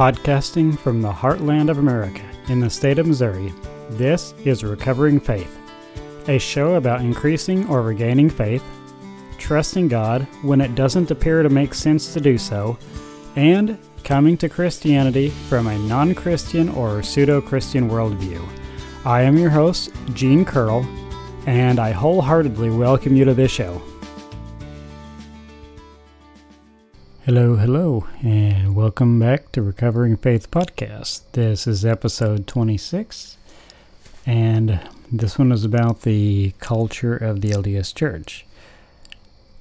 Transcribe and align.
Podcasting 0.00 0.78
from 0.78 1.02
the 1.02 1.12
heartland 1.12 1.68
of 1.70 1.76
America 1.76 2.22
in 2.48 2.58
the 2.58 2.70
state 2.70 2.98
of 2.98 3.06
Missouri, 3.06 3.52
this 3.90 4.32
is 4.46 4.64
Recovering 4.64 5.20
Faith, 5.20 5.54
a 6.26 6.38
show 6.38 6.76
about 6.76 7.02
increasing 7.02 7.68
or 7.68 7.82
regaining 7.82 8.30
faith, 8.30 8.64
trusting 9.36 9.88
God 9.88 10.26
when 10.40 10.62
it 10.62 10.74
doesn't 10.74 11.10
appear 11.10 11.42
to 11.42 11.50
make 11.50 11.74
sense 11.74 12.14
to 12.14 12.20
do 12.22 12.38
so, 12.38 12.78
and 13.36 13.76
coming 14.02 14.38
to 14.38 14.48
Christianity 14.48 15.28
from 15.28 15.66
a 15.66 15.78
non 15.80 16.14
Christian 16.14 16.70
or 16.70 17.02
pseudo 17.02 17.42
Christian 17.42 17.90
worldview. 17.90 18.42
I 19.04 19.20
am 19.20 19.36
your 19.36 19.50
host, 19.50 19.92
Gene 20.14 20.46
Curl, 20.46 20.82
and 21.44 21.78
I 21.78 21.90
wholeheartedly 21.90 22.70
welcome 22.70 23.16
you 23.16 23.26
to 23.26 23.34
this 23.34 23.52
show. 23.52 23.82
Hello, 27.32 27.54
hello, 27.54 28.08
and 28.24 28.74
welcome 28.74 29.20
back 29.20 29.52
to 29.52 29.62
Recovering 29.62 30.16
Faith 30.16 30.50
Podcast. 30.50 31.20
This 31.30 31.64
is 31.64 31.84
episode 31.84 32.48
26, 32.48 33.36
and 34.26 34.80
this 35.12 35.38
one 35.38 35.52
is 35.52 35.64
about 35.64 36.02
the 36.02 36.54
culture 36.58 37.16
of 37.16 37.40
the 37.40 37.50
LDS 37.50 37.94
Church. 37.94 38.44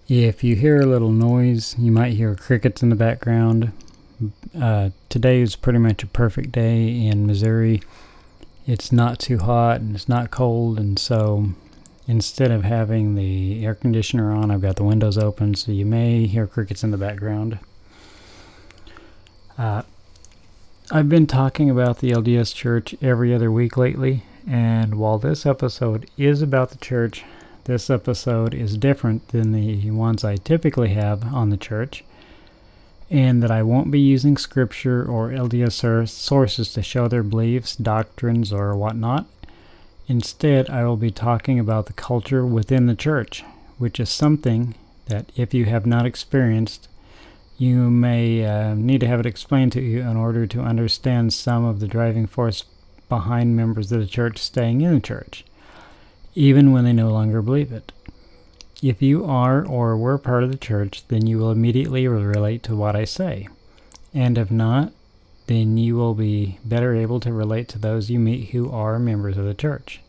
If 0.07 0.43
you 0.43 0.55
hear 0.55 0.79
a 0.79 0.87
little 0.87 1.11
noise, 1.11 1.75
you 1.77 1.91
might 1.91 2.13
hear 2.13 2.33
crickets 2.33 2.81
in 2.81 2.89
the 2.89 2.95
background. 2.95 3.71
Uh, 4.59 4.89
today 5.09 5.39
is 5.39 5.55
pretty 5.55 5.77
much 5.77 6.01
a 6.01 6.07
perfect 6.07 6.51
day 6.51 7.05
in 7.05 7.27
Missouri. 7.27 7.83
It's 8.65 8.91
not 8.91 9.19
too 9.19 9.37
hot 9.37 9.79
and 9.79 9.95
it's 9.95 10.09
not 10.09 10.31
cold, 10.31 10.79
and 10.79 10.97
so 10.97 11.53
instead 12.09 12.49
of 12.49 12.63
having 12.63 13.13
the 13.13 13.63
air 13.63 13.75
conditioner 13.75 14.31
on, 14.31 14.49
I've 14.49 14.63
got 14.63 14.77
the 14.77 14.83
windows 14.83 15.15
open, 15.15 15.53
so 15.53 15.71
you 15.71 15.85
may 15.85 16.25
hear 16.25 16.47
crickets 16.47 16.83
in 16.83 16.89
the 16.89 16.97
background. 16.97 17.59
Uh, 19.59 19.81
I've 20.89 21.09
been 21.09 21.27
talking 21.27 21.69
about 21.69 21.99
the 21.99 22.11
LDS 22.11 22.55
Church 22.55 22.95
every 23.01 23.35
other 23.35 23.51
week 23.51 23.75
lately, 23.75 24.23
and 24.47 24.95
while 24.95 25.17
this 25.17 25.45
episode 25.45 26.09
is 26.17 26.41
about 26.41 26.69
the 26.69 26.77
church, 26.77 27.25
this 27.65 27.89
episode 27.89 28.53
is 28.53 28.77
different 28.77 29.27
than 29.27 29.51
the 29.51 29.91
ones 29.91 30.23
I 30.23 30.37
typically 30.37 30.93
have 30.93 31.33
on 31.33 31.49
the 31.49 31.57
church, 31.57 32.05
and 33.09 33.43
that 33.43 33.51
I 33.51 33.61
won't 33.61 33.91
be 33.91 33.99
using 33.99 34.37
scripture 34.37 35.03
or 35.03 35.31
LDS 35.31 36.07
sources 36.07 36.71
to 36.71 36.81
show 36.81 37.09
their 37.09 37.21
beliefs, 37.21 37.75
doctrines, 37.75 38.53
or 38.53 38.77
whatnot. 38.77 39.25
Instead, 40.07 40.69
I 40.69 40.85
will 40.85 40.95
be 40.95 41.11
talking 41.11 41.59
about 41.59 41.87
the 41.87 41.93
culture 41.93 42.45
within 42.45 42.85
the 42.85 42.95
church, 42.95 43.43
which 43.77 43.99
is 43.99 44.09
something 44.09 44.75
that, 45.07 45.33
if 45.35 45.53
you 45.53 45.65
have 45.65 45.85
not 45.85 46.05
experienced, 46.05 46.87
you 47.59 47.91
may 47.91 48.45
uh, 48.45 48.73
need 48.73 49.01
to 49.01 49.07
have 49.07 49.19
it 49.19 49.25
explained 49.25 49.73
to 49.73 49.81
you 49.81 49.99
in 49.99 50.15
order 50.15 50.47
to 50.47 50.61
understand 50.61 51.33
some 51.33 51.65
of 51.65 51.81
the 51.81 51.87
driving 51.87 52.25
force 52.25 52.63
behind 53.09 53.57
members 53.57 53.91
of 53.91 53.99
the 53.99 54.07
church 54.07 54.37
staying 54.37 54.79
in 54.79 54.93
the 54.93 55.01
church, 55.01 55.43
even 56.35 56.71
when 56.71 56.85
they 56.85 56.93
no 56.93 57.09
longer 57.09 57.41
believe 57.41 57.73
it. 57.73 57.91
If 58.81 59.01
you 59.01 59.25
are 59.25 59.65
or 59.65 59.97
were 59.97 60.17
part 60.17 60.43
of 60.43 60.51
the 60.51 60.57
church, 60.57 61.05
then 61.09 61.27
you 61.27 61.37
will 61.37 61.51
immediately 61.51 62.07
relate 62.07 62.63
to 62.63 62.77
what 62.77 62.95
I 62.95 63.03
say. 63.03 63.49
And 64.13 64.37
if 64.37 64.49
not, 64.49 64.93
then 65.47 65.77
you 65.77 65.97
will 65.97 66.13
be 66.13 66.59
better 66.63 66.95
able 66.95 67.19
to 67.19 67.33
relate 67.33 67.67
to 67.69 67.77
those 67.77 68.09
you 68.09 68.19
meet 68.19 68.51
who 68.51 68.71
are 68.71 68.99
members 68.99 69.37
of 69.37 69.43
the 69.43 69.53
church. 69.53 69.99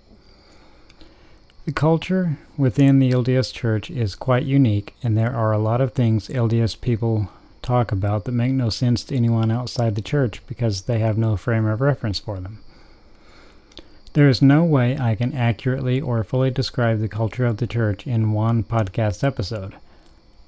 The 1.65 1.73
culture 1.73 2.39
within 2.57 3.01
the 3.01 3.11
LDS 3.11 3.53
Church 3.53 3.91
is 3.91 4.15
quite 4.15 4.45
unique, 4.45 4.95
and 5.03 5.19
there 5.19 5.35
are 5.35 5.53
a 5.53 5.59
lot 5.59 5.81
of 5.81 5.93
things 5.93 6.29
LDS 6.29 6.81
people 6.81 7.29
talk 7.63 7.93
about 7.93 8.25
that 8.25 8.33
make 8.33 8.53
no 8.53 8.69
sense 8.69 9.05
to 9.05 9.17
anyone 9.17 9.51
outside 9.51 9.95
the 9.95 10.03
church 10.03 10.43
because 10.47 10.83
they 10.83 10.99
have 10.99 11.19
no 11.19 11.37
frame 11.37 11.67
of 11.67 11.81
reference 11.81 12.19
for 12.19 12.41
them. 12.41 12.61
There 14.13 14.29
is 14.29 14.43
no 14.43 14.65
way 14.65 14.99
I 14.99 15.15
can 15.15 15.33
accurately 15.35 16.01
or 16.01 16.25
fully 16.25 16.51
describe 16.51 16.99
the 16.99 17.09
culture 17.09 17.47
of 17.47 17.59
the 17.59 17.67
church 17.67 18.07
in 18.07 18.33
one 18.33 18.65
podcast 18.65 19.23
episode, 19.23 19.75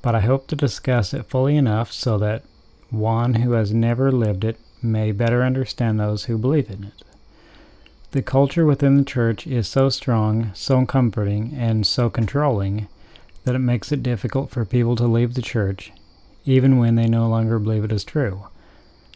but 0.02 0.14
I 0.16 0.20
hope 0.20 0.48
to 0.48 0.56
discuss 0.56 1.14
it 1.14 1.26
fully 1.26 1.56
enough 1.56 1.92
so 1.92 2.18
that 2.18 2.42
one 2.90 3.34
who 3.34 3.52
has 3.52 3.72
never 3.72 4.10
lived 4.10 4.44
it 4.44 4.58
may 4.82 5.12
better 5.12 5.42
understand 5.42 6.00
those 6.00 6.24
who 6.24 6.36
believe 6.36 6.70
in 6.70 6.84
it. 6.84 7.04
The 8.10 8.20
culture 8.20 8.66
within 8.66 8.96
the 8.96 9.04
church 9.04 9.46
is 9.46 9.68
so 9.68 9.88
strong, 9.88 10.50
so 10.54 10.84
comforting, 10.84 11.54
and 11.56 11.86
so 11.86 12.10
controlling 12.10 12.88
that 13.44 13.54
it 13.54 13.60
makes 13.60 13.90
it 13.90 14.02
difficult 14.02 14.50
for 14.50 14.64
people 14.64 14.96
to 14.96 15.06
leave 15.06 15.34
the 15.34 15.40
church, 15.40 15.92
even 16.44 16.78
when 16.78 16.96
they 16.96 17.06
no 17.06 17.28
longer 17.28 17.58
believe 17.58 17.84
it 17.84 17.92
is 17.92 18.04
true. 18.04 18.46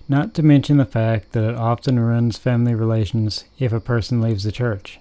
Not 0.09 0.35
to 0.35 0.43
mention 0.43 0.77
the 0.77 0.85
fact 0.85 1.33
that 1.33 1.45
it 1.45 1.57
often 1.57 1.99
ruins 1.99 2.39
family 2.39 2.75
relations 2.75 3.45
if 3.59 3.73
a 3.73 3.81
person 3.81 4.21
leaves 4.21 4.45
the 4.45 4.53
church. 4.53 5.01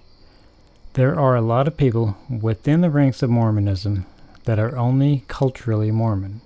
There 0.94 1.18
are 1.18 1.36
a 1.36 1.42
lot 1.42 1.68
of 1.68 1.76
people 1.76 2.16
within 2.28 2.80
the 2.80 2.90
ranks 2.90 3.22
of 3.22 3.30
Mormonism 3.30 4.06
that 4.44 4.58
are 4.58 4.76
only 4.76 5.24
culturally 5.28 5.90
Mormon, 5.90 6.40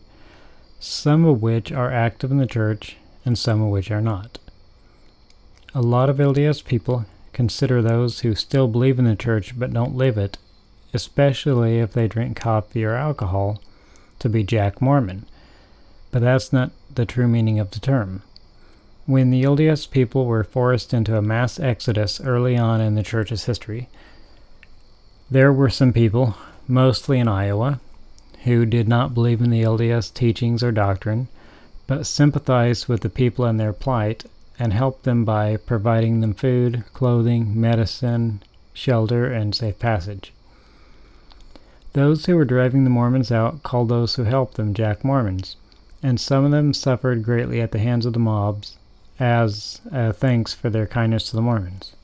some 0.78 1.24
of 1.24 1.40
which 1.40 1.70
are 1.72 1.90
active 1.90 2.30
in 2.30 2.38
the 2.38 2.46
church 2.46 2.96
and 3.24 3.38
some 3.38 3.62
of 3.62 3.69
which 3.70 3.90
are 3.90 4.00
not. 4.00 4.38
A 5.74 5.80
lot 5.80 6.10
of 6.10 6.16
LDS 6.16 6.64
people 6.64 7.06
consider 7.32 7.80
those 7.80 8.20
who 8.20 8.34
still 8.34 8.66
believe 8.66 8.98
in 8.98 9.04
the 9.04 9.14
church 9.14 9.58
but 9.58 9.72
don't 9.72 9.94
live 9.94 10.19
it, 10.19 10.36
especially 10.92 11.78
if 11.78 11.92
they 11.92 12.08
drink 12.08 12.36
coffee 12.36 12.84
or 12.84 12.94
alcohol, 12.94 13.62
to 14.19 14.28
be 14.28 14.42
Jack 14.42 14.82
Mormon. 14.82 15.26
But 16.10 16.22
that's 16.22 16.53
not 16.53 16.72
the 16.94 17.06
true 17.06 17.28
meaning 17.28 17.59
of 17.59 17.71
the 17.71 17.81
term. 17.81 18.22
When 19.06 19.31
the 19.31 19.43
LDS 19.43 19.91
people 19.91 20.26
were 20.26 20.44
forced 20.44 20.93
into 20.94 21.16
a 21.16 21.22
mass 21.22 21.59
exodus 21.59 22.21
early 22.21 22.56
on 22.56 22.81
in 22.81 22.94
the 22.94 23.03
church's 23.03 23.44
history, 23.44 23.88
there 25.31 25.53
were 25.53 25.70
some 25.70 25.93
people, 25.93 26.34
mostly 26.66 27.19
in 27.19 27.28
Iowa, 27.28 27.81
who 28.44 28.66
did 28.66 28.88
not 28.88 29.15
believe 29.15 29.41
in 29.41 29.50
the 29.50 29.62
LDS 29.62 30.12
teachings 30.12 30.62
or 30.62 30.72
doctrine, 30.72 31.28
but 31.87 32.06
sympathized 32.06 32.88
with 32.88 33.03
the 33.03 33.09
people 33.09 33.44
in 33.47 33.56
their 33.56 33.72
plight 33.72 34.25
and 34.59 34.72
helped 34.72 35.04
them 35.04 35.25
by 35.25 35.56
providing 35.56 36.20
them 36.20 36.34
food, 36.34 36.84
clothing, 36.93 37.60
medicine, 37.60 38.43
shelter, 38.72 39.26
and 39.26 39.54
safe 39.54 39.78
passage. 39.78 40.32
Those 41.93 42.26
who 42.26 42.37
were 42.37 42.44
driving 42.44 42.84
the 42.84 42.91
Mormons 42.91 43.32
out 43.32 43.62
called 43.62 43.88
those 43.88 44.15
who 44.15 44.25
helped 44.25 44.54
them 44.54 44.75
Jack 44.75 45.04
Mormons, 45.04 45.56
and 46.03 46.21
some 46.21 46.44
of 46.44 46.50
them 46.50 46.72
suffered 46.72 47.22
greatly 47.22 47.61
at 47.61 47.72
the 47.72 47.78
hands 47.78 48.06
of 48.06 48.12
the 48.12 48.19
mobs 48.19 48.77
as 49.19 49.81
uh, 49.93 50.12
thanks 50.12 50.55
for 50.55 50.71
their 50.71 50.87
kindness 50.87 51.28
to 51.28 51.37
the 51.37 51.43
Mormons. 51.43 51.94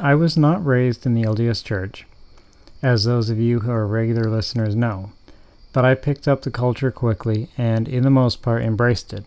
I 0.00 0.14
was 0.14 0.36
not 0.36 0.64
raised 0.64 1.04
in 1.04 1.14
the 1.14 1.24
LDS 1.24 1.62
Church, 1.62 2.06
as 2.82 3.04
those 3.04 3.28
of 3.28 3.38
you 3.38 3.60
who 3.60 3.70
are 3.70 3.86
regular 3.86 4.30
listeners 4.30 4.74
know, 4.74 5.12
but 5.72 5.84
I 5.84 5.94
picked 5.94 6.26
up 6.26 6.42
the 6.42 6.50
culture 6.50 6.90
quickly 6.90 7.50
and, 7.58 7.86
in 7.86 8.02
the 8.02 8.10
most 8.10 8.40
part, 8.40 8.62
embraced 8.62 9.12
it. 9.12 9.24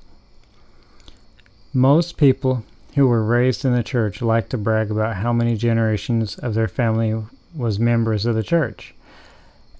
Most 1.74 2.18
people 2.18 2.64
who 2.96 3.08
were 3.08 3.24
raised 3.24 3.64
in 3.64 3.74
the 3.74 3.84
church 3.84 4.22
like 4.22 4.50
to 4.50 4.58
brag 4.58 4.90
about 4.90 5.18
how 5.18 5.32
many 5.32 5.56
generations 5.56 6.38
of 6.40 6.54
their 6.54 6.68
family 6.68 7.24
was 7.56 7.80
members 7.80 8.26
of 8.26 8.34
the 8.34 8.44
church, 8.44 8.96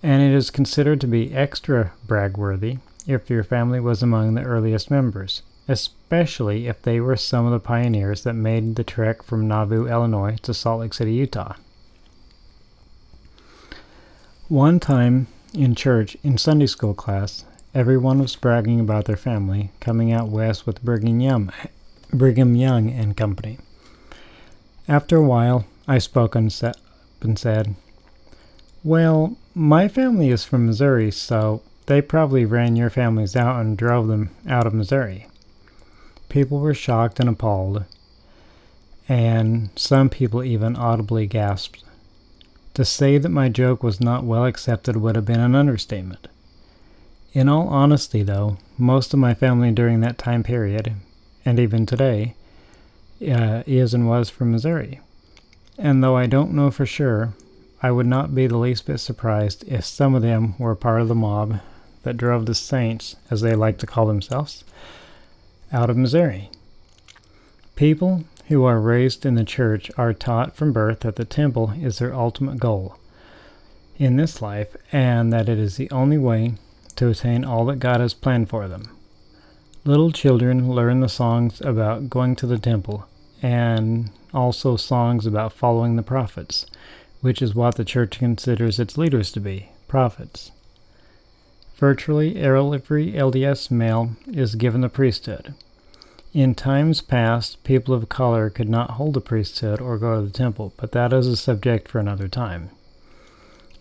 and 0.04 0.22
it 0.22 0.36
is 0.36 0.52
considered 0.52 1.02
to 1.02 1.08
be 1.08 1.34
extra 1.34 1.94
bragworthy 2.06 2.80
if 3.08 3.30
your 3.30 3.44
family 3.44 3.80
was 3.80 4.04
among 4.04 4.34
the 4.34 4.44
earliest 4.44 4.92
members, 4.92 5.42
especially 5.68 6.68
if 6.68 6.82
they 6.82 7.00
were 7.00 7.16
some 7.16 7.46
of 7.46 7.52
the 7.52 7.60
pioneers 7.60 8.24
that 8.24 8.34
made 8.34 8.76
the 8.76 8.84
trek 8.84 9.24
from 9.24 9.48
Nauvoo, 9.48 9.88
Illinois 9.88 10.38
to 10.44 10.54
Salt 10.54 10.82
Lake 10.82 10.94
City, 10.94 11.14
Utah. 11.14 11.56
One 14.48 14.80
time 14.80 15.28
in 15.54 15.76
church, 15.76 16.18
in 16.24 16.38
Sunday 16.38 16.68
school 16.68 16.94
class, 16.94 17.46
everyone 17.74 18.20
was 18.20 18.36
bragging 18.36 18.80
about 18.80 19.06
their 19.06 19.18
family 19.18 19.72
coming 19.80 20.12
out 20.12 20.28
west 20.28 20.66
with 20.66 20.84
Brigham 20.84 21.20
Young 21.22 21.52
Brigham 22.14 22.56
Young 22.56 22.90
and 22.90 23.16
Company. 23.16 23.58
After 24.88 25.16
a 25.16 25.24
while, 25.24 25.66
I 25.88 25.98
spoke 25.98 26.36
and 26.36 26.52
said, 26.52 27.76
Well, 28.84 29.38
my 29.56 29.88
family 29.88 30.30
is 30.30 30.44
from 30.44 30.66
Missouri, 30.66 31.12
so 31.12 31.62
they 31.88 32.02
probably 32.02 32.46
ran 32.46 32.76
your 32.76 32.90
families 32.90 33.36
out 33.36 33.60
and 33.60 33.78
drove 33.78 34.08
them 34.08 34.30
out 34.48 34.68
of 34.68 34.74
Missouri. 34.74 35.28
People 36.30 36.60
were 36.60 36.74
shocked 36.74 37.20
and 37.20 37.28
appalled, 37.28 37.86
and 39.10 39.70
some 39.76 40.10
people 40.10 40.44
even 40.44 40.76
audibly 40.76 41.28
gasped. 41.28 41.84
To 42.76 42.86
say 42.86 43.18
that 43.18 43.30
my 43.30 43.50
joke 43.50 43.84
was 43.84 44.00
not 44.00 44.24
well 44.24 44.46
accepted 44.46 44.96
would 44.98 45.16
have 45.16 45.26
been 45.26 45.42
an 45.42 45.56
understatement. 45.56 46.28
In 47.34 47.50
all 47.50 47.68
honesty, 47.68 48.24
though, 48.24 48.58
most 48.78 49.14
of 49.14 49.20
my 49.20 49.34
family 49.34 49.72
during 49.72 50.00
that 50.02 50.18
time 50.18 50.44
period, 50.44 50.94
and 51.44 51.60
even 51.60 51.86
today, 51.86 52.36
uh, 53.22 53.64
is 53.66 53.94
and 53.94 54.08
was 54.08 54.30
from 54.30 54.52
Missouri. 54.52 55.02
And 55.78 56.04
though 56.04 56.16
I 56.16 56.28
don't 56.28 56.54
know 56.54 56.72
for 56.72 56.86
sure, 56.86 57.34
I 57.84 57.92
would 57.92 58.06
not 58.06 58.36
be 58.36 58.48
the 58.48 58.58
least 58.58 58.86
bit 58.86 59.00
surprised 59.00 59.64
if 59.68 59.84
some 59.84 60.14
of 60.16 60.22
them 60.22 60.56
were 60.58 60.76
part 60.76 61.02
of 61.02 61.08
the 61.08 61.16
mob 61.16 61.60
that 62.04 62.18
drove 62.18 62.46
the 62.46 62.56
Saints, 62.56 63.16
as 63.30 63.42
they 63.42 63.56
like 63.56 63.78
to 63.80 63.88
call 63.88 64.06
themselves, 64.06 64.64
out 65.72 65.90
of 65.90 65.98
Missouri. 65.98 66.50
People 67.76 68.26
who 68.48 68.64
are 68.66 68.80
raised 68.80 69.26
in 69.26 69.36
the 69.36 69.44
church 69.44 69.90
are 69.98 70.14
taught 70.14 70.56
from 70.56 70.74
birth 70.74 71.02
that 71.02 71.16
the 71.16 71.26
temple 71.26 71.74
is 71.82 72.00
their 72.00 72.14
ultimate 72.14 72.60
goal 72.60 72.98
in 73.98 74.18
this 74.18 74.42
life 74.42 74.76
and 74.92 75.32
that 75.32 75.48
it 75.48 75.60
is 75.60 75.78
the 75.78 75.90
only 75.92 76.18
way 76.18 76.54
to 76.96 77.10
attain 77.10 77.46
all 77.46 77.66
that 77.66 77.80
God 77.80 78.02
has 78.02 78.14
planned 78.14 78.50
for 78.50 78.68
them. 78.68 78.98
Little 79.86 80.12
children 80.12 80.72
learn 80.72 81.00
the 81.00 81.10
songs 81.10 81.62
about 81.62 82.10
going 82.10 82.36
to 82.38 82.46
the 82.46 82.60
temple 82.60 83.08
and 83.42 84.12
also 84.34 84.76
songs 84.76 85.26
about 85.26 85.54
following 85.54 85.96
the 85.96 86.04
prophets, 86.04 86.66
which 87.22 87.42
is 87.42 87.56
what 87.56 87.76
the 87.76 87.86
church 87.86 88.20
considers 88.20 88.80
its 88.80 88.98
leaders 88.98 89.32
to 89.32 89.40
be 89.40 89.70
prophets. 89.88 90.52
Virtually 91.82 92.36
every 92.36 93.12
LDS 93.12 93.72
male 93.72 94.12
is 94.28 94.54
given 94.54 94.82
the 94.82 94.88
priesthood. 94.88 95.56
In 96.32 96.54
times 96.54 97.02
past, 97.02 97.64
people 97.64 97.96
of 97.96 98.08
color 98.08 98.52
could 98.52 98.70
not 98.70 98.92
hold 98.92 99.16
the 99.16 99.20
priesthood 99.20 99.82
or 99.82 99.98
go 99.98 100.16
to 100.16 100.22
the 100.22 100.32
temple, 100.32 100.74
but 100.78 100.92
that 100.92 101.12
is 101.12 101.26
a 101.26 101.36
subject 101.36 101.88
for 101.88 101.98
another 101.98 102.28
time. 102.28 102.70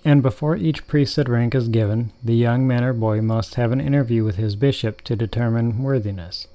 And 0.03 0.23
before 0.23 0.57
each 0.57 0.87
priesthood 0.87 1.29
rank 1.29 1.55
is 1.55 1.69
given, 1.69 2.11
the 2.25 2.35
young 2.35 2.67
man 2.67 2.85
or 2.85 2.95
boy 2.95 3.21
must 3.21 3.57
have 3.57 3.71
an 3.71 3.83
interview 3.83 4.25
with 4.25 4.37
his 4.37 4.57
bishop 4.57 5.03
to 5.03 5.15
determine 5.15 5.83
worthiness. 5.83 6.47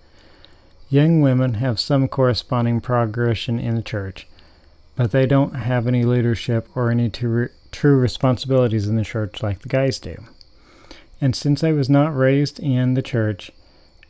Young 0.90 1.22
women 1.22 1.54
have 1.54 1.80
some 1.80 2.08
corresponding 2.08 2.82
progression 2.82 3.60
in 3.60 3.76
the 3.76 3.84
church, 3.84 4.28
but 4.96 5.12
they 5.12 5.28
don't 5.28 5.54
have 5.54 5.86
any 5.86 6.06
leadership 6.06 6.68
or 6.74 6.90
any 6.90 7.12
true 7.12 7.50
responsibilities 8.00 8.88
in 8.88 8.96
the 8.96 9.04
church 9.04 9.44
like 9.44 9.60
the 9.60 9.70
guys 9.70 10.00
do. 10.00 10.26
And 11.22 11.36
since 11.36 11.64
I 11.64 11.72
was 11.72 11.90
not 11.90 12.16
raised 12.16 12.60
in 12.60 12.94
the 12.94 13.02
church 13.02 13.52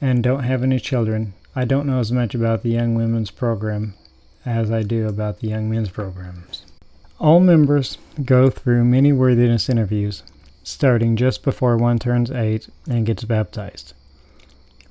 and 0.01 0.23
don't 0.23 0.43
have 0.43 0.63
any 0.63 0.79
children, 0.79 1.33
I 1.55 1.65
don't 1.65 1.87
know 1.87 1.99
as 1.99 2.11
much 2.11 2.35
about 2.35 2.63
the 2.63 2.71
Young 2.71 2.95
Women's 2.95 3.31
Program 3.31 3.93
as 4.45 4.71
I 4.71 4.83
do 4.83 5.07
about 5.07 5.39
the 5.39 5.47
Young 5.47 5.69
Men's 5.69 5.89
Programs. 5.89 6.63
All 7.19 7.39
members 7.39 7.97
go 8.23 8.49
through 8.49 8.83
many 8.83 9.13
worthiness 9.13 9.69
interviews, 9.69 10.23
starting 10.63 11.15
just 11.15 11.43
before 11.43 11.77
one 11.77 11.97
turns 11.97 12.29
eight 12.29 12.69
and 12.89 13.05
gets 13.05 13.23
baptized. 13.23 13.93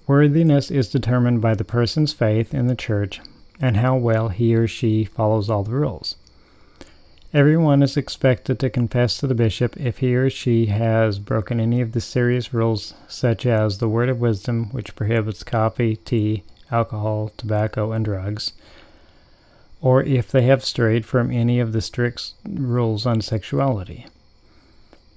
Worthiness 0.07 0.71
is 0.71 0.89
determined 0.89 1.41
by 1.41 1.55
the 1.55 1.65
person's 1.65 2.13
faith 2.13 2.55
in 2.55 2.67
the 2.67 2.75
church 2.75 3.21
and 3.61 3.77
how 3.77 3.97
well 3.97 4.29
he 4.29 4.55
or 4.55 4.67
she 4.67 5.05
follows 5.05 5.49
all 5.49 5.63
the 5.63 5.71
rules. 5.71 6.17
Everyone 7.35 7.83
is 7.83 7.97
expected 7.97 8.61
to 8.61 8.71
confess 8.71 9.19
to 9.19 9.27
the 9.27 9.35
bishop 9.35 9.77
if 9.77 9.99
he 9.99 10.15
or 10.15 10.31
she 10.31 10.67
has 10.67 11.19
broken 11.19 11.59
any 11.59 11.81
of 11.81 11.91
the 11.91 12.01
serious 12.01 12.55
rules, 12.55 12.95
such 13.09 13.45
as 13.45 13.79
the 13.79 13.89
word 13.89 14.09
of 14.09 14.21
wisdom, 14.21 14.71
which 14.71 14.95
prohibits 14.95 15.43
coffee, 15.43 15.97
tea, 15.97 16.45
alcohol, 16.71 17.33
tobacco, 17.37 17.91
and 17.91 18.05
drugs, 18.05 18.53
or 19.81 20.01
if 20.05 20.31
they 20.31 20.43
have 20.43 20.65
strayed 20.65 21.05
from 21.05 21.33
any 21.33 21.59
of 21.59 21.73
the 21.73 21.81
strict 21.81 22.35
rules 22.49 23.05
on 23.05 23.21
sexuality. 23.21 24.07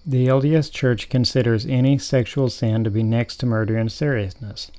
The 0.03 0.25
LDS 0.25 0.71
Church 0.71 1.09
considers 1.09 1.67
any 1.67 1.99
sexual 1.99 2.49
sin 2.49 2.83
to 2.83 2.89
be 2.89 3.03
next 3.03 3.37
to 3.37 3.45
murder 3.45 3.77
in 3.77 3.89
seriousness, 3.89 4.71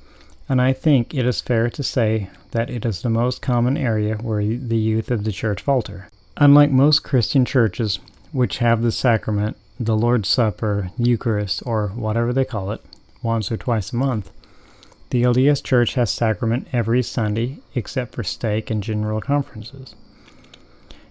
and 0.48 0.60
I 0.60 0.72
think 0.72 1.14
it 1.14 1.24
is 1.24 1.40
fair 1.40 1.70
to 1.70 1.84
say 1.84 2.30
that 2.50 2.68
it 2.68 2.84
is 2.84 3.02
the 3.02 3.10
most 3.10 3.40
common 3.40 3.76
area 3.76 4.16
where 4.16 4.42
the 4.42 4.76
youth 4.76 5.12
of 5.12 5.22
the 5.22 5.30
church 5.30 5.62
falter. 5.62 6.08
Unlike 6.40 6.70
most 6.70 7.02
Christian 7.02 7.44
churches, 7.44 7.98
which 8.30 8.58
have 8.58 8.80
the 8.80 8.92
sacrament, 8.92 9.56
the 9.80 9.96
Lord's 9.96 10.28
Supper, 10.28 10.92
Eucharist, 10.96 11.64
or 11.66 11.88
whatever 11.88 12.32
they 12.32 12.44
call 12.44 12.70
it, 12.70 12.80
once 13.24 13.50
or 13.50 13.56
twice 13.56 13.92
a 13.92 13.96
month, 13.96 14.30
the 15.10 15.24
LDS 15.24 15.64
Church 15.64 15.94
has 15.94 16.12
sacrament 16.12 16.68
every 16.72 17.02
Sunday 17.02 17.58
except 17.74 18.14
for 18.14 18.22
stake 18.22 18.70
and 18.70 18.84
general 18.84 19.20
conferences. 19.20 19.96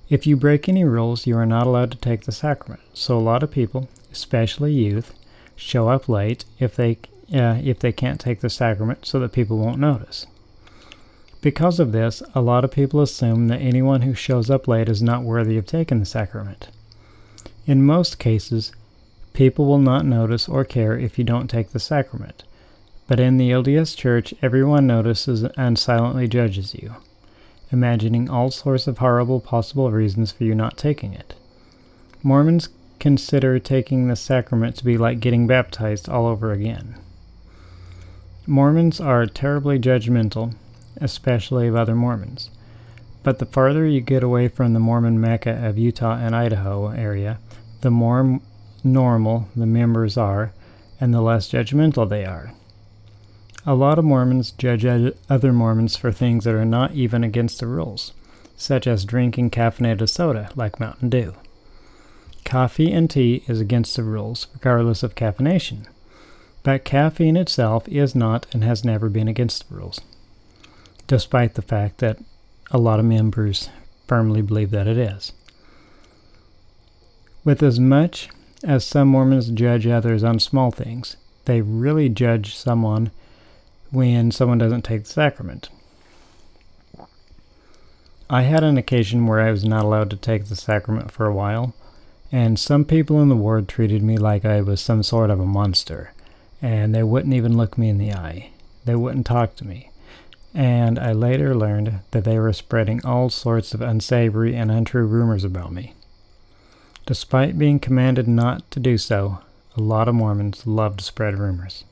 If 0.07 0.25
you 0.25 0.37
break 0.37 0.69
any 0.69 0.85
rules, 0.85 1.27
you 1.27 1.35
are 1.37 1.45
not 1.45 1.67
allowed 1.67 1.91
to 1.91 1.97
take 1.97 2.21
the 2.21 2.31
sacrament. 2.31 2.79
So 2.93 3.17
a 3.17 3.19
lot 3.19 3.43
of 3.43 3.51
people, 3.51 3.89
especially 4.13 4.71
youth, 4.71 5.13
show 5.57 5.89
up 5.89 6.07
late 6.07 6.45
if 6.57 6.77
they 6.77 6.99
uh, 7.33 7.59
if 7.61 7.79
they 7.79 7.91
can't 7.91 8.21
take 8.21 8.39
the 8.39 8.49
sacrament 8.49 9.05
so 9.05 9.19
that 9.19 9.33
people 9.33 9.57
won't 9.57 9.79
notice. 9.79 10.25
Because 11.41 11.79
of 11.79 11.91
this, 11.91 12.23
a 12.33 12.41
lot 12.41 12.63
of 12.63 12.71
people 12.71 13.01
assume 13.01 13.47
that 13.47 13.61
anyone 13.61 14.01
who 14.01 14.13
shows 14.13 14.49
up 14.49 14.67
late 14.67 14.89
is 14.89 15.01
not 15.01 15.23
worthy 15.23 15.57
of 15.57 15.65
taking 15.65 15.99
the 15.99 16.05
sacrament. 16.05 16.69
In 17.65 17.85
most 17.85 18.17
cases, 18.17 18.71
people 19.33 19.65
will 19.65 19.77
not 19.77 20.05
notice 20.05 20.49
or 20.49 20.65
care 20.65 20.97
if 20.97 21.19
you 21.19 21.23
don't 21.23 21.47
take 21.47 21.71
the 21.71 21.79
sacrament. 21.79 22.43
But 23.07 23.19
in 23.19 23.37
the 23.37 23.51
LDS 23.51 23.95
Church, 23.95 24.33
everyone 24.41 24.87
notices 24.87 25.43
and 25.55 25.77
silently 25.77 26.27
judges 26.27 26.73
you, 26.73 26.95
imagining 27.71 28.29
all 28.29 28.51
sorts 28.51 28.87
of 28.87 28.97
horrible 28.97 29.39
possible 29.39 29.91
reasons 29.91 30.31
for 30.31 30.43
you 30.43 30.55
not 30.55 30.77
taking 30.77 31.13
it. 31.13 31.35
Mormons 32.23 32.69
consider 32.99 33.59
taking 33.59 34.07
the 34.07 34.15
sacrament 34.15 34.75
to 34.77 34.83
be 34.83 34.97
like 34.97 35.19
getting 35.19 35.45
baptized 35.45 36.09
all 36.09 36.25
over 36.25 36.51
again. 36.51 36.95
Mormons 38.45 38.99
are 38.99 39.25
terribly 39.25 39.77
judgmental, 39.77 40.55
especially 41.01 41.67
of 41.67 41.75
other 41.75 41.95
Mormons. 41.95 42.49
But 43.23 43.39
the 43.39 43.45
farther 43.45 43.85
you 43.85 44.01
get 44.01 44.23
away 44.23 44.47
from 44.47 44.73
the 44.73 44.79
Mormon 44.79 45.19
Mecca 45.19 45.65
of 45.65 45.77
Utah 45.77 46.17
and 46.17 46.35
Idaho 46.35 46.87
area, 46.89 47.39
the 47.81 47.91
more 47.91 48.39
normal 48.83 49.49
the 49.55 49.65
members 49.65 50.17
are 50.17 50.53
and 50.99 51.13
the 51.13 51.21
less 51.21 51.49
judgmental 51.49 52.07
they 52.07 52.25
are. 52.25 52.53
A 53.65 53.75
lot 53.75 53.99
of 53.99 54.05
Mormons 54.05 54.51
judge 54.51 54.85
other 55.29 55.51
Mormons 55.51 55.97
for 55.97 56.11
things 56.11 56.45
that 56.45 56.55
are 56.55 56.63
not 56.63 56.93
even 56.93 57.23
against 57.23 57.59
the 57.59 57.67
rules, 57.67 58.13
such 58.55 58.87
as 58.87 59.03
drinking 59.03 59.51
caffeinated 59.51 60.07
soda 60.07 60.49
like 60.55 60.79
Mountain 60.79 61.09
Dew. 61.09 61.33
Coffee 62.45 62.93
and 62.93 63.09
tea 63.09 63.43
is 63.47 63.59
against 63.59 63.97
the 63.97 64.03
rules, 64.03 64.47
regardless 64.53 65.03
of 65.03 65.15
caffeination, 65.15 65.85
but 66.63 66.85
caffeine 66.85 67.35
itself 67.35 67.87
is 67.89 68.15
not 68.15 68.45
and 68.53 68.63
has 68.63 68.85
never 68.85 69.09
been 69.09 69.27
against 69.27 69.67
the 69.67 69.75
rules, 69.75 69.99
despite 71.07 71.55
the 71.55 71.61
fact 71.61 71.99
that 71.99 72.19
a 72.69 72.77
lot 72.77 72.99
of 72.99 73.05
members 73.05 73.69
firmly 74.05 74.41
believe 74.41 74.71
that 74.71 74.87
it 74.87 74.97
is. 74.97 75.33
With 77.43 77.63
as 77.63 77.79
much 77.79 78.29
as 78.63 78.85
some 78.85 79.07
Mormons 79.07 79.49
judge 79.49 79.87
others 79.87 80.23
on 80.23 80.39
small 80.39 80.71
things, 80.71 81.15
they 81.45 81.61
really 81.61 82.09
judge 82.09 82.55
someone 82.55 83.11
when 83.89 84.31
someone 84.31 84.57
doesn't 84.57 84.83
take 84.83 85.03
the 85.03 85.09
sacrament. 85.09 85.69
I 88.29 88.41
had 88.41 88.63
an 88.65 88.77
occasion 88.77 89.25
where 89.25 89.39
I 89.39 89.51
was 89.51 89.63
not 89.63 89.85
allowed 89.85 90.09
to 90.09 90.17
take 90.17 90.45
the 90.45 90.55
sacrament 90.57 91.11
for 91.11 91.25
a 91.25 91.33
while, 91.33 91.73
and 92.29 92.59
some 92.59 92.83
people 92.83 93.21
in 93.21 93.29
the 93.29 93.35
ward 93.37 93.69
treated 93.69 94.03
me 94.03 94.17
like 94.17 94.43
I 94.43 94.59
was 94.59 94.81
some 94.81 95.03
sort 95.03 95.29
of 95.29 95.39
a 95.39 95.45
monster, 95.45 96.11
and 96.61 96.93
they 96.93 97.03
wouldn't 97.03 97.33
even 97.33 97.55
look 97.55 97.77
me 97.77 97.87
in 97.87 97.97
the 97.97 98.11
eye. 98.11 98.51
They 98.83 98.95
wouldn't 98.95 99.25
talk 99.25 99.55
to 99.57 99.67
me. 99.67 99.91
And 100.57 100.97
I 100.97 101.11
later 101.11 101.55
learned 101.55 101.99
that 102.09 102.23
they 102.23 102.39
were 102.39 102.51
spreading 102.51 103.05
all 103.05 103.29
sorts 103.29 103.75
of 103.75 103.81
unsavory 103.81 104.55
and 104.55 104.71
untrue 104.71 105.05
rumors 105.05 105.43
about 105.43 105.71
me. 105.71 105.93
Despite 107.05 107.59
being 107.59 107.77
commanded 107.77 108.27
not 108.27 108.69
to 108.71 108.79
do 108.79 108.97
so, 108.97 109.37
a 109.75 109.81
lot 109.81 110.07
of 110.07 110.15
Mormons 110.15 110.65
love 110.65 110.97
to 110.97 111.03
spread 111.03 111.37
rumors. 111.37 111.83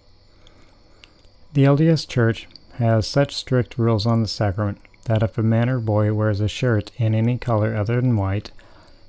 The 1.53 1.63
LDS 1.63 2.07
Church 2.07 2.47
has 2.77 3.05
such 3.05 3.35
strict 3.35 3.77
rules 3.77 4.07
on 4.07 4.23
the 4.23 4.27
sacrament 4.27 4.79
that 5.03 5.21
if 5.21 5.37
a 5.37 5.43
man 5.43 5.69
or 5.69 5.79
boy 5.79 6.11
wears 6.11 6.39
a 6.39 6.47
shirt 6.47 6.89
in 6.97 7.13
any 7.13 7.37
color 7.37 7.75
other 7.75 8.01
than 8.01 8.17
white, 8.17 8.49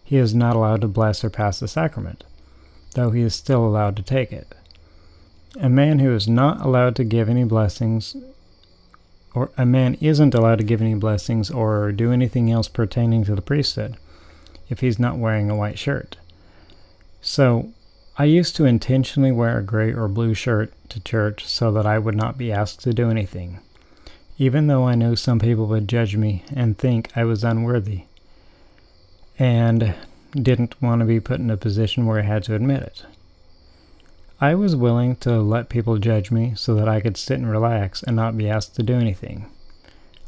he 0.04 0.18
is 0.18 0.34
not 0.34 0.54
allowed 0.54 0.82
to 0.82 0.88
bless 0.88 1.24
or 1.24 1.30
pass 1.30 1.60
the 1.60 1.66
sacrament, 1.66 2.24
though 2.94 3.10
he 3.10 3.22
is 3.22 3.34
still 3.34 3.64
allowed 3.64 3.96
to 3.96 4.02
take 4.02 4.34
it. 4.34 4.54
A 5.58 5.70
man 5.70 6.00
who 6.00 6.12
is 6.14 6.28
not 6.28 6.60
allowed 6.60 6.94
to 6.96 7.04
give 7.04 7.30
any 7.30 7.44
blessings, 7.44 8.14
or 9.36 9.50
a 9.58 9.66
man 9.66 9.98
isn't 10.00 10.34
allowed 10.34 10.56
to 10.56 10.64
give 10.64 10.80
any 10.80 10.94
blessings 10.94 11.50
or 11.50 11.92
do 11.92 12.10
anything 12.10 12.50
else 12.50 12.68
pertaining 12.68 13.22
to 13.22 13.34
the 13.34 13.42
priesthood 13.42 13.94
if 14.70 14.80
he's 14.80 14.98
not 14.98 15.18
wearing 15.18 15.50
a 15.50 15.54
white 15.54 15.78
shirt. 15.78 16.16
So, 17.20 17.68
I 18.16 18.24
used 18.24 18.56
to 18.56 18.64
intentionally 18.64 19.30
wear 19.30 19.58
a 19.58 19.62
gray 19.62 19.92
or 19.92 20.08
blue 20.08 20.32
shirt 20.32 20.72
to 20.88 21.00
church 21.00 21.44
so 21.44 21.70
that 21.72 21.84
I 21.84 21.98
would 21.98 22.14
not 22.14 22.38
be 22.38 22.50
asked 22.50 22.80
to 22.84 22.94
do 22.94 23.10
anything, 23.10 23.60
even 24.38 24.68
though 24.68 24.84
I 24.84 24.94
knew 24.94 25.14
some 25.16 25.38
people 25.38 25.66
would 25.66 25.86
judge 25.86 26.16
me 26.16 26.42
and 26.54 26.78
think 26.78 27.14
I 27.14 27.24
was 27.24 27.44
unworthy, 27.44 28.04
and 29.38 29.94
didn't 30.32 30.80
want 30.80 31.00
to 31.00 31.04
be 31.04 31.20
put 31.20 31.40
in 31.40 31.50
a 31.50 31.58
position 31.58 32.06
where 32.06 32.20
I 32.20 32.22
had 32.22 32.42
to 32.44 32.54
admit 32.54 32.82
it. 32.82 33.04
I 34.40 34.54
was 34.54 34.76
willing 34.76 35.16
to 35.16 35.40
let 35.40 35.70
people 35.70 35.96
judge 35.98 36.30
me 36.30 36.52
so 36.56 36.74
that 36.74 36.88
I 36.88 37.00
could 37.00 37.16
sit 37.16 37.38
and 37.38 37.50
relax 37.50 38.02
and 38.02 38.14
not 38.14 38.36
be 38.36 38.50
asked 38.50 38.76
to 38.76 38.82
do 38.82 38.94
anything. 38.94 39.46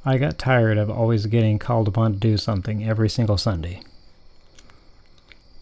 I 0.05 0.17
got 0.17 0.39
tired 0.39 0.79
of 0.79 0.89
always 0.91 1.27
getting 1.27 1.59
called 1.59 1.89
upon 1.89 2.15
to 2.15 2.19
do 2.19 2.39
something 2.39 2.83
every 2.89 3.11
single 3.11 3.37
Sunday. 3.37 3.83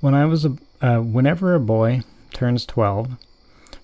When 0.00 0.14
I 0.14 0.26
was 0.26 0.44
a, 0.44 0.56
uh, 0.80 1.00
whenever 1.00 1.54
a 1.54 1.60
boy 1.60 2.02
turns 2.32 2.64
12, 2.66 3.16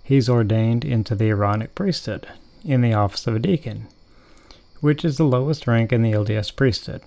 he's 0.04 0.28
ordained 0.28 0.85
into 0.85 1.16
the 1.16 1.31
Aaronic 1.31 1.75
priesthood 1.75 2.28
in 2.64 2.83
the 2.83 2.92
office 2.95 3.26
of 3.26 3.35
a 3.35 3.40
deacon. 3.40 3.88
which 4.81 5.04
is 5.04 5.16
the 5.16 5.25
lowest 5.25 5.69
rank 5.69 5.92
in 5.92 6.02
the 6.02 6.11
LDS 6.11 6.54
priesthood. 6.57 7.02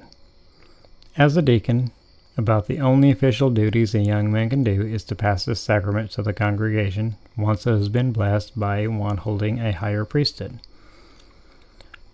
As 1.18 1.36
a 1.36 1.42
deacon, 1.42 1.92
about 2.38 2.68
the 2.68 2.80
only 2.80 3.12
official 3.12 3.50
duties 3.50 3.96
a 3.96 4.00
young 4.00 4.32
man 4.32 4.50
can 4.50 4.64
do 4.64 4.82
is 4.82 5.04
to 5.06 5.16
pass 5.16 5.46
the 5.46 5.56
sacrament 5.56 6.12
to 6.12 6.22
the 6.22 6.34
congregation 6.34 7.16
once 7.38 7.66
it 7.66 7.72
has 7.72 7.90
been 7.90 8.12
blessed 8.12 8.60
by 8.60 8.86
one 8.88 9.18
holding 9.18 9.60
a 9.60 9.72
higher 9.72 10.04
priesthood. 10.04 10.60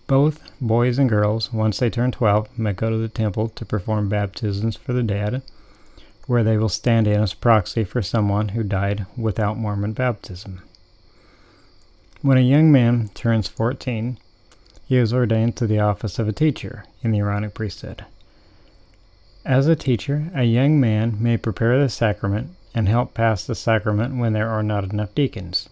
Both 0.07 0.51
boys 0.59 0.99
and 0.99 1.09
girls, 1.09 1.53
once 1.53 1.79
they 1.79 1.89
turn 1.89 2.11
12, 2.11 2.59
may 2.59 2.73
go 2.73 2.89
to 2.89 2.97
the 2.97 3.07
temple 3.07 3.49
to 3.49 3.65
perform 3.65 4.09
baptisms 4.09 4.75
for 4.75 4.93
the 4.93 5.03
dead, 5.03 5.41
where 6.27 6.43
they 6.43 6.57
will 6.57 6.69
stand 6.69 7.07
in 7.07 7.21
as 7.21 7.33
proxy 7.33 7.83
for 7.83 8.01
someone 8.01 8.49
who 8.49 8.63
died 8.63 9.05
without 9.17 9.57
Mormon 9.57 9.93
baptism. 9.93 10.61
When 12.21 12.37
a 12.37 12.41
young 12.41 12.71
man 12.71 13.09
turns 13.13 13.47
14, 13.47 14.17
he 14.85 14.97
is 14.97 15.13
ordained 15.13 15.55
to 15.55 15.65
the 15.65 15.79
office 15.79 16.19
of 16.19 16.27
a 16.27 16.33
teacher 16.33 16.83
in 17.01 17.11
the 17.11 17.19
Aaronic 17.19 17.53
priesthood. 17.53 18.05
As 19.45 19.65
a 19.65 19.75
teacher, 19.75 20.29
a 20.35 20.43
young 20.43 20.79
man 20.79 21.17
may 21.19 21.35
prepare 21.35 21.81
the 21.81 21.89
sacrament 21.89 22.51
and 22.75 22.87
help 22.87 23.15
pass 23.15 23.43
the 23.43 23.55
sacrament 23.55 24.17
when 24.17 24.33
there 24.33 24.49
are 24.49 24.61
not 24.61 24.91
enough 24.93 25.15
deacons. 25.15 25.67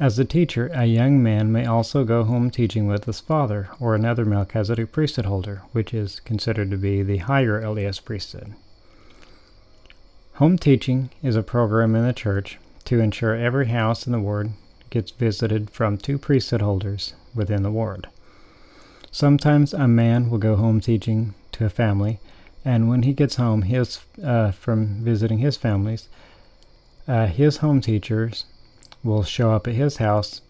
As 0.00 0.18
a 0.18 0.24
teacher, 0.24 0.70
a 0.74 0.84
young 0.86 1.22
man 1.22 1.52
may 1.52 1.66
also 1.66 2.04
go 2.04 2.24
home 2.24 2.50
teaching 2.50 2.88
with 2.88 3.04
his 3.04 3.20
father 3.20 3.68
or 3.78 3.94
another 3.94 4.24
Melchizedek 4.24 4.90
priesthood 4.90 5.26
holder, 5.26 5.62
which 5.70 5.94
is 5.94 6.18
considered 6.20 6.70
to 6.72 6.76
be 6.76 7.02
the 7.02 7.18
higher 7.18 7.62
LDS 7.62 8.04
priesthood. 8.04 8.54
Home 10.34 10.58
teaching 10.58 11.10
is 11.22 11.36
a 11.36 11.44
program 11.44 11.94
in 11.94 12.04
the 12.04 12.12
church 12.12 12.58
to 12.86 12.98
ensure 12.98 13.36
every 13.36 13.68
house 13.68 14.04
in 14.04 14.12
the 14.12 14.18
ward 14.18 14.50
gets 14.90 15.12
visited 15.12 15.70
from 15.70 15.96
two 15.96 16.18
priesthood 16.18 16.60
holders 16.60 17.14
within 17.36 17.62
the 17.62 17.70
ward. 17.70 18.08
Sometimes 19.12 19.72
a 19.72 19.86
man 19.86 20.28
will 20.28 20.38
go 20.38 20.56
home 20.56 20.80
teaching 20.80 21.34
to 21.52 21.64
a 21.64 21.70
family 21.70 22.18
and 22.64 22.88
when 22.88 23.02
he 23.02 23.12
gets 23.12 23.36
home 23.36 23.62
his 23.62 24.00
uh, 24.22 24.50
from 24.52 25.04
visiting 25.04 25.38
his 25.38 25.56
families, 25.56 26.08
uh, 27.06 27.26
his 27.26 27.58
home 27.58 27.80
teachers 27.80 28.44
will 29.02 29.22
show 29.22 29.52
up 29.52 29.68
at 29.68 29.74
his 29.74 29.98
house 29.98 30.40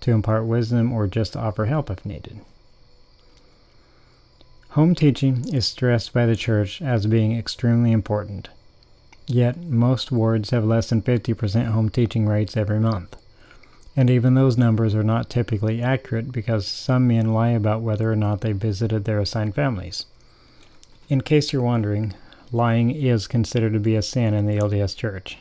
to 0.00 0.10
impart 0.10 0.44
wisdom 0.44 0.92
or 0.92 1.06
just 1.06 1.32
to 1.32 1.38
offer 1.38 1.64
help 1.66 1.90
if 1.90 2.04
needed. 2.04 2.40
Home 4.70 4.94
teaching 4.94 5.44
is 5.52 5.66
stressed 5.66 6.12
by 6.12 6.26
the 6.26 6.36
church 6.36 6.82
as 6.82 7.06
being 7.06 7.36
extremely 7.36 7.92
important. 7.92 8.48
Yet, 9.26 9.56
most 9.58 10.10
wards 10.10 10.50
have 10.50 10.64
less 10.64 10.88
than 10.88 11.02
50% 11.02 11.66
home 11.66 11.88
teaching 11.88 12.26
rates 12.26 12.56
every 12.56 12.80
month. 12.80 13.16
And 13.94 14.08
even 14.08 14.34
those 14.34 14.56
numbers 14.56 14.94
are 14.94 15.02
not 15.02 15.28
typically 15.28 15.82
accurate 15.82 16.32
because 16.32 16.66
some 16.66 17.08
men 17.08 17.32
lie 17.32 17.50
about 17.50 17.82
whether 17.82 18.10
or 18.10 18.16
not 18.16 18.40
they 18.40 18.52
visited 18.52 19.04
their 19.04 19.20
assigned 19.20 19.54
families. 19.54 20.06
In 21.12 21.20
case 21.20 21.52
you're 21.52 21.60
wondering, 21.60 22.14
lying 22.52 22.90
is 22.90 23.26
considered 23.26 23.74
to 23.74 23.78
be 23.78 23.96
a 23.96 24.00
sin 24.00 24.32
in 24.32 24.46
the 24.46 24.56
LDS 24.56 24.96
Church. 24.96 25.36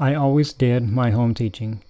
I 0.00 0.16
always 0.16 0.52
did 0.52 0.90
my 0.90 1.12
home 1.12 1.32
teaching, 1.32 1.80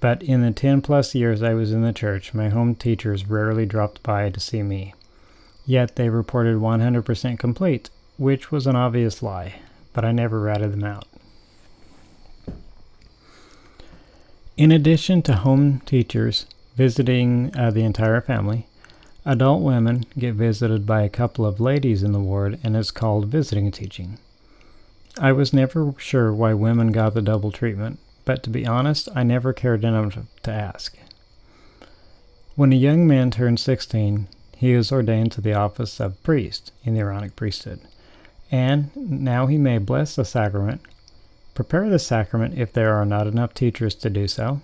but 0.00 0.22
in 0.22 0.40
the 0.40 0.52
10 0.52 0.80
plus 0.80 1.14
years 1.14 1.42
I 1.42 1.52
was 1.52 1.70
in 1.70 1.82
the 1.82 1.92
church, 1.92 2.32
my 2.32 2.48
home 2.48 2.74
teachers 2.74 3.28
rarely 3.28 3.66
dropped 3.66 4.02
by 4.02 4.30
to 4.30 4.40
see 4.40 4.62
me. 4.62 4.94
Yet 5.66 5.96
they 5.96 6.08
reported 6.08 6.56
100% 6.56 7.38
complete, 7.38 7.90
which 8.16 8.50
was 8.50 8.66
an 8.66 8.74
obvious 8.74 9.22
lie, 9.22 9.56
but 9.92 10.06
I 10.06 10.12
never 10.12 10.40
ratted 10.40 10.72
them 10.72 10.84
out. 10.84 11.08
In 14.56 14.72
addition 14.72 15.20
to 15.24 15.34
home 15.34 15.82
teachers 15.84 16.46
visiting 16.74 17.54
uh, 17.54 17.70
the 17.70 17.82
entire 17.82 18.22
family, 18.22 18.66
Adult 19.28 19.60
women 19.60 20.06
get 20.18 20.36
visited 20.36 20.86
by 20.86 21.02
a 21.02 21.08
couple 21.10 21.44
of 21.44 21.60
ladies 21.60 22.02
in 22.02 22.12
the 22.12 22.18
ward 22.18 22.58
and 22.64 22.74
is 22.74 22.90
called 22.90 23.26
visiting 23.26 23.70
teaching. 23.70 24.16
I 25.18 25.32
was 25.32 25.52
never 25.52 25.92
sure 25.98 26.32
why 26.32 26.54
women 26.54 26.92
got 26.92 27.12
the 27.12 27.20
double 27.20 27.52
treatment, 27.52 27.98
but 28.24 28.42
to 28.44 28.50
be 28.50 28.66
honest, 28.66 29.06
I 29.14 29.24
never 29.24 29.52
cared 29.52 29.84
enough 29.84 30.16
to 30.44 30.50
ask. 30.50 30.96
When 32.56 32.72
a 32.72 32.76
young 32.76 33.06
man 33.06 33.30
turns 33.30 33.60
16, 33.60 34.28
he 34.56 34.72
is 34.72 34.90
ordained 34.90 35.32
to 35.32 35.42
the 35.42 35.52
office 35.52 36.00
of 36.00 36.22
priest 36.22 36.72
in 36.82 36.94
the 36.94 37.00
Aaronic 37.00 37.36
priesthood, 37.36 37.80
and 38.50 38.96
now 38.96 39.44
he 39.46 39.58
may 39.58 39.76
bless 39.76 40.16
the 40.16 40.24
sacrament, 40.24 40.80
prepare 41.54 41.90
the 41.90 41.98
sacrament 41.98 42.56
if 42.56 42.72
there 42.72 42.94
are 42.94 43.04
not 43.04 43.26
enough 43.26 43.52
teachers 43.52 43.94
to 43.96 44.08
do 44.08 44.26
so, 44.26 44.62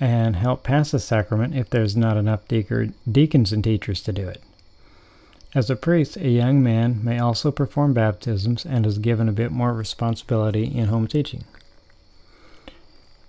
and 0.00 0.36
help 0.36 0.62
pass 0.62 0.90
the 0.90 0.98
sacrament 0.98 1.54
if 1.54 1.70
there's 1.70 1.96
not 1.96 2.16
enough 2.16 2.46
deacons 2.48 3.52
and 3.52 3.64
teachers 3.64 4.00
to 4.02 4.12
do 4.12 4.28
it. 4.28 4.42
As 5.54 5.70
a 5.70 5.76
priest, 5.76 6.16
a 6.16 6.28
young 6.28 6.62
man 6.62 7.00
may 7.04 7.18
also 7.18 7.52
perform 7.52 7.94
baptisms 7.94 8.66
and 8.66 8.84
is 8.84 8.98
given 8.98 9.28
a 9.28 9.32
bit 9.32 9.52
more 9.52 9.72
responsibility 9.72 10.64
in 10.64 10.86
home 10.86 11.06
teaching. 11.06 11.44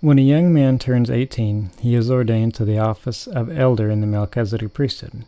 When 0.00 0.18
a 0.18 0.22
young 0.22 0.52
man 0.52 0.78
turns 0.78 1.08
18, 1.08 1.70
he 1.80 1.94
is 1.94 2.10
ordained 2.10 2.54
to 2.56 2.64
the 2.64 2.78
office 2.78 3.26
of 3.26 3.56
elder 3.56 3.90
in 3.90 4.00
the 4.00 4.06
Melchizedek 4.06 4.74
priesthood, 4.74 5.24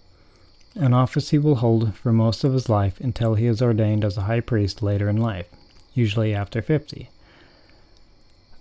an 0.75 0.92
office 0.92 1.30
he 1.30 1.38
will 1.38 1.57
hold 1.57 1.95
for 1.95 2.12
most 2.12 2.45
of 2.45 2.52
his 2.52 2.68
life 2.68 3.00
until 3.00 3.35
he 3.35 3.47
is 3.47 3.62
ordained 3.62 4.04
as 4.04 4.16
a 4.16 4.23
high 4.23 4.40
priest 4.40 4.83
later 4.83 5.09
in 5.09 5.16
life, 5.16 5.47
usually 5.95 6.35
after 6.35 6.61
50. 6.61 7.09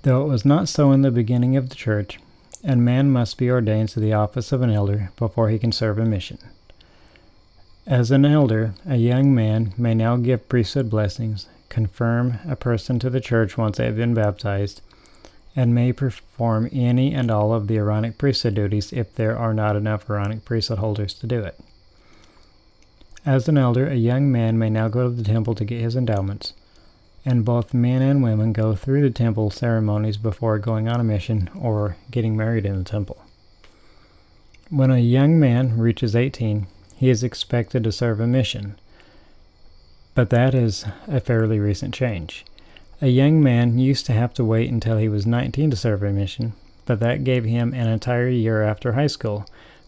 Though 0.03 0.24
it 0.24 0.29
was 0.29 0.46
not 0.46 0.69
so 0.69 0.91
in 0.91 1.01
the 1.01 1.12
beginning 1.12 1.57
of 1.57 1.69
the 1.69 1.75
church, 1.75 2.19
and 2.67 2.83
man 2.83 3.09
must 3.09 3.38
be 3.38 3.50
ordained 3.50 3.88
to 3.88 4.00
the 4.01 4.12
office 4.12 4.51
of 4.51 4.62
an 4.62 4.69
elder 4.69 5.09
before 5.15 5.50
he 5.50 5.57
can 5.57 5.71
serve 5.71 5.97
a 5.97 6.05
mission. 6.05 6.38
As 7.88 8.12
an 8.12 8.25
elder, 8.25 8.74
a 8.86 8.97
young 8.97 9.33
man 9.33 9.74
may 9.77 9.95
now 9.95 10.17
give 10.17 10.50
priesthood 10.50 10.89
blessings, 10.89 11.47
confirm 11.69 12.39
a 12.45 12.57
person 12.57 13.00
to 13.00 13.09
the 13.09 13.21
church 13.21 13.57
once 13.57 13.77
they 13.77 13.86
have 13.86 13.95
been 13.95 14.13
baptized, 14.13 14.81
and 15.55 15.74
may 15.74 15.93
perform 15.93 16.69
any 16.74 17.13
and 17.13 17.31
all 17.31 17.53
of 17.53 17.67
the 17.67 17.77
Aaronic 17.77 18.17
priesthood 18.17 18.55
duties 18.55 18.91
if 18.91 19.15
there 19.15 19.38
are 19.38 19.53
not 19.53 19.77
enough 19.77 20.09
Aaronic 20.09 20.43
priesthood 20.43 20.79
holders 20.79 21.13
to 21.13 21.25
do 21.25 21.39
it. 21.39 21.57
As 23.25 23.47
an 23.47 23.57
elder, 23.57 23.88
a 23.88 23.95
young 23.95 24.29
man 24.29 24.59
may 24.59 24.69
now 24.69 24.89
go 24.89 25.07
to 25.07 25.15
the 25.15 25.24
temple 25.24 25.55
to 25.55 25.63
get 25.63 25.79
his 25.79 25.95
endowments 25.95 26.51
and 27.27 27.43
both 27.43 27.74
men 27.74 28.01
and 28.01 28.24
women 28.24 28.53
go 28.53 28.74
through 28.74 29.01
the 29.01 29.10
temple 29.10 29.50
ceremonies 29.50 30.15
before 30.15 30.57
going 30.57 30.88
on 30.88 31.01
a 31.01 31.03
mission 31.03 31.50
or 31.60 31.98
getting 32.10 32.38
married 32.38 32.65
in 32.65 32.77
the 32.77 32.86
temple. 32.86 33.22
When 34.69 34.91
a 34.91 35.00
young 35.00 35.38
man 35.38 35.77
reaches 35.77 36.15
18, 36.15 36.67
he 36.96 37.10
is 37.10 37.24
expected 37.24 37.84
to 37.84 37.91
serve 37.91 38.22
a 38.22 38.27
mission, 38.27 38.79
but 40.15 40.29
that 40.29 40.55
is 40.55 40.86
a 41.05 41.19
fairly 41.19 41.60
recent 41.60 41.93
change. 41.93 42.46
A 43.01 43.07
young 43.07 43.43
man 43.43 43.77
used 43.77 44.05
to 44.05 44.13
have 44.13 44.34
to 44.36 44.46
wait 44.46 44.72
until 44.72 44.98
he 44.98 45.10
was 45.10 45.27
19 45.27 45.69
to 45.72 45.75
serve 45.75 46.03
a 46.03 46.13
mission, 46.13 46.53
but 46.86 47.01
that 47.01 47.25
gave 47.25 47.43
him 47.43 47.74
an 47.74 47.89
entire 47.89 48.29
year 48.29 48.63
after 48.63 48.93
high 48.93 49.07
school 49.07 49.46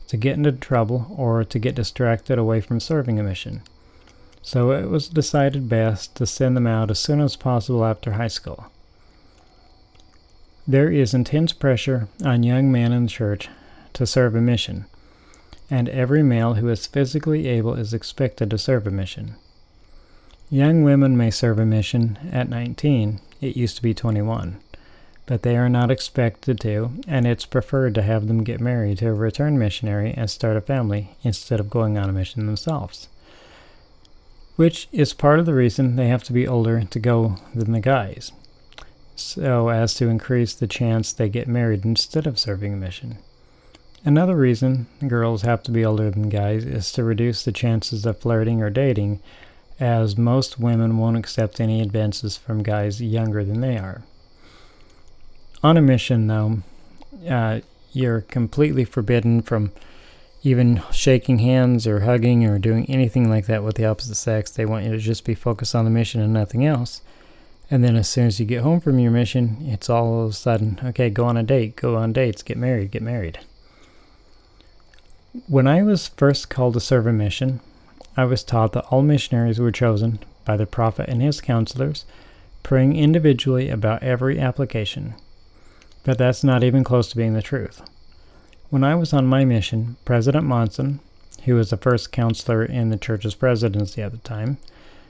to 0.10 0.17
get 0.17 0.36
into 0.36 0.51
trouble 0.51 1.15
or 1.17 1.46
to 1.46 1.58
get 1.58 1.74
distracted 1.74 2.38
away 2.38 2.60
from 2.60 2.81
serving 2.81 3.17
a 3.17 3.24
mission 3.24 3.62
so 4.41 4.72
it 4.72 4.89
was 4.89 5.10
decided 5.10 5.69
best 5.69 6.15
to 6.15 6.25
send 6.25 6.55
them 6.55 6.67
out 6.67 6.89
as 6.89 7.00
soon 7.00 7.22
as 7.22 7.36
possible 7.36 7.86
after 7.86 8.13
high 8.13 8.27
school. 8.27 8.67
There 10.67 10.91
is 10.91 11.13
intense 11.13 11.51
pressure 11.51 12.08
on 12.24 12.43
young 12.43 12.72
men 12.72 12.91
in 12.91 13.03
the 13.03 13.10
church 13.10 13.50
to 13.93 14.05
serve 14.05 14.36
a 14.36 14.41
mission, 14.41 14.86
and 15.69 15.89
every 15.89 16.24
male 16.24 16.55
who 16.55 16.69
is 16.69 16.88
physically 16.88 17.48
able 17.48 17.74
is 17.74 17.93
expected 17.93 18.50
to 18.51 18.58
serve 18.58 18.86
a 18.86 18.91
mission. 18.91 19.36
Young 20.50 20.84
women 20.84 21.17
may 21.17 21.31
serve 21.31 21.60
a 21.60 21.65
mission 21.65 22.17
at 22.31 22.50
19, 22.50 23.19
it 23.41 23.58
used 23.58 23.75
to 23.77 23.81
be 23.81 23.93
21, 23.93 24.60
but 25.25 25.43
they 25.43 25.58
are 25.58 25.69
not 25.69 25.91
expected 25.91 26.60
to, 26.62 26.91
and 27.08 27.27
it's 27.27 27.46
preferred 27.46 27.93
to 27.96 28.01
have 28.01 28.27
them 28.27 28.43
get 28.43 28.60
married 28.60 29.00
to 29.00 29.10
a 29.10 29.13
return 29.13 29.60
missionary 29.60 30.13
and 30.15 30.29
start 30.29 30.58
a 30.58 30.62
family 30.62 31.15
instead 31.24 31.60
of 31.60 31.69
going 31.69 31.98
on 31.98 32.10
a 32.10 32.13
mission 32.13 32.46
themselves 32.46 33.08
which 34.60 34.89
is 34.92 35.13
part 35.13 35.39
of 35.39 35.46
the 35.46 35.54
reason 35.54 35.96
they 35.96 36.10
have 36.10 36.22
to 36.22 36.34
be 36.34 36.46
older 36.46 36.84
to 36.84 37.00
go 37.00 37.38
than 37.56 37.72
the 37.72 37.80
guys, 37.80 38.34
so 39.16 39.70
as 39.70 39.94
to 39.94 40.10
increase 40.10 40.54
the 40.54 40.68
chance 40.68 41.13
they 41.13 41.30
get 41.30 41.48
married 41.48 41.86
instead 41.86 42.28
of 42.28 42.38
serving 42.38 42.74
a 42.74 42.75
mission. 42.75 43.18
Another 44.04 44.36
reason 44.36 44.88
girls 45.08 45.44
have 45.44 45.63
to 45.63 45.72
be 45.72 45.86
older 45.86 46.12
than 46.12 46.28
guys 46.28 46.66
is 46.66 46.92
to 46.92 47.06
reduce 47.06 47.46
the 47.46 47.54
chances 47.54 48.06
of 48.06 48.20
flirting 48.20 48.62
or 48.62 48.70
dating, 48.70 49.22
as 49.80 50.18
most 50.18 50.60
women 50.60 50.98
won't 50.98 51.16
accept 51.16 51.62
any 51.62 51.80
advances 51.80 52.36
from 52.36 52.62
guys 52.62 53.01
younger 53.01 53.46
than 53.46 53.62
they 53.62 53.78
are. 53.78 54.04
On 55.63 55.78
a 55.78 55.82
mission, 55.82 56.28
though, 56.28 56.63
uh, 57.30 57.62
you're 57.94 58.20
completely 58.20 58.84
forbidden 58.84 59.42
from 59.42 59.72
even 60.41 60.81
shaking 60.91 61.39
hands 61.39 61.86
or 61.86 62.01
hugging 62.01 62.46
or 62.46 62.60
doing 62.60 62.86
anything 62.89 63.29
like 63.29 63.46
that 63.48 63.63
with 63.63 63.75
the 63.75 63.86
opposite 63.86 64.15
sex. 64.15 64.51
They 64.51 64.65
want 64.65 64.86
you 64.86 64.91
to 64.91 64.98
just 64.98 65.25
be 65.25 65.36
focused 65.36 65.75
on 65.75 65.86
the 65.86 65.91
mission 65.91 66.22
and 66.22 66.34
nothing 66.34 66.65
else. 66.65 67.01
And 67.72 67.84
then 67.84 67.96
as 67.96 68.10
soon 68.10 68.27
as 68.27 68.39
you 68.39 68.46
get 68.46 68.63
home 68.63 68.79
from 68.79 68.98
your 69.00 69.12
mission, 69.12 69.58
it's 69.62 69.89
all 69.89 70.24
of 70.24 70.31
a 70.31 70.34
sudden, 70.34 70.79
okay, 70.84 71.10
go 71.10 71.25
on 71.25 71.38
a 71.38 71.43
date, 71.43 71.75
go 71.75 71.96
on 71.96 72.13
dates, 72.13 72.41
get 72.41 72.58
married, 72.58 72.91
get 72.91 73.03
married. 73.03 73.39
When 75.48 75.67
I 75.67 75.84
was 75.84 76.08
first 76.08 76.50
called 76.50 76.74
to 76.74 76.79
serve 76.79 77.05
a 77.05 77.13
mission, 77.13 77.60
I 78.17 78.25
was 78.25 78.43
taught 78.43 78.74
that 78.74 78.86
all 78.86 79.03
missionaries 79.03 79.60
were 79.60 79.72
chosen 79.72 80.19
by 80.46 80.58
the 80.58 80.65
prophet 80.65 81.08
and 81.10 81.22
his 81.22 81.41
counselors, 81.41 82.05
praying 82.63 82.96
individually 82.96 83.69
about 83.69 84.01
every 84.01 84.39
application. 84.39 85.13
But 86.03 86.17
that's 86.17 86.43
not 86.43 86.63
even 86.63 86.84
close 86.84 87.10
to 87.10 87.17
being 87.17 87.34
the 87.34 87.41
truth. 87.43 87.84
When 88.69 88.83
I 88.83 88.93
was 88.93 89.13
on 89.13 89.25
my 89.25 89.45
mission, 89.45 89.97
President 90.05 90.45
Monson, 90.45 90.99
who 91.45 91.55
was 91.55 91.71
the 91.71 91.77
first 91.77 92.11
counselor 92.11 92.63
in 92.63 92.89
the 92.89 92.97
church's 92.97 93.33
presidency 93.33 93.99
at 94.03 94.11
the 94.11 94.19
time, 94.19 94.57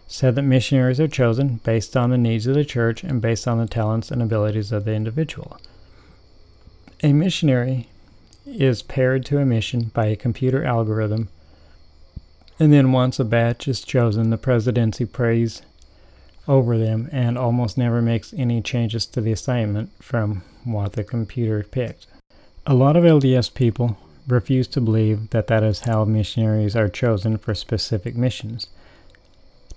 said 0.07 0.35
that 0.35 0.43
missionaries 0.43 0.99
are 1.01 1.09
chosen 1.09 1.59
based 1.65 1.97
on 1.97 2.09
the 2.09 2.17
needs 2.17 2.47
of 2.47 2.55
the 2.55 2.63
church 2.63 3.03
and 3.03 3.21
based 3.21 3.49
on 3.49 3.57
the 3.57 3.67
talents 3.67 4.11
and 4.11 4.21
abilities 4.21 4.71
of 4.71 4.85
the 4.85 4.93
individual. 4.93 5.59
A 7.03 7.11
missionary 7.11 7.89
is 8.45 8.81
paired 8.81 9.25
to 9.25 9.39
a 9.39 9.45
mission 9.45 9.91
by 9.93 10.05
a 10.05 10.15
computer 10.15 10.63
algorithm, 10.63 11.27
and 12.59 12.71
then 12.71 12.93
once 12.93 13.19
a 13.19 13.25
batch 13.25 13.67
is 13.67 13.81
chosen, 13.81 14.29
the 14.29 14.37
presidency 14.37 15.05
prays 15.05 15.63
over 16.47 16.77
them 16.77 17.09
and 17.11 17.37
almost 17.37 17.77
never 17.77 18.01
makes 18.01 18.33
any 18.33 18.61
changes 18.61 19.05
to 19.05 19.19
the 19.19 19.33
assignment 19.33 19.91
from 20.01 20.43
what 20.63 20.93
the 20.93 21.03
computer 21.03 21.61
picked. 21.63 22.07
A 22.69 22.75
lot 22.75 22.95
of 22.95 23.03
LDS 23.03 23.51
people 23.55 23.97
refuse 24.27 24.67
to 24.67 24.79
believe 24.79 25.31
that 25.31 25.47
that 25.47 25.63
is 25.63 25.79
how 25.81 26.05
missionaries 26.05 26.75
are 26.75 26.87
chosen 26.87 27.39
for 27.39 27.55
specific 27.55 28.15
missions. 28.15 28.67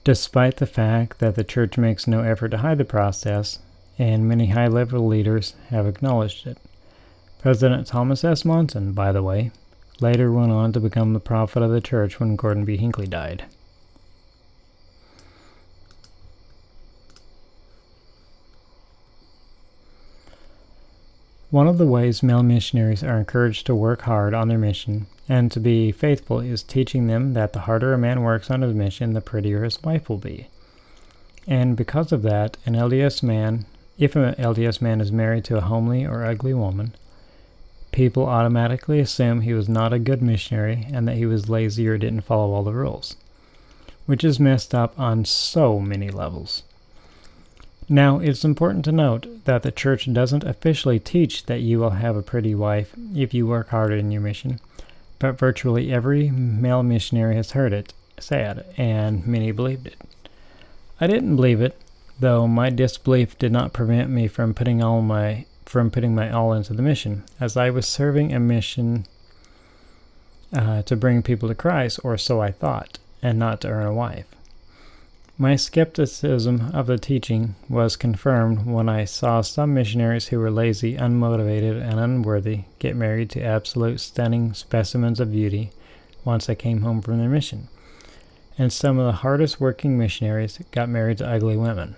Despite 0.05 0.59
the 0.59 0.67
fact 0.67 1.19
that 1.19 1.35
the 1.35 1.43
church 1.43 1.79
makes 1.79 2.07
no 2.07 2.21
effort 2.21 2.51
to 2.51 2.59
hide 2.59 2.77
the 2.77 2.85
process, 2.85 3.61
and 3.99 4.29
many 4.29 4.49
high 4.49 4.67
level 4.67 5.07
leaders 5.07 5.55
have 5.71 5.87
acknowledged 5.87 6.47
it. 6.47 6.59
President 7.41 7.87
Thomas 7.87 8.25
S. 8.25 8.45
Monson, 8.45 8.93
by 8.93 9.11
the 9.11 9.23
way, 9.23 9.53
later 10.03 10.31
went 10.31 10.53
on 10.53 10.75
to 10.75 10.79
become 10.79 11.15
the 11.15 11.19
prophet 11.19 11.63
of 11.63 11.71
the 11.71 11.81
church 11.81 12.21
when 12.21 12.37
Gordon 12.37 12.67
B. 12.67 12.77
Hinckley 12.77 13.07
died. 13.07 13.47
One 21.53 21.69
of 21.69 21.77
the 21.77 21.87
ways 21.87 22.23
male 22.23 22.43
missionaries 22.43 23.05
are 23.05 23.19
encouraged 23.19 23.67
to 23.67 23.75
work 23.75 24.01
hard 24.03 24.33
on 24.33 24.49
their 24.49 24.57
mission 24.57 25.05
and 25.29 25.53
to 25.53 25.61
be 25.61 25.93
faithful 25.93 26.41
is 26.41 26.63
teaching 26.63 27.09
them 27.09 27.35
that 27.35 27.53
the 27.53 27.61
harder 27.61 27.93
a 27.93 27.99
man 27.99 28.23
works 28.23 28.51
on 28.51 28.63
his 28.63 28.75
mission, 28.75 29.13
the 29.13 29.21
prettier 29.21 29.63
his 29.63 29.83
wife 29.83 30.09
will 30.09 30.17
be. 30.17 30.47
And 31.47 31.77
because 31.77 32.11
of 32.11 32.23
that, 32.23 32.57
an 32.65 32.73
LDS 32.73 33.23
man, 33.23 33.67
if 33.99 34.17
an 34.17 34.35
LDS 34.37 34.81
man 34.81 35.03
is 35.03 35.13
married 35.13 35.45
to 35.45 35.59
a 35.59 35.61
homely 35.61 36.07
or 36.07 36.25
ugly 36.25 36.55
woman, 36.55 36.95
people 37.91 38.25
automatically 38.25 38.99
assume 38.99 39.43
he 39.43 39.53
was 39.53 39.69
not 39.69 39.93
a 39.93 39.99
good 39.99 40.23
missionary 40.23 40.87
and 40.91 41.07
that 41.07 41.19
he 41.19 41.27
was 41.27 41.51
lazy 41.51 41.87
or 41.87 41.99
didn't 41.99 42.23
follow 42.23 42.55
all 42.55 42.63
the 42.63 42.73
rules, 42.73 43.15
which 44.07 44.25
is 44.25 44.41
messed 44.41 44.75
up 44.75 44.99
on 44.99 45.27
so 45.27 45.79
many 45.79 46.09
levels. 46.09 46.63
Now, 47.93 48.21
it's 48.21 48.43
important 48.43 48.87
to 48.87 48.91
note 48.93 49.45
that 49.45 49.63
the 49.63 49.71
church 49.71 50.11
doesn't 50.11 50.45
officially 50.45 50.99
teach 50.99 51.45
that 51.45 51.61
you 51.61 51.79
will 51.79 51.91
have 51.91 52.17
a 52.17 52.23
pretty 52.23 52.55
wife 52.55 52.95
if 53.15 53.35
you 53.35 53.47
work 53.47 53.69
harder 53.69 53.97
in 53.97 54.11
your 54.11 54.23
mission, 54.23 54.61
but 55.19 55.39
virtually 55.39 55.93
every 55.93 56.31
male 56.31 56.83
missionary 56.83 57.35
has 57.35 57.51
heard 57.51 57.75
it 57.75 57.93
said, 58.19 58.65
and 58.79 59.27
many 59.27 59.53
believed 59.53 59.87
it. 59.87 59.97
I 61.03 61.07
didn't 61.07 61.37
believe 61.37 61.61
it, 61.61 61.79
though 62.19 62.49
my 62.49 62.71
disbelief 62.71 63.37
did 63.37 63.53
not 63.53 63.75
prevent 63.75 64.09
me 64.09 64.27
from 64.27 64.55
putting 64.55 64.83
all 64.83 65.03
my 65.03 65.45
from 65.67 65.91
putting 65.91 66.15
my 66.15 66.31
all 66.31 66.55
into 66.55 66.73
the 66.73 66.81
mission, 66.81 67.25
as 67.41 67.59
I 67.59 67.69
was 67.69 67.87
serving 67.87 68.33
a 68.33 68.41
mission 68.41 69.05
uh, 70.51 70.81
to 70.81 70.97
bring 70.97 71.23
people 71.23 71.51
to 71.51 71.55
Christ, 71.55 72.01
or 72.03 72.17
so 72.17 72.41
I 72.41 72.53
thought, 72.53 72.99
and 73.21 73.39
not 73.39 73.61
to 73.61 73.69
earn 73.69 73.85
a 73.85 73.93
wife. 73.93 74.35
My 75.43 75.57
skepticism 75.57 76.71
of 76.73 76.87
the 76.87 76.99
teaching 76.99 77.57
was 77.69 77.97
confirmed 77.97 78.65
when 78.65 78.89
I 78.89 79.05
saw 79.05 79.41
some 79.41 79.75
missionaries 79.75 80.29
who 80.29 80.39
were 80.39 80.53
lazy, 80.53 80.95
unmotivated, 80.95 81.83
and 81.83 81.99
unworthy 81.99 82.67
get 82.79 82.95
married 82.95 83.29
to 83.31 83.43
absolute 83.43 83.99
stunning 83.99 84.55
specimens 84.55 85.19
of 85.19 85.33
beauty 85.33 85.73
once 86.25 86.47
they 86.47 86.55
came 86.55 86.83
home 86.83 87.03
from 87.03 87.19
their 87.19 87.29
mission. 87.29 87.67
And 88.57 88.73
some 88.73 89.01
of 89.01 89.05
the 89.05 89.19
hardest 89.23 89.61
working 89.61 89.99
missionaries 89.99 90.61
got 90.71 90.89
married 90.89 91.19
to 91.19 91.29
ugly 91.29 91.57
women. 91.57 91.97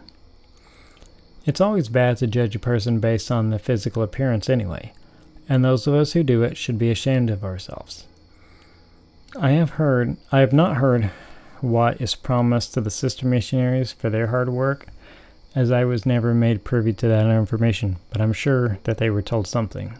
It's 1.45 1.61
always 1.61 1.91
bad 1.91 2.17
to 2.17 2.27
judge 2.27 2.57
a 2.57 2.59
person 2.59 2.99
based 2.99 3.31
on 3.31 3.51
the 3.51 3.59
physical 3.59 4.03
appearance 4.03 4.49
anyway, 4.49 4.95
and 5.51 5.63
those 5.63 5.87
of 5.87 5.93
us 5.93 6.15
who 6.15 6.23
do 6.23 6.43
it 6.43 6.57
should 6.57 6.79
be 6.79 6.91
ashamed 6.91 7.29
of 7.29 7.45
ourselves. 7.45 8.07
I 9.37 9.51
have 9.51 9.73
heard, 9.73 10.17
I 10.33 10.41
have 10.41 10.55
not 10.55 10.79
heard 10.79 11.11
what 11.65 12.01
is 12.01 12.15
promised 12.15 12.75
to 12.75 12.81
the 12.81 12.91
sister 12.91 13.27
missionaries 13.27 13.93
for 13.93 14.11
their 14.11 14.29
hard 14.29 14.49
work, 14.49 14.87
as 15.55 15.71
I 15.71 15.85
was 15.85 16.07
never 16.07 16.35
made 16.35 16.65
privy 16.65 16.93
to 16.93 17.09
that 17.09 17.27
information, 17.27 17.97
but 18.11 18.21
I'm 18.21 18.33
sure 18.33 18.79
that 18.85 18.99
they 18.99 19.11
were 19.11 19.23
told 19.23 19.47
something. 19.47 19.99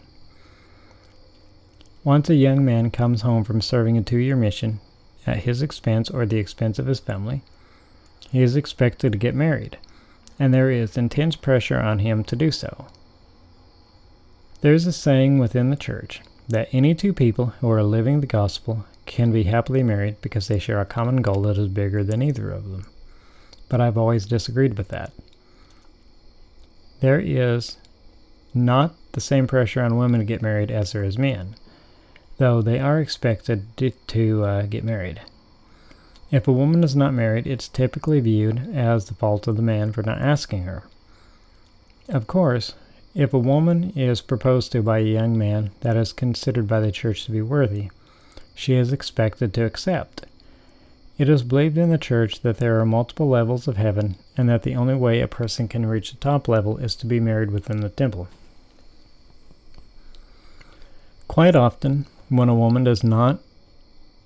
Once 2.03 2.29
a 2.29 2.35
young 2.35 2.63
man 2.63 2.91
comes 2.91 3.21
home 3.21 3.43
from 3.43 3.61
serving 3.61 3.97
a 3.97 4.03
two 4.03 4.17
year 4.17 4.35
mission, 4.35 4.79
at 5.25 5.37
his 5.37 5.61
expense 5.61 6.09
or 6.09 6.25
the 6.25 6.37
expense 6.37 6.77
of 6.77 6.85
his 6.85 6.99
family, 6.99 7.41
he 8.31 8.41
is 8.41 8.55
expected 8.55 9.11
to 9.11 9.17
get 9.17 9.33
married 9.33 9.77
and 10.39 10.53
there 10.53 10.69
is 10.69 10.97
intense 10.97 11.35
pressure 11.35 11.79
on 11.79 11.99
him 11.99 12.23
to 12.23 12.35
do 12.35 12.51
so. 12.51 12.87
There 14.61 14.73
is 14.73 14.87
a 14.87 14.93
saying 14.93 15.37
within 15.37 15.69
the 15.69 15.75
church 15.75 16.21
that 16.49 16.69
any 16.71 16.93
two 16.93 17.13
people 17.13 17.47
who 17.59 17.69
are 17.71 17.83
living 17.83 18.19
the 18.19 18.27
gospel 18.27 18.85
can 19.05 19.31
be 19.31 19.43
happily 19.43 19.83
married 19.83 20.15
because 20.21 20.47
they 20.47 20.59
share 20.59 20.81
a 20.81 20.85
common 20.85 21.21
goal 21.21 21.43
that 21.43 21.57
is 21.57 21.67
bigger 21.67 22.03
than 22.03 22.21
either 22.21 22.51
of 22.51 22.69
them. 22.71 22.85
But 23.69 23.81
I've 23.81 23.97
always 23.97 24.25
disagreed 24.25 24.77
with 24.77 24.89
that. 24.89 25.11
There 27.01 27.19
is 27.19 27.77
not 28.53 28.95
the 29.11 29.21
same 29.21 29.47
pressure 29.47 29.81
on 29.81 29.97
women 29.97 30.19
to 30.19 30.25
get 30.25 30.41
married 30.41 30.71
as 30.71 30.91
there 30.91 31.03
is 31.03 31.17
men, 31.17 31.55
though 32.37 32.61
they 32.61 32.79
are 32.79 32.99
expected 32.99 33.65
to, 34.07 34.43
uh, 34.43 34.61
get 34.63 34.83
married. 34.83 35.21
If 36.31 36.47
a 36.47 36.53
woman 36.53 36.83
is 36.83 36.95
not 36.95 37.13
married, 37.13 37.47
it's 37.47 37.67
typically 37.67 38.19
viewed 38.19 38.75
as 38.75 39.05
the 39.05 39.13
fault 39.13 39.47
of 39.47 39.55
the 39.55 39.61
man 39.61 39.91
for 39.91 40.03
not 40.03 40.21
asking 40.21 40.63
her. 40.63 40.83
Of 42.09 42.27
course, 42.27 42.73
if 43.13 43.33
a 43.33 43.39
woman 43.39 43.91
is 43.95 44.21
proposed 44.21 44.71
to 44.73 44.81
by 44.81 44.99
a 44.99 45.03
young 45.03 45.37
man 45.37 45.71
that 45.81 45.95
is 45.95 46.11
considered 46.11 46.67
by 46.67 46.79
the 46.79 46.91
church 46.91 47.25
to 47.25 47.31
be 47.31 47.41
worthy, 47.41 47.89
she 48.55 48.73
is 48.73 48.91
expected 48.91 49.53
to 49.53 49.65
accept. 49.65 50.25
It 51.17 51.29
is 51.29 51.43
believed 51.43 51.77
in 51.77 51.89
the 51.89 51.97
church 51.97 52.41
that 52.41 52.57
there 52.57 52.79
are 52.79 52.85
multiple 52.85 53.29
levels 53.29 53.67
of 53.67 53.77
heaven 53.77 54.15
and 54.35 54.49
that 54.49 54.63
the 54.63 54.75
only 54.75 54.95
way 54.95 55.21
a 55.21 55.27
person 55.27 55.67
can 55.67 55.85
reach 55.85 56.11
the 56.11 56.17
top 56.17 56.47
level 56.47 56.77
is 56.77 56.95
to 56.95 57.05
be 57.05 57.19
married 57.19 57.51
within 57.51 57.81
the 57.81 57.89
temple. 57.89 58.27
Quite 61.27 61.55
often, 61.55 62.05
when 62.29 62.49
a 62.49 62.55
woman 62.55 62.83
does 62.83 63.03
not 63.03 63.39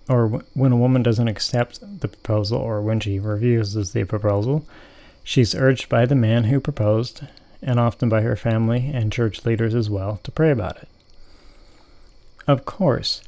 or 0.10 0.28
when 0.54 0.72
a 0.72 0.78
woman 0.78 1.04
doesn't 1.04 1.28
accept 1.28 1.80
the 2.02 2.08
proposal 2.08 2.60
or 2.60 2.82
when 2.82 3.00
she 3.00 3.20
refuses 3.20 3.94
the 3.94 4.04
proposal, 4.04 4.66
she's 5.24 5.54
urged 5.54 5.88
by 5.88 6.06
the 6.06 6.16
man 6.16 6.46
who 6.46 6.60
proposed, 6.60 7.28
and 7.62 7.80
often 7.80 8.10
by 8.10 8.22
her 8.22 8.36
family 8.36 8.90
and 8.92 9.14
church 9.14 9.46
leaders 9.46 9.76
as 9.76 9.90
well, 9.90 10.20
to 10.24 10.32
pray 10.32 10.50
about 10.50 10.78
it. 10.78 10.88
Of 12.48 12.66
course, 12.66 13.22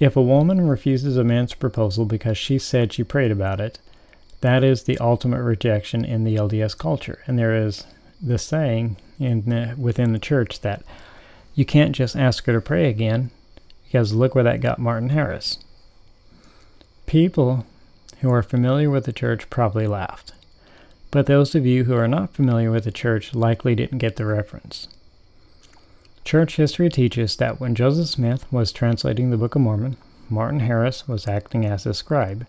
if 0.00 0.16
a 0.16 0.22
woman 0.22 0.66
refuses 0.66 1.18
a 1.18 1.24
man's 1.24 1.54
proposal 1.54 2.06
because 2.06 2.38
she 2.38 2.58
said 2.58 2.92
she 2.92 3.04
prayed 3.04 3.30
about 3.30 3.60
it, 3.60 3.78
that 4.40 4.64
is 4.64 4.84
the 4.84 4.98
ultimate 4.98 5.42
rejection 5.42 6.04
in 6.04 6.24
the 6.24 6.36
LDS 6.36 6.76
culture. 6.76 7.22
And 7.26 7.38
there 7.38 7.54
is 7.54 7.84
the 8.20 8.38
saying 8.38 8.96
in 9.18 9.44
the, 9.44 9.74
within 9.78 10.14
the 10.14 10.18
church 10.18 10.62
that 10.62 10.82
you 11.54 11.66
can't 11.66 11.94
just 11.94 12.16
ask 12.16 12.46
her 12.46 12.54
to 12.54 12.60
pray 12.60 12.88
again 12.88 13.30
because 13.84 14.14
look 14.14 14.34
where 14.34 14.44
that 14.44 14.62
got 14.62 14.78
Martin 14.78 15.10
Harris. 15.10 15.58
People 17.06 17.66
who 18.20 18.30
are 18.30 18.42
familiar 18.42 18.88
with 18.88 19.04
the 19.04 19.12
church 19.12 19.50
probably 19.50 19.86
laughed, 19.86 20.32
but 21.10 21.26
those 21.26 21.54
of 21.54 21.66
you 21.66 21.84
who 21.84 21.94
are 21.94 22.08
not 22.08 22.32
familiar 22.32 22.70
with 22.70 22.84
the 22.84 22.92
church 22.92 23.34
likely 23.34 23.74
didn't 23.74 23.98
get 23.98 24.16
the 24.16 24.24
reference. 24.24 24.88
Church 26.24 26.56
history 26.56 26.88
teaches 26.88 27.36
that 27.36 27.60
when 27.60 27.74
Joseph 27.74 28.08
Smith 28.08 28.50
was 28.52 28.72
translating 28.72 29.30
the 29.30 29.36
Book 29.36 29.54
of 29.54 29.62
Mormon, 29.62 29.96
Martin 30.28 30.60
Harris 30.60 31.08
was 31.08 31.26
acting 31.26 31.64
as 31.64 31.86
a 31.86 31.94
scribe 31.94 32.46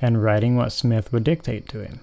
and 0.00 0.22
writing 0.22 0.56
what 0.56 0.72
Smith 0.72 1.12
would 1.12 1.24
dictate 1.24 1.68
to 1.68 1.82
him. 1.82 2.00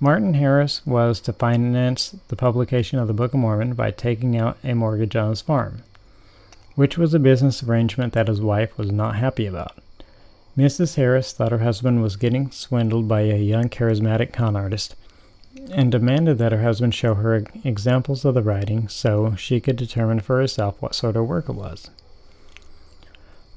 Martin 0.00 0.34
Harris 0.34 0.84
was 0.84 1.20
to 1.20 1.32
finance 1.32 2.16
the 2.28 2.36
publication 2.36 2.98
of 2.98 3.06
the 3.06 3.14
Book 3.14 3.32
of 3.32 3.40
Mormon 3.40 3.74
by 3.74 3.90
taking 3.90 4.36
out 4.36 4.58
a 4.64 4.74
mortgage 4.74 5.14
on 5.14 5.30
his 5.30 5.40
farm, 5.40 5.82
which 6.74 6.98
was 6.98 7.14
a 7.14 7.20
business 7.20 7.62
arrangement 7.62 8.12
that 8.14 8.28
his 8.28 8.40
wife 8.40 8.76
was 8.76 8.90
not 8.90 9.16
happy 9.16 9.46
about. 9.46 9.78
Mrs. 10.58 10.96
Harris 10.96 11.32
thought 11.32 11.52
her 11.52 11.58
husband 11.58 12.02
was 12.02 12.16
getting 12.16 12.50
swindled 12.50 13.06
by 13.06 13.22
a 13.22 13.36
young 13.36 13.68
charismatic 13.68 14.32
con 14.32 14.56
artist 14.56 14.96
and 15.70 15.92
demanded 15.92 16.38
that 16.38 16.52
her 16.52 16.62
husband 16.62 16.94
show 16.94 17.14
her 17.14 17.44
examples 17.64 18.24
of 18.24 18.34
the 18.34 18.42
writing 18.42 18.88
so 18.88 19.34
she 19.36 19.60
could 19.60 19.76
determine 19.76 20.20
for 20.20 20.38
herself 20.38 20.80
what 20.80 20.94
sort 20.94 21.16
of 21.16 21.26
work 21.26 21.48
it 21.48 21.54
was. 21.54 21.90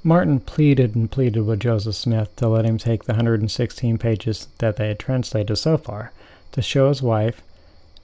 Martin 0.04 0.40
pleaded 0.40 0.96
and 0.96 1.12
pleaded 1.12 1.42
with 1.42 1.60
Joseph 1.60 1.96
Smith 1.96 2.34
to 2.38 2.48
let 2.48 2.66
him 2.66 2.78
take 2.78 3.04
the 3.04 3.14
116 3.14 3.98
pages 3.98 4.48
that 4.60 4.78
they 4.78 4.88
had 4.88 5.00
translated 5.00 5.58
so 5.58 5.78
far 5.78 6.12
to 6.52 6.62
show 6.62 6.90
his 6.90 7.02
wife 7.02 7.42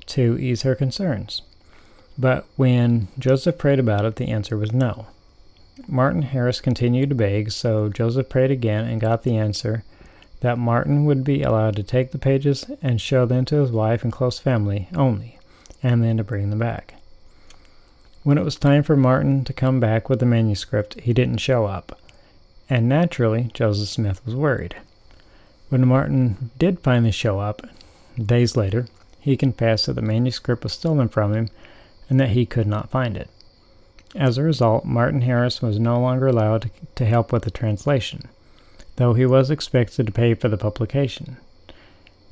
to 0.07 0.37
ease 0.37 0.63
her 0.63 0.75
concerns. 0.75 1.43
But 2.17 2.45
when 2.55 3.07
Joseph 3.17 3.57
prayed 3.57 3.79
about 3.79 4.05
it, 4.05 4.17
the 4.17 4.29
answer 4.29 4.57
was 4.57 4.71
no. 4.71 5.07
Martin 5.87 6.23
Harris 6.23 6.61
continued 6.61 7.09
to 7.09 7.15
beg, 7.15 7.51
so 7.51 7.89
Joseph 7.89 8.29
prayed 8.29 8.51
again 8.51 8.85
and 8.85 9.01
got 9.01 9.23
the 9.23 9.37
answer 9.37 9.83
that 10.43 10.57
Martin 10.57 11.05
would 11.05 11.23
be 11.23 11.41
allowed 11.41 11.75
to 11.77 11.83
take 11.83 12.11
the 12.11 12.17
pages 12.17 12.65
and 12.81 12.99
show 12.99 13.25
them 13.25 13.45
to 13.45 13.55
his 13.55 13.71
wife 13.71 14.03
and 14.03 14.11
close 14.11 14.39
family 14.39 14.89
only, 14.93 15.39
and 15.81 16.03
then 16.03 16.17
to 16.17 16.23
bring 16.23 16.49
them 16.49 16.59
back. 16.59 16.95
When 18.23 18.37
it 18.37 18.43
was 18.43 18.57
time 18.57 18.83
for 18.83 18.97
Martin 18.97 19.45
to 19.45 19.53
come 19.53 19.79
back 19.79 20.09
with 20.09 20.19
the 20.19 20.25
manuscript, 20.25 20.99
he 20.99 21.13
didn't 21.13 21.37
show 21.37 21.65
up, 21.65 21.97
and 22.69 22.89
naturally, 22.89 23.51
Joseph 23.53 23.87
Smith 23.87 24.21
was 24.25 24.35
worried. 24.35 24.75
When 25.69 25.87
Martin 25.87 26.51
did 26.59 26.81
finally 26.81 27.11
show 27.11 27.39
up, 27.39 27.61
days 28.21 28.57
later, 28.57 28.87
he 29.19 29.37
confessed 29.37 29.85
that 29.85 29.93
the 29.93 30.01
manuscript 30.01 30.63
was 30.63 30.73
stolen 30.73 31.07
from 31.07 31.33
him 31.33 31.49
and 32.09 32.19
that 32.19 32.31
he 32.31 32.45
could 32.45 32.67
not 32.67 32.91
find 32.91 33.15
it. 33.15 33.29
As 34.13 34.37
a 34.37 34.43
result, 34.43 34.83
Martin 34.83 35.21
Harris 35.21 35.61
was 35.61 35.79
no 35.79 35.99
longer 36.01 36.27
allowed 36.27 36.69
to 36.95 37.05
help 37.05 37.31
with 37.31 37.43
the 37.43 37.51
translation, 37.51 38.27
though 38.95 39.13
he 39.13 39.25
was 39.25 39.49
expected 39.49 40.05
to 40.05 40.11
pay 40.11 40.33
for 40.33 40.47
the 40.49 40.57
publication. 40.57 41.37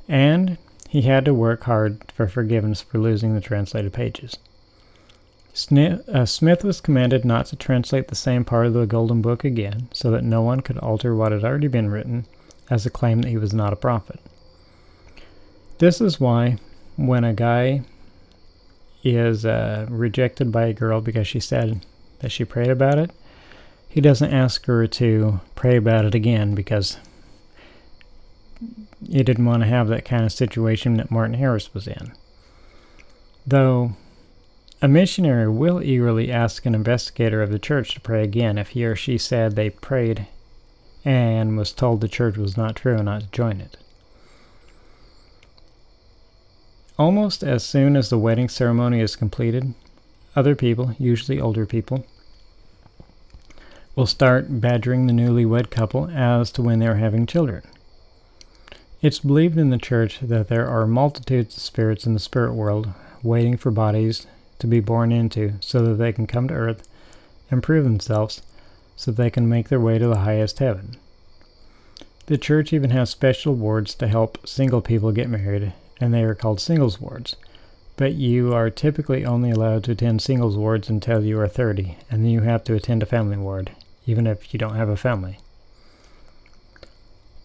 And 0.08 0.58
he 0.88 1.02
had 1.02 1.24
to 1.24 1.34
work 1.34 1.64
hard 1.64 2.12
for 2.14 2.28
forgiveness 2.28 2.82
for 2.82 2.98
losing 2.98 3.34
the 3.34 3.40
translated 3.40 3.92
pages. 3.92 4.36
Uh, 5.70 6.24
Smith 6.24 6.64
was 6.64 6.80
commanded 6.80 7.24
not 7.24 7.46
to 7.46 7.56
translate 7.56 8.08
the 8.08 8.14
same 8.14 8.44
part 8.44 8.66
of 8.66 8.72
the 8.72 8.86
Golden 8.86 9.20
Book 9.20 9.44
again, 9.44 9.88
so 9.92 10.10
that 10.10 10.24
no 10.24 10.40
one 10.40 10.60
could 10.60 10.78
alter 10.78 11.14
what 11.14 11.32
had 11.32 11.44
already 11.44 11.68
been 11.68 11.90
written 11.90 12.26
as 12.70 12.86
a 12.86 12.90
claim 12.90 13.20
that 13.20 13.28
he 13.28 13.36
was 13.36 13.52
not 13.52 13.72
a 13.72 13.76
prophet. 13.76 14.18
This 15.78 16.00
is 16.00 16.20
why, 16.20 16.58
when 16.96 17.24
a 17.24 17.34
guy 17.34 17.82
is 19.04 19.44
uh, 19.44 19.86
rejected 19.90 20.52
by 20.52 20.66
a 20.66 20.72
girl 20.72 21.00
because 21.00 21.26
she 21.26 21.40
said 21.40 21.84
that 22.20 22.32
she 22.32 22.44
prayed 22.44 22.70
about 22.70 22.98
it, 22.98 23.10
he 23.92 24.00
doesn't 24.00 24.32
ask 24.32 24.64
her 24.64 24.86
to 24.86 25.40
pray 25.54 25.76
about 25.76 26.06
it 26.06 26.14
again 26.14 26.54
because 26.54 26.96
he 29.06 29.22
didn't 29.22 29.44
want 29.44 29.62
to 29.62 29.68
have 29.68 29.88
that 29.88 30.06
kind 30.06 30.24
of 30.24 30.32
situation 30.32 30.94
that 30.94 31.10
Martin 31.10 31.34
Harris 31.34 31.74
was 31.74 31.86
in. 31.86 32.14
Though 33.46 33.92
a 34.80 34.88
missionary 34.88 35.50
will 35.50 35.82
eagerly 35.82 36.32
ask 36.32 36.64
an 36.64 36.74
investigator 36.74 37.42
of 37.42 37.50
the 37.50 37.58
church 37.58 37.92
to 37.92 38.00
pray 38.00 38.24
again 38.24 38.56
if 38.56 38.70
he 38.70 38.82
or 38.86 38.96
she 38.96 39.18
said 39.18 39.56
they 39.56 39.68
prayed 39.68 40.26
and 41.04 41.58
was 41.58 41.70
told 41.70 42.00
the 42.00 42.08
church 42.08 42.38
was 42.38 42.56
not 42.56 42.76
true 42.76 42.94
and 42.94 43.04
not 43.04 43.20
to 43.20 43.26
join 43.30 43.60
it. 43.60 43.76
Almost 46.98 47.42
as 47.42 47.62
soon 47.62 47.94
as 47.94 48.08
the 48.08 48.18
wedding 48.18 48.48
ceremony 48.48 49.00
is 49.00 49.16
completed, 49.16 49.74
other 50.34 50.54
people, 50.54 50.96
usually 50.98 51.38
older 51.38 51.66
people, 51.66 52.06
will 53.94 54.06
start 54.06 54.60
badgering 54.60 55.06
the 55.06 55.12
newlywed 55.12 55.70
couple 55.70 56.08
as 56.10 56.50
to 56.50 56.62
when 56.62 56.78
they 56.78 56.86
are 56.86 56.94
having 56.94 57.26
children. 57.26 57.62
It's 59.02 59.18
believed 59.18 59.58
in 59.58 59.70
the 59.70 59.78
church 59.78 60.20
that 60.20 60.48
there 60.48 60.68
are 60.68 60.86
multitudes 60.86 61.56
of 61.56 61.62
spirits 61.62 62.06
in 62.06 62.14
the 62.14 62.20
spirit 62.20 62.54
world 62.54 62.88
waiting 63.22 63.56
for 63.56 63.70
bodies 63.70 64.26
to 64.60 64.66
be 64.66 64.80
born 64.80 65.12
into 65.12 65.54
so 65.60 65.84
that 65.84 65.94
they 65.94 66.12
can 66.12 66.26
come 66.26 66.48
to 66.48 66.54
earth 66.54 66.88
and 67.50 67.62
prove 67.62 67.84
themselves 67.84 68.42
so 68.96 69.10
they 69.10 69.28
can 69.28 69.48
make 69.48 69.68
their 69.68 69.80
way 69.80 69.98
to 69.98 70.06
the 70.06 70.18
highest 70.18 70.58
heaven. 70.60 70.96
The 72.26 72.38
church 72.38 72.72
even 72.72 72.90
has 72.90 73.10
special 73.10 73.54
wards 73.54 73.94
to 73.96 74.06
help 74.06 74.46
single 74.46 74.80
people 74.80 75.12
get 75.12 75.28
married, 75.28 75.72
and 76.00 76.14
they 76.14 76.22
are 76.22 76.34
called 76.34 76.60
singles 76.60 77.00
wards. 77.00 77.36
But 77.96 78.14
you 78.14 78.54
are 78.54 78.70
typically 78.70 79.24
only 79.24 79.50
allowed 79.50 79.84
to 79.84 79.92
attend 79.92 80.22
singles 80.22 80.56
wards 80.56 80.88
until 80.88 81.24
you 81.24 81.38
are 81.40 81.48
30, 81.48 81.96
and 82.10 82.22
then 82.22 82.30
you 82.30 82.40
have 82.40 82.64
to 82.64 82.74
attend 82.74 83.02
a 83.02 83.06
family 83.06 83.36
ward, 83.36 83.72
even 84.06 84.26
if 84.26 84.52
you 84.52 84.58
don't 84.58 84.76
have 84.76 84.88
a 84.88 84.96
family. 84.96 85.38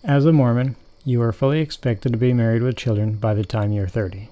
As 0.03 0.25
a 0.25 0.31
Mormon, 0.31 0.75
you 1.03 1.21
are 1.21 1.31
fully 1.31 1.59
expected 1.59 2.11
to 2.11 2.17
be 2.17 2.33
married 2.33 2.61
with 2.61 2.77
children 2.77 3.15
by 3.15 3.33
the 3.33 3.45
time 3.45 3.71
you're 3.71 3.87
30. 3.87 4.29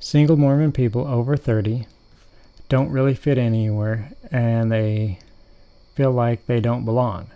Single 0.00 0.36
Mormon 0.36 0.72
people 0.72 1.06
over 1.06 1.36
30 1.36 1.86
don't 2.68 2.90
really 2.90 3.14
fit 3.14 3.38
anywhere 3.38 4.12
and 4.30 4.70
they 4.70 5.18
feel 5.94 6.12
like 6.12 6.46
they 6.46 6.60
don't 6.60 6.84
belong. 6.84 7.30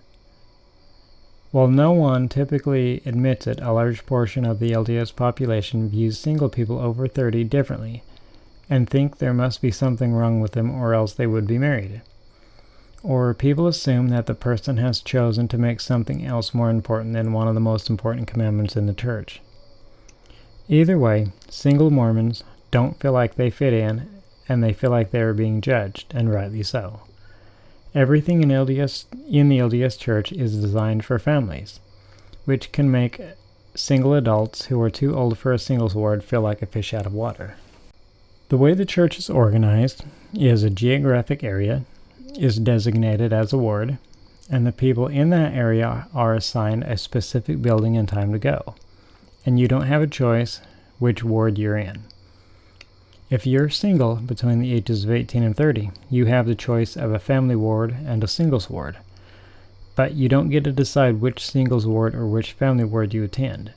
While 1.50 1.68
no 1.68 1.92
one 1.92 2.28
typically 2.28 3.02
admits 3.06 3.46
it, 3.46 3.60
a 3.62 3.72
large 3.72 4.04
portion 4.04 4.44
of 4.44 4.58
the 4.58 4.72
LDS 4.72 5.16
population 5.16 5.88
views 5.88 6.18
single 6.18 6.48
people 6.48 6.78
over 6.78 7.08
30 7.08 7.44
differently 7.44 8.02
and 8.68 8.88
think 8.88 9.16
there 9.16 9.32
must 9.32 9.62
be 9.62 9.70
something 9.70 10.12
wrong 10.12 10.40
with 10.40 10.52
them 10.52 10.70
or 10.70 10.92
else 10.92 11.14
they 11.14 11.26
would 11.26 11.46
be 11.46 11.56
married. 11.56 12.02
Or 13.02 13.32
people 13.32 13.66
assume 13.66 14.08
that 14.08 14.26
the 14.26 14.34
person 14.34 14.76
has 14.78 15.00
chosen 15.00 15.48
to 15.48 15.58
make 15.58 15.80
something 15.80 16.24
else 16.24 16.52
more 16.52 16.70
important 16.70 17.14
than 17.14 17.32
one 17.32 17.46
of 17.46 17.54
the 17.54 17.60
most 17.60 17.88
important 17.88 18.26
commandments 18.26 18.76
in 18.76 18.86
the 18.86 18.94
church. 18.94 19.40
Either 20.68 20.98
way, 20.98 21.32
single 21.48 21.90
Mormons 21.90 22.42
don't 22.70 22.98
feel 23.00 23.12
like 23.12 23.36
they 23.36 23.50
fit 23.50 23.72
in 23.72 24.08
and 24.48 24.62
they 24.62 24.72
feel 24.72 24.90
like 24.90 25.10
they 25.10 25.20
are 25.20 25.34
being 25.34 25.60
judged, 25.60 26.12
and 26.14 26.32
rightly 26.32 26.62
so. 26.62 27.00
Everything 27.94 28.42
in 28.42 28.48
LDS 28.48 29.04
in 29.28 29.48
the 29.48 29.58
LDS 29.58 29.98
Church 29.98 30.32
is 30.32 30.60
designed 30.60 31.04
for 31.04 31.18
families, 31.18 31.80
which 32.44 32.72
can 32.72 32.90
make 32.90 33.20
single 33.74 34.14
adults 34.14 34.66
who 34.66 34.80
are 34.80 34.90
too 34.90 35.14
old 35.14 35.38
for 35.38 35.52
a 35.52 35.58
singles 35.58 35.94
ward 35.94 36.24
feel 36.24 36.40
like 36.40 36.62
a 36.62 36.66
fish 36.66 36.94
out 36.94 37.06
of 37.06 37.12
water. 37.12 37.56
The 38.48 38.56
way 38.56 38.72
the 38.72 38.86
church 38.86 39.18
is 39.18 39.28
organized 39.28 40.04
is 40.32 40.62
a 40.62 40.70
geographic 40.70 41.44
area 41.44 41.84
is 42.36 42.58
designated 42.58 43.32
as 43.32 43.52
a 43.52 43.58
ward, 43.58 43.98
and 44.50 44.66
the 44.66 44.72
people 44.72 45.06
in 45.06 45.30
that 45.30 45.52
area 45.52 46.08
are 46.14 46.34
assigned 46.34 46.84
a 46.84 46.96
specific 46.96 47.62
building 47.62 47.96
and 47.96 48.08
time 48.08 48.32
to 48.32 48.38
go, 48.38 48.74
and 49.44 49.60
you 49.60 49.68
don't 49.68 49.86
have 49.86 50.02
a 50.02 50.06
choice 50.06 50.60
which 50.98 51.22
ward 51.22 51.58
you're 51.58 51.76
in. 51.76 52.02
If 53.30 53.46
you're 53.46 53.68
single 53.68 54.16
between 54.16 54.58
the 54.58 54.72
ages 54.72 55.04
of 55.04 55.10
18 55.10 55.42
and 55.42 55.54
30, 55.54 55.90
you 56.08 56.26
have 56.26 56.46
the 56.46 56.54
choice 56.54 56.96
of 56.96 57.12
a 57.12 57.18
family 57.18 57.56
ward 57.56 57.94
and 58.06 58.24
a 58.24 58.26
singles 58.26 58.70
ward. 58.70 58.96
But 59.94 60.14
you 60.14 60.28
don't 60.28 60.48
get 60.48 60.64
to 60.64 60.72
decide 60.72 61.20
which 61.20 61.44
singles 61.44 61.86
ward 61.86 62.14
or 62.14 62.26
which 62.26 62.52
family 62.52 62.84
ward 62.84 63.12
you 63.12 63.24
attend. 63.24 63.72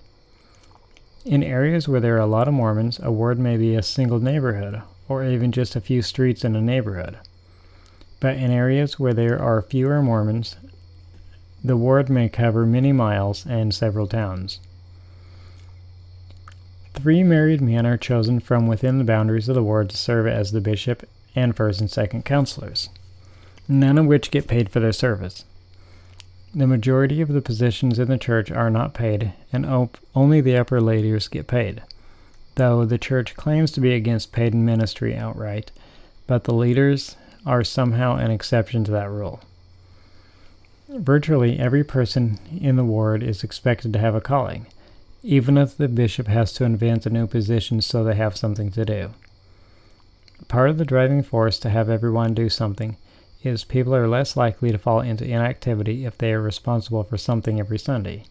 In 1.25 1.43
areas 1.43 1.87
where 1.87 1.99
there 1.99 2.15
are 2.15 2.19
a 2.19 2.25
lot 2.25 2.47
of 2.47 2.53
Mormons, 2.53 2.99
a 3.03 3.11
ward 3.11 3.39
may 3.39 3.57
be 3.57 3.75
a 3.75 3.83
single 3.83 4.19
neighborhood, 4.19 4.81
or 5.09 5.23
even 5.25 5.51
just 5.51 5.75
a 5.75 5.81
few 5.81 6.01
streets 6.01 6.45
in 6.45 6.55
a 6.55 6.61
neighborhood. 6.61 7.17
But 8.21 8.37
in 8.37 8.51
areas 8.51 8.99
where 8.99 9.15
there 9.15 9.41
are 9.41 9.61
fewer 9.63 10.01
Mormons, 10.01 10.55
the 11.63 11.75
ward 11.75 12.09
may 12.09 12.29
cover 12.29 12.65
many 12.65 12.93
miles 12.93 13.45
and 13.45 13.73
several 13.73 14.07
towns. 14.07 14.59
Three 16.93 17.23
married 17.23 17.61
men 17.61 17.85
are 17.85 17.97
chosen 17.97 18.39
from 18.39 18.67
within 18.67 18.99
the 18.99 19.03
boundaries 19.03 19.49
of 19.49 19.55
the 19.55 19.63
ward 19.63 19.89
to 19.89 19.97
serve 19.97 20.27
as 20.27 20.51
the 20.51 20.61
bishop 20.61 21.03
and 21.35 21.55
first 21.55 21.81
and 21.81 21.89
second 21.89 22.23
counselors, 22.23 22.89
none 23.67 23.97
of 23.97 24.05
which 24.05 24.29
get 24.29 24.47
paid 24.47 24.69
for 24.69 24.79
their 24.79 24.91
service. 24.91 25.43
The 26.53 26.67
majority 26.67 27.21
of 27.21 27.29
the 27.29 27.41
positions 27.41 27.97
in 27.97 28.07
the 28.07 28.17
church 28.19 28.51
are 28.51 28.69
not 28.69 28.93
paid, 28.93 29.33
and 29.51 29.65
op- 29.65 29.97
only 30.13 30.41
the 30.41 30.57
upper 30.57 30.79
leaders 30.79 31.27
get 31.27 31.47
paid, 31.47 31.81
though 32.53 32.85
the 32.85 32.99
church 32.99 33.35
claims 33.35 33.71
to 33.71 33.81
be 33.81 33.93
against 33.93 34.31
paid 34.31 34.53
ministry 34.53 35.15
outright, 35.15 35.71
but 36.27 36.43
the 36.43 36.53
leaders 36.53 37.15
are 37.45 37.63
somehow 37.63 38.15
an 38.15 38.31
exception 38.31 38.83
to 38.83 38.91
that 38.91 39.09
rule. 39.09 39.41
Virtually 40.89 41.59
every 41.59 41.83
person 41.83 42.39
in 42.59 42.75
the 42.75 42.83
ward 42.83 43.23
is 43.23 43.43
expected 43.43 43.93
to 43.93 43.99
have 43.99 44.15
a 44.15 44.21
calling 44.21 44.67
even 45.23 45.57
if 45.57 45.77
the 45.77 45.87
bishop 45.87 46.27
has 46.27 46.51
to 46.53 46.63
invent 46.63 47.05
a 47.05 47.09
new 47.09 47.27
position 47.27 47.81
so 47.81 48.03
they 48.03 48.15
have 48.15 48.35
something 48.35 48.71
to 48.71 48.85
do. 48.85 49.11
Part 50.47 50.69
of 50.69 50.77
the 50.77 50.85
driving 50.85 51.21
force 51.21 51.59
to 51.59 51.69
have 51.69 51.89
everyone 51.89 52.33
do 52.33 52.49
something 52.49 52.97
is 53.43 53.63
people 53.63 53.95
are 53.95 54.07
less 54.07 54.35
likely 54.35 54.71
to 54.71 54.77
fall 54.77 55.01
into 55.01 55.25
inactivity 55.25 56.05
if 56.05 56.17
they 56.17 56.33
are 56.33 56.41
responsible 56.41 57.03
for 57.03 57.17
something 57.17 57.59
every 57.59 57.77
Sunday. 57.79 58.25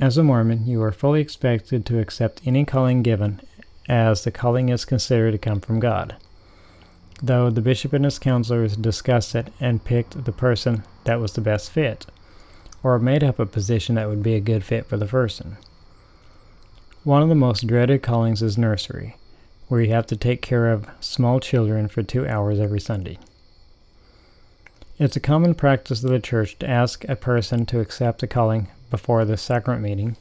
As 0.00 0.16
a 0.16 0.22
Mormon, 0.22 0.66
you 0.66 0.82
are 0.82 0.92
fully 0.92 1.20
expected 1.20 1.84
to 1.86 1.98
accept 1.98 2.42
any 2.46 2.64
calling 2.64 3.02
given, 3.02 3.40
as 3.88 4.22
the 4.22 4.30
calling 4.30 4.68
is 4.68 4.84
considered 4.84 5.32
to 5.32 5.38
come 5.38 5.60
from 5.60 5.80
God. 5.80 6.16
Though 7.22 7.50
the 7.50 7.60
bishop 7.60 7.92
and 7.92 8.04
his 8.04 8.18
counselors 8.18 8.76
discussed 8.76 9.34
it 9.34 9.52
and 9.60 9.84
picked 9.84 10.24
the 10.24 10.32
person 10.32 10.84
that 11.04 11.20
was 11.20 11.32
the 11.32 11.40
best 11.40 11.70
fit 11.70 12.06
or 12.82 12.98
made 12.98 13.22
up 13.22 13.38
a 13.38 13.46
position 13.46 13.96
that 13.96 14.08
would 14.08 14.22
be 14.22 14.34
a 14.34 14.40
good 14.40 14.64
fit 14.64 14.86
for 14.86 14.96
the 14.96 15.06
person. 15.06 15.58
One 17.04 17.22
of 17.22 17.28
the 17.28 17.34
most 17.34 17.66
dreaded 17.66 18.02
callings 18.02 18.42
is 18.42 18.56
nursery, 18.56 19.16
where 19.68 19.80
you 19.80 19.92
have 19.92 20.06
to 20.08 20.16
take 20.16 20.40
care 20.40 20.72
of 20.72 20.88
small 21.00 21.40
children 21.40 21.88
for 21.88 22.02
two 22.02 22.26
hours 22.26 22.58
every 22.58 22.80
Sunday. 22.80 23.18
It's 24.98 25.16
a 25.16 25.20
common 25.20 25.54
practice 25.54 26.02
of 26.02 26.10
the 26.10 26.20
church 26.20 26.58
to 26.58 26.68
ask 26.68 27.04
a 27.08 27.16
person 27.16 27.64
to 27.66 27.80
accept 27.80 28.22
a 28.22 28.26
calling 28.26 28.68
before 28.90 29.24
the 29.24 29.36
sacrament 29.36 29.82
meeting 29.82 30.16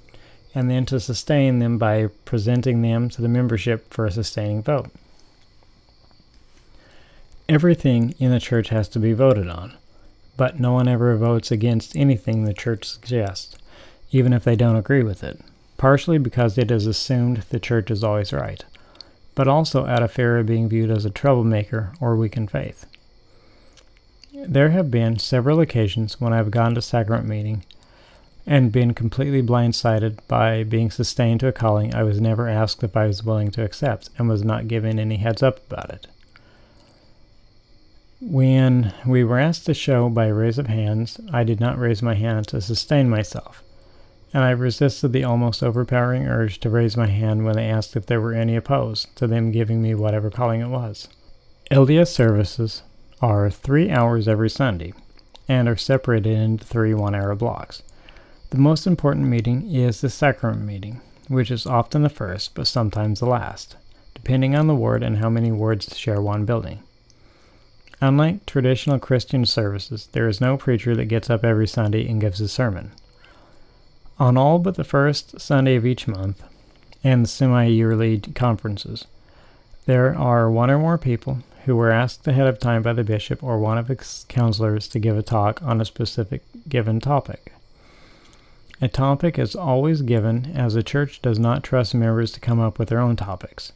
and 0.55 0.69
then 0.69 0.85
to 0.87 0.99
sustain 0.99 1.59
them 1.59 1.77
by 1.77 2.07
presenting 2.25 2.81
them 2.81 3.09
to 3.09 3.21
the 3.21 3.27
membership 3.27 3.93
for 3.93 4.05
a 4.05 4.11
sustaining 4.11 4.63
vote. 4.63 4.89
Everything 7.49 8.13
in 8.19 8.29
the 8.29 8.39
church 8.39 8.69
has 8.69 8.87
to 8.89 8.99
be 8.99 9.11
voted 9.11 9.49
on, 9.49 9.73
but 10.37 10.59
no 10.59 10.73
one 10.73 10.87
ever 10.87 11.17
votes 11.17 11.49
against 11.49 11.95
anything 11.95 12.43
the 12.43 12.53
church 12.53 12.85
suggests, 12.85 13.57
even 14.11 14.33
if 14.33 14.43
they 14.43 14.55
don't 14.55 14.75
agree 14.75 15.01
with 15.01 15.23
it, 15.23 15.41
partially 15.75 16.19
because 16.19 16.59
it 16.59 16.69
is 16.69 16.85
assumed 16.85 17.37
the 17.37 17.59
church 17.59 17.89
is 17.89 18.03
always 18.03 18.31
right, 18.31 18.63
but 19.33 19.47
also 19.47 19.87
out 19.87 20.03
of 20.03 20.11
fear 20.11 20.37
of 20.37 20.45
being 20.45 20.69
viewed 20.69 20.91
as 20.91 21.05
a 21.05 21.09
troublemaker 21.09 21.91
or 21.99 22.15
weak 22.15 22.37
in 22.37 22.47
faith. 22.47 22.85
There 24.31 24.69
have 24.69 24.91
been 24.91 25.17
several 25.17 25.59
occasions 25.59 26.21
when 26.21 26.33
I 26.33 26.37
have 26.37 26.51
gone 26.51 26.75
to 26.75 26.83
sacrament 26.83 27.27
meeting 27.27 27.65
and 28.45 28.71
been 28.71 28.93
completely 28.93 29.41
blindsided 29.41 30.19
by 30.27 30.63
being 30.63 30.91
sustained 30.91 31.39
to 31.39 31.47
a 31.47 31.51
calling 31.51 31.95
I 31.95 32.03
was 32.03 32.21
never 32.21 32.47
asked 32.47 32.83
if 32.83 32.95
I 32.95 33.07
was 33.07 33.23
willing 33.23 33.49
to 33.51 33.63
accept 33.63 34.11
and 34.19 34.29
was 34.29 34.43
not 34.43 34.67
given 34.67 34.99
any 34.99 35.17
heads 35.17 35.41
up 35.41 35.65
about 35.65 35.89
it. 35.89 36.05
When 38.21 38.93
we 39.05 39.23
were 39.23 39.39
asked 39.39 39.65
to 39.67 39.73
show 39.73 40.09
by 40.09 40.25
a 40.25 40.33
raise 40.33 40.57
of 40.57 40.67
hands, 40.67 41.21
I 41.31 41.45
did 41.45 41.61
not 41.61 41.79
raise 41.79 42.01
my 42.01 42.15
hand 42.15 42.49
to 42.49 42.59
sustain 42.59 43.09
myself, 43.09 43.63
and 44.33 44.43
I 44.43 44.49
resisted 44.49 45.13
the 45.13 45.23
almost 45.23 45.63
overpowering 45.63 46.27
urge 46.27 46.59
to 46.59 46.69
raise 46.69 46.97
my 46.97 47.07
hand 47.07 47.45
when 47.45 47.55
they 47.55 47.69
asked 47.69 47.95
if 47.95 48.07
there 48.07 48.19
were 48.19 48.33
any 48.33 48.57
opposed 48.57 49.15
to 49.15 49.25
them 49.25 49.53
giving 49.53 49.81
me 49.81 49.95
whatever 49.95 50.29
calling 50.29 50.59
it 50.59 50.67
was. 50.67 51.07
LDS 51.71 52.09
services 52.09 52.83
are 53.21 53.49
three 53.49 53.89
hours 53.89 54.27
every 54.27 54.49
Sunday 54.49 54.93
and 55.47 55.69
are 55.69 55.77
separated 55.77 56.37
into 56.37 56.65
three 56.65 56.93
one 56.93 57.15
hour 57.15 57.33
blocks. 57.35 57.83
The 58.49 58.57
most 58.57 58.85
important 58.85 59.27
meeting 59.27 59.73
is 59.73 60.01
the 60.01 60.09
sacrament 60.09 60.65
meeting, 60.65 60.99
which 61.29 61.49
is 61.49 61.65
often 61.65 62.01
the 62.01 62.09
first 62.09 62.53
but 62.53 62.67
sometimes 62.67 63.21
the 63.21 63.27
last, 63.27 63.77
depending 64.13 64.57
on 64.57 64.67
the 64.67 64.75
ward 64.75 65.03
and 65.03 65.19
how 65.19 65.29
many 65.29 65.53
wards 65.53 65.97
share 65.97 66.21
one 66.21 66.43
building. 66.43 66.83
Unlike 68.01 68.45
traditional 68.45 68.97
Christian 68.97 69.45
services, 69.45 70.07
there 70.13 70.27
is 70.27 70.39
no 70.39 70.55
preacher 70.55 70.95
that 70.95 71.05
gets 71.05 71.29
up 71.29 71.43
every 71.43 71.67
Sunday 71.67 72.07
and 72.07 72.21
gives 72.21 72.39
a 72.39 72.47
sermon. 72.47 72.91
On 74.17 74.37
all 74.37 74.59
but 74.59 74.75
the 74.75 74.83
first 74.83 75.39
Sunday 75.39 75.75
of 75.75 75.85
each 75.85 76.07
month 76.07 76.43
and 77.03 77.23
the 77.23 77.27
semi 77.27 77.65
yearly 77.65 78.19
conferences, 78.19 79.05
there 79.85 80.15
are 80.15 80.49
one 80.49 80.69
or 80.69 80.79
more 80.79 80.97
people 80.97 81.39
who 81.65 81.75
were 81.75 81.91
asked 81.91 82.25
ahead 82.27 82.47
of 82.47 82.57
time 82.57 82.81
by 82.81 82.93
the 82.93 83.03
bishop 83.03 83.43
or 83.43 83.59
one 83.59 83.77
of 83.77 83.89
his 83.89 84.25
counselors 84.29 84.87
to 84.87 84.99
give 84.99 85.17
a 85.17 85.23
talk 85.23 85.61
on 85.61 85.81
a 85.81 85.85
specific 85.85 86.41
given 86.67 86.99
topic. 86.99 87.53
A 88.81 88.87
topic 88.87 89.37
is 89.37 89.55
always 89.55 90.01
given 90.01 90.53
as 90.55 90.73
the 90.73 90.83
church 90.83 91.21
does 91.21 91.37
not 91.37 91.63
trust 91.63 91.93
members 91.93 92.31
to 92.31 92.39
come 92.39 92.61
up 92.61 92.79
with 92.79 92.87
their 92.87 92.99
own 92.99 93.17
topics. 93.17 93.73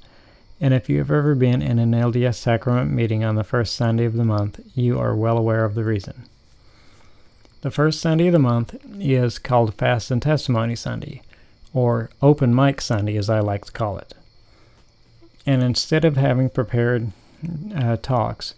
And 0.60 0.74
if 0.74 0.90
you 0.90 1.00
have 1.00 1.12
ever 1.12 1.36
been 1.36 1.62
in 1.62 1.80
an 1.80 1.92
LDS 1.92 2.36
sacrament 2.36 2.92
meeting 2.92 3.24
on 3.24 3.36
the 3.36 3.44
first 3.44 3.76
Sunday 3.76 4.06
of 4.06 4.14
the 4.14 4.26
month, 4.26 4.60
you 4.76 5.00
are 5.00 5.16
well 5.16 5.38
aware 5.38 5.66
of 5.66 5.76
the 5.76 5.84
reason. 5.84 6.24
The 7.62 7.72
first 7.72 8.00
Sunday 8.00 8.28
of 8.28 8.34
the 8.34 8.40
month 8.40 8.76
is 9.00 9.40
called 9.40 9.76
Fast 9.76 10.12
and 10.12 10.22
Testimony 10.22 10.76
Sunday, 10.76 11.22
or 11.74 12.10
Open 12.22 12.54
Mic 12.54 12.82
Sunday 12.82 13.18
as 13.18 13.30
I 13.30 13.40
like 13.40 13.66
to 13.66 13.72
call 13.72 13.98
it. 13.98 14.14
And 15.46 15.64
instead 15.64 16.06
of 16.06 16.18
having 16.18 16.50
prepared 16.50 17.12
uh, 17.76 17.98
talks, 17.98 18.56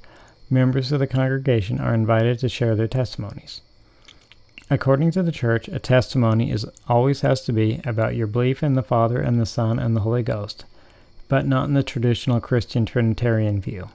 members 0.49 0.91
of 0.91 0.99
the 0.99 1.07
congregation 1.07 1.79
are 1.79 1.93
invited 1.93 2.39
to 2.39 2.49
share 2.49 2.75
their 2.75 2.87
testimonies. 2.87 3.61
According 4.69 5.11
to 5.11 5.23
the 5.23 5.31
church, 5.31 5.67
a 5.67 5.79
testimony 5.79 6.51
is 6.51 6.65
always 6.87 7.21
has 7.21 7.41
to 7.41 7.53
be 7.53 7.81
about 7.85 8.15
your 8.15 8.27
belief 8.27 8.63
in 8.63 8.73
the 8.73 8.83
Father 8.83 9.19
and 9.19 9.39
the 9.39 9.45
Son 9.45 9.77
and 9.77 9.95
the 9.95 10.01
Holy 10.01 10.23
Ghost, 10.23 10.65
but 11.27 11.45
not 11.45 11.67
in 11.67 11.73
the 11.73 11.83
traditional 11.83 12.39
Christian 12.39 12.85
Trinitarian 12.85 13.59
view, 13.59 13.89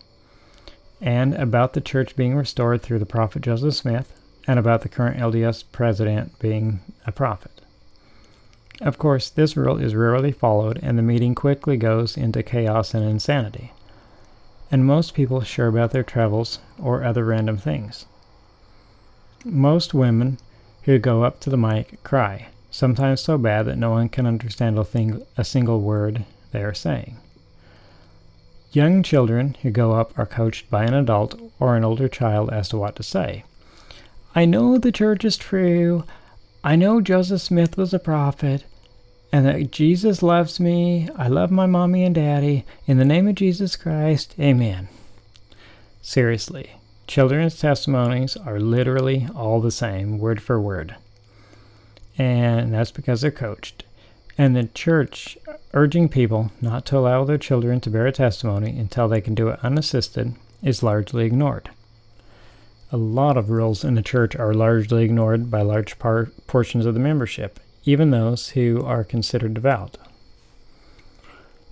and 1.01 1.35
about 1.35 1.73
the 1.73 1.81
church 1.81 2.17
being 2.17 2.35
restored 2.35 2.83
through 2.83 2.99
the 2.99 3.07
prophet 3.07 3.43
Joseph 3.43 3.75
Smith, 3.75 4.13
and 4.47 4.59
about 4.59 4.83
the 4.83 4.89
current 4.89 5.19
LDS 5.19 5.65
president 5.73 6.39
being 6.39 6.81
a 7.07 7.13
prophet. 7.13 7.61
Of 8.81 8.99
course, 8.99 9.29
this 9.29 9.57
rule 9.57 9.77
is 9.77 9.95
rarely 9.95 10.33
followed, 10.33 10.81
and 10.83 10.97
the 10.97 11.03
meeting 11.03 11.35
quickly 11.35 11.77
goes 11.77 12.17
into 12.17 12.43
chaos 12.43 12.95
and 12.95 13.05
insanity 13.05 13.73
and 14.71 14.87
most 14.87 15.15
people 15.15 15.41
share 15.43 15.67
about 15.67 15.91
their 15.91 16.05
travels 16.05 16.61
or 16.79 17.03
other 17.03 17.25
random 17.25 17.57
things. 17.59 18.07
Most 19.45 19.93
women 19.93 20.39
who 20.85 20.99
go 20.99 21.25
up 21.25 21.41
to 21.41 21.51
the 21.51 21.57
mic 21.57 22.03
cry, 22.03 22.49
sometimes 22.71 23.21
so 23.21 23.37
bad 23.37 23.67
that 23.67 23.79
no 23.79 23.91
one 23.91 24.09
can 24.09 24.27
understand 24.27 24.79
a, 24.79 24.85
thing, 24.85 25.27
a 25.37 25.45
single 25.45 25.81
word 25.81 26.25
they 26.53 26.63
are 26.63 26.75
saying. 26.75 27.17
Young 28.73 29.03
children 29.03 29.57
who 29.63 29.71
go 29.71 29.93
up 29.93 30.17
are 30.19 30.27
coached 30.27 30.71
by 30.71 30.85
an 30.85 30.95
adult 30.95 31.41
or 31.59 31.77
an 31.77 31.85
older 31.85 32.09
child 32.09 32.51
as 32.51 32.69
to 32.69 32.77
what 32.77 32.95
to 32.97 33.03
say. 33.03 33.45
I 34.35 34.45
know 34.45 34.79
the 34.79 34.93
church 34.93 35.25
is 35.25 35.37
true. 35.37 36.05
I 36.63 36.77
know 36.77 37.01
Joseph 37.01 37.41
Smith 37.41 37.77
was 37.77 37.93
a 37.93 37.99
prophet 37.99 38.65
and 39.33 39.47
that 39.47 39.71
Jesus 39.71 40.23
loves 40.23 40.61
me. 40.61 41.09
I 41.17 41.29
love 41.29 41.51
my 41.51 41.67
mommy 41.67 42.05
and 42.05 42.15
daddy. 42.15 42.65
In 42.87 42.99
the 42.99 43.05
name 43.05 43.29
of 43.29 43.37
Jesus 43.37 43.77
Christ, 43.77 44.35
amen. 44.39 44.89
Seriously, 46.03 46.73
children's 47.07 47.59
testimonies 47.59 48.37
are 48.37 48.61
literally 48.61 49.29
all 49.35 49.61
the 49.61 49.71
same, 49.71 50.19
word 50.19 50.43
for 50.43 50.61
word. 50.61 50.97
And 52.19 52.75
that's 52.75 52.91
because 52.91 53.21
they're 53.21 53.31
coached. 53.31 53.85
And 54.41 54.57
the 54.57 54.65
church 54.65 55.37
urging 55.75 56.09
people 56.09 56.51
not 56.63 56.87
to 56.87 56.97
allow 56.97 57.25
their 57.25 57.37
children 57.37 57.79
to 57.81 57.91
bear 57.91 58.07
a 58.07 58.13
testimony 58.13 58.71
until 58.71 59.07
they 59.07 59.21
can 59.21 59.35
do 59.35 59.49
it 59.49 59.61
unassisted 59.63 60.35
is 60.63 60.83
largely 60.83 61.27
ignored. 61.27 61.69
A 62.91 62.97
lot 62.97 63.37
of 63.37 63.51
rules 63.51 63.85
in 63.85 63.97
the 63.97 64.03
church 64.03 64.35
are 64.35 64.55
largely 64.55 65.05
ignored 65.05 65.51
by 65.51 65.61
large 65.61 65.99
par- 65.99 66.33
portions 66.47 66.87
of 66.87 66.95
the 66.95 67.01
membership, 67.01 67.61
even 67.85 68.13
those 68.13 68.49
who 68.49 68.83
are 68.83 69.05
considered 69.05 69.53
devout. 69.53 69.99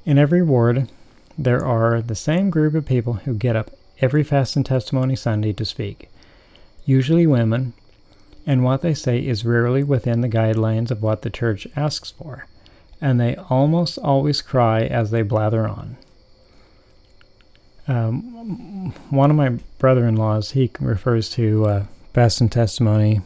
In 0.05 0.19
every 0.19 0.43
ward, 0.43 0.91
there 1.39 1.65
are 1.65 2.03
the 2.03 2.15
same 2.15 2.51
group 2.51 2.75
of 2.75 2.85
people 2.85 3.15
who 3.15 3.33
get 3.33 3.57
up 3.57 3.71
every 4.03 4.23
fast 4.23 4.57
and 4.57 4.67
testimony 4.67 5.17
Sunday 5.17 5.55
to 5.55 5.65
speak, 5.65 6.11
usually 6.85 7.27
women, 7.27 7.73
and 8.47 8.63
what 8.63 8.83
they 8.83 8.93
say 8.93 9.21
is 9.21 9.47
rarely 9.47 9.83
within 9.83 10.21
the 10.21 10.29
guidelines 10.29 10.91
of 10.91 11.03
what 11.03 11.23
the 11.23 11.31
church 11.31 11.67
asks 11.75 12.11
for, 12.11 12.45
and 13.01 13.21
they 13.21 13.37
almost 13.49 13.99
always 13.99 14.43
cry 14.43 14.83
as 14.83 15.11
they 15.11 15.23
blather 15.23 15.67
on. 15.67 15.97
Um, 17.87 18.93
one 19.09 19.31
of 19.31 19.37
my 19.37 19.59
brother 19.79 20.07
in 20.07 20.17
laws, 20.17 20.51
he 20.51 20.71
refers 20.81 21.31
to 21.31 21.65
uh, 21.67 21.85
fast 22.13 22.41
and 22.41 22.53
testimony 22.53 23.23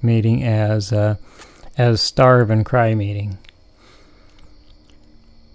meeting 0.00 0.42
as 0.42 0.92
uh, 0.92 1.16
as 1.76 2.00
starve 2.00 2.50
and 2.50 2.64
cry 2.64 2.94
meeting. 2.94 3.38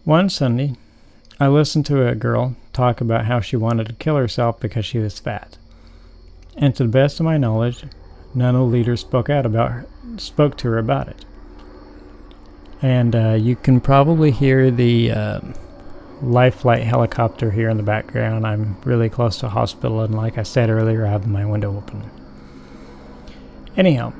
One 0.04 0.30
Sunday, 0.30 0.76
I 1.40 1.48
listened 1.48 1.86
to 1.88 2.08
a 2.08 2.16
girl 2.16 2.56
talk 2.74 3.02
about 3.02 3.26
how 3.26 3.40
she 3.40 3.56
wanted 3.56 3.88
to 3.88 3.94
kill 3.94 4.16
herself 4.16 4.60
because 4.60 4.86
she 4.86 5.00
was 5.00 5.20
fat. 5.20 5.58
And 6.56 6.76
to 6.76 6.84
the 6.84 6.90
best 6.90 7.20
of 7.20 7.26
my 7.26 7.38
knowledge, 7.38 7.84
none 8.34 8.56
of 8.56 8.62
the 8.62 8.68
leaders 8.68 9.02
spoke 9.02 9.30
out 9.30 9.46
about 9.46 9.72
her, 9.72 9.86
spoke 10.18 10.58
to 10.58 10.70
her 10.70 10.78
about 10.78 11.08
it. 11.08 11.26
And 12.82 13.16
uh, 13.16 13.34
you 13.34 13.56
can 13.56 13.82
probably 13.82 14.32
hear 14.32 14.70
the 14.70 15.12
uh, 15.12 15.42
life 16.22 16.56
flight 16.56 16.84
helicopter 16.84 17.52
here 17.52 17.70
in 17.70 17.78
the 17.78 17.84
background. 17.84 18.46
I'm 18.46 18.78
really 18.84 19.10
close 19.10 19.38
to 19.40 19.48
a 19.48 19.50
hospital, 19.50 20.02
and 20.02 20.16
like 20.16 20.38
I 20.38 20.44
said 20.44 20.70
earlier, 20.70 21.06
I 21.06 21.12
have 21.12 21.28
my 21.28 21.46
window 21.46 21.76
open. 21.76 22.10
Anyhow, 23.76 24.14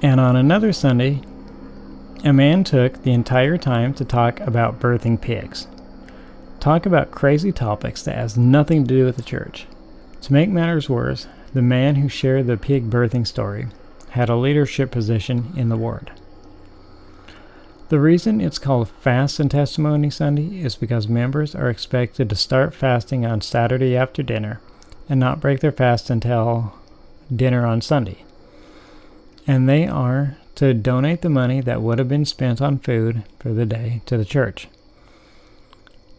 and 0.00 0.20
on 0.20 0.36
another 0.36 0.72
Sunday, 0.72 1.20
a 2.24 2.32
man 2.32 2.64
took 2.64 3.02
the 3.02 3.12
entire 3.12 3.58
time 3.58 3.94
to 3.94 4.04
talk 4.04 4.40
about 4.40 4.80
birthing 4.80 5.20
pigs. 5.20 5.66
Talk 6.60 6.86
about 6.86 7.10
crazy 7.10 7.50
topics 7.50 8.02
that 8.02 8.14
has 8.14 8.36
nothing 8.36 8.84
to 8.84 8.94
do 8.94 9.04
with 9.04 9.16
the 9.16 9.22
church. 9.22 9.66
To 10.22 10.32
make 10.32 10.48
matters 10.48 10.88
worse, 10.88 11.26
the 11.52 11.62
man 11.62 11.96
who 11.96 12.08
shared 12.08 12.46
the 12.46 12.56
pig 12.56 12.88
birthing 12.88 13.26
story 13.26 13.66
had 14.10 14.28
a 14.28 14.36
leadership 14.36 14.90
position 14.90 15.52
in 15.56 15.68
the 15.68 15.76
ward. 15.76 16.12
The 17.92 18.00
reason 18.00 18.40
it's 18.40 18.58
called 18.58 18.88
Fast 18.88 19.38
and 19.38 19.50
Testimony 19.50 20.08
Sunday 20.08 20.62
is 20.62 20.76
because 20.76 21.08
members 21.08 21.54
are 21.54 21.68
expected 21.68 22.30
to 22.30 22.34
start 22.34 22.74
fasting 22.74 23.26
on 23.26 23.42
Saturday 23.42 23.94
after 23.94 24.22
dinner 24.22 24.62
and 25.10 25.20
not 25.20 25.42
break 25.42 25.60
their 25.60 25.72
fast 25.72 26.08
until 26.08 26.72
dinner 27.30 27.66
on 27.66 27.82
Sunday. 27.82 28.24
And 29.46 29.68
they 29.68 29.86
are 29.86 30.38
to 30.54 30.72
donate 30.72 31.20
the 31.20 31.28
money 31.28 31.60
that 31.60 31.82
would 31.82 31.98
have 31.98 32.08
been 32.08 32.24
spent 32.24 32.62
on 32.62 32.78
food 32.78 33.24
for 33.38 33.52
the 33.52 33.66
day 33.66 34.00
to 34.06 34.16
the 34.16 34.24
church. 34.24 34.68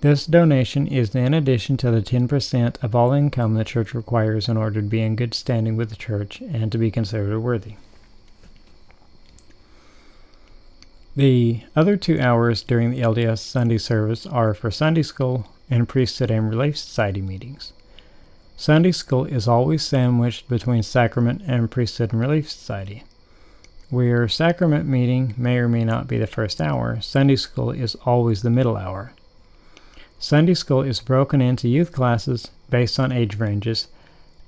This 0.02 0.28
donation 0.28 0.86
is 0.86 1.16
in 1.16 1.34
addition 1.34 1.78
to 1.78 1.90
the 1.90 2.04
10% 2.04 2.84
of 2.84 2.94
all 2.94 3.14
income 3.14 3.56
the 3.56 3.64
church 3.64 3.96
requires 3.96 4.48
in 4.48 4.58
order 4.58 4.80
to 4.80 4.88
be 4.88 5.02
in 5.02 5.16
good 5.16 5.34
standing 5.34 5.76
with 5.76 5.90
the 5.90 5.96
church 5.96 6.40
and 6.40 6.72
to 6.72 6.78
be 6.78 6.92
considered 6.92 7.40
worthy. 7.40 7.78
The 11.16 11.62
other 11.76 11.96
two 11.96 12.20
hours 12.20 12.64
during 12.64 12.90
the 12.90 13.02
LDS 13.02 13.38
Sunday 13.38 13.78
service 13.78 14.26
are 14.26 14.56
for 14.56 14.72
Sunday 14.72 15.04
school 15.04 15.46
and 15.70 15.88
priesthood 15.88 16.32
and 16.32 16.50
relief 16.50 16.76
society 16.76 17.22
meetings. 17.22 17.72
Sunday 18.58 18.92
school 18.92 19.26
is 19.26 19.48
always 19.48 19.84
sandwiched 19.84 20.50
between 20.50 20.82
sacrament 20.82 21.44
and 21.46 21.70
priesthood 21.70 22.14
and 22.14 22.20
relief 22.20 22.50
society. 22.50 23.04
Where 23.92 24.28
sacrament 24.28 24.88
meeting 24.88 25.36
may 25.38 25.58
or 25.58 25.70
may 25.70 25.84
not 25.84 26.08
be 26.08 26.18
the 26.18 26.26
first 26.26 26.60
hour, 26.60 27.00
Sunday 27.00 27.36
school 27.36 27.70
is 27.70 27.94
always 28.06 28.42
the 28.42 28.50
middle 28.50 28.76
hour. 28.76 29.14
Sunday 30.18 30.56
school 30.56 30.82
is 30.82 31.00
broken 31.00 31.42
into 31.42 31.70
youth 31.70 31.92
classes 31.92 32.50
based 32.72 33.00
on 33.00 33.12
age 33.12 33.38
ranges, 33.38 33.88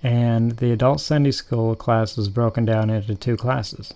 and 0.01 0.53
the 0.53 0.71
adult 0.71 0.99
Sunday 0.99 1.31
school 1.31 1.75
class 1.75 2.17
is 2.17 2.27
broken 2.27 2.65
down 2.65 2.89
into 2.89 3.13
two 3.13 3.37
classes 3.37 3.93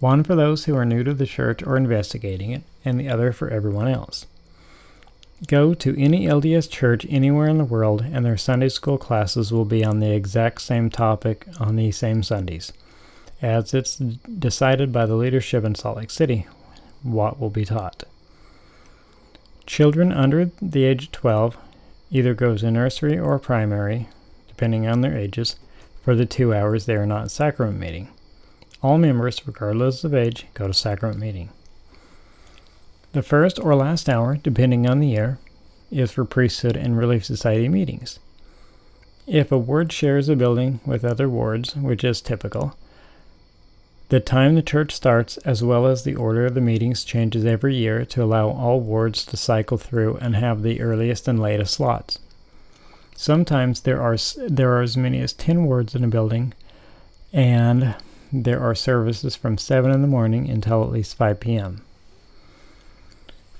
one 0.00 0.24
for 0.24 0.34
those 0.34 0.64
who 0.64 0.76
are 0.76 0.84
new 0.84 1.04
to 1.04 1.14
the 1.14 1.26
church 1.26 1.62
or 1.62 1.76
investigating 1.76 2.50
it, 2.50 2.62
and 2.84 2.98
the 2.98 3.08
other 3.08 3.32
for 3.32 3.48
everyone 3.48 3.88
else. 3.88 4.26
Go 5.46 5.72
to 5.74 5.98
any 5.98 6.26
LDS 6.26 6.68
church 6.68 7.06
anywhere 7.08 7.48
in 7.48 7.58
the 7.58 7.64
world, 7.64 8.02
and 8.02 8.24
their 8.24 8.36
Sunday 8.36 8.68
school 8.68 8.98
classes 8.98 9.52
will 9.52 9.64
be 9.64 9.84
on 9.84 10.00
the 10.00 10.12
exact 10.12 10.60
same 10.62 10.90
topic 10.90 11.46
on 11.58 11.76
these 11.76 11.96
same 11.96 12.22
Sundays, 12.22 12.72
as 13.40 13.72
it's 13.72 13.96
decided 13.96 14.92
by 14.92 15.06
the 15.06 15.14
leadership 15.14 15.64
in 15.64 15.74
Salt 15.74 15.96
Lake 15.96 16.10
City 16.10 16.46
what 17.02 17.40
will 17.40 17.50
be 17.50 17.64
taught. 17.64 18.04
Children 19.66 20.12
under 20.12 20.50
the 20.60 20.84
age 20.84 21.04
of 21.04 21.12
12 21.12 21.56
either 22.10 22.34
go 22.34 22.56
to 22.56 22.70
nursery 22.70 23.18
or 23.18 23.38
primary, 23.38 24.08
depending 24.48 24.86
on 24.86 25.00
their 25.00 25.16
ages, 25.16 25.56
for 26.02 26.14
the 26.14 26.26
two 26.26 26.52
hours 26.52 26.86
they 26.86 26.96
are 26.96 27.06
not 27.06 27.30
sacrament 27.30 27.78
meeting. 27.78 28.08
All 28.82 28.98
members, 28.98 29.46
regardless 29.46 30.04
of 30.04 30.14
age, 30.14 30.46
go 30.54 30.66
to 30.66 30.74
sacrament 30.74 31.20
meeting. 31.20 31.50
The 33.12 33.22
first 33.22 33.58
or 33.58 33.74
last 33.74 34.08
hour, 34.08 34.36
depending 34.36 34.88
on 34.88 35.00
the 35.00 35.08
year, 35.08 35.38
is 35.90 36.12
for 36.12 36.24
priesthood 36.24 36.76
and 36.76 36.96
relief 36.96 37.24
society 37.24 37.68
meetings. 37.68 38.20
If 39.26 39.52
a 39.52 39.58
ward 39.58 39.92
shares 39.92 40.28
a 40.28 40.36
building 40.36 40.80
with 40.86 41.04
other 41.04 41.28
wards, 41.28 41.76
which 41.76 42.04
is 42.04 42.20
typical, 42.20 42.74
the 44.08 44.18
time 44.18 44.54
the 44.54 44.62
church 44.62 44.92
starts, 44.92 45.36
as 45.38 45.62
well 45.62 45.86
as 45.86 46.02
the 46.02 46.16
order 46.16 46.46
of 46.46 46.54
the 46.54 46.60
meetings, 46.60 47.04
changes 47.04 47.44
every 47.44 47.76
year 47.76 48.04
to 48.06 48.24
allow 48.24 48.48
all 48.48 48.80
wards 48.80 49.24
to 49.26 49.36
cycle 49.36 49.78
through 49.78 50.16
and 50.16 50.34
have 50.34 50.62
the 50.62 50.80
earliest 50.80 51.28
and 51.28 51.38
latest 51.38 51.74
slots. 51.74 52.18
Sometimes 53.14 53.82
there 53.82 54.00
are 54.00 54.16
there 54.48 54.72
are 54.72 54.82
as 54.82 54.96
many 54.96 55.20
as 55.20 55.32
10 55.34 55.64
wards 55.64 55.94
in 55.94 56.02
a 56.02 56.08
building, 56.08 56.54
and 57.32 57.94
there 58.32 58.60
are 58.60 58.74
services 58.74 59.34
from 59.34 59.58
7 59.58 59.90
in 59.90 60.02
the 60.02 60.08
morning 60.08 60.48
until 60.48 60.84
at 60.84 60.90
least 60.90 61.16
5 61.16 61.40
p.m. 61.40 61.82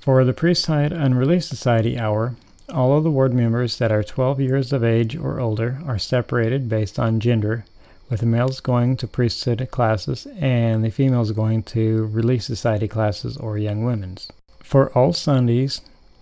For 0.01 0.25
the 0.25 0.33
Priesthood 0.33 0.93
and 0.93 1.19
Relief 1.19 1.45
Society 1.45 1.99
hour, 1.99 2.37
all 2.69 2.97
of 2.97 3.05
the 3.05 3.11
ward 3.11 3.35
members 3.35 3.79
that 3.79 3.91
are 3.91 4.05
12 4.05 4.41
years 4.41 4.73
of 4.73 4.85
age 4.85 5.17
or 5.17 5.41
older 5.41 5.81
are 5.87 5.99
separated 5.99 6.69
based 6.69 6.99
on 6.99 7.21
gender 7.21 7.65
with 8.09 8.21
the 8.21 8.27
males 8.27 8.61
going 8.61 8.97
to 8.97 9.07
priesthood 9.07 9.67
classes 9.71 10.27
and 10.39 10.85
the 10.85 10.91
females 10.91 11.33
going 11.33 11.63
to 11.63 12.07
Relief 12.07 12.43
Society 12.43 12.89
classes 12.89 13.37
or 13.37 13.59
Young 13.59 13.85
Women's. 13.85 14.31
For 14.61 14.91
all 14.97 15.13
Sundays, 15.13 15.81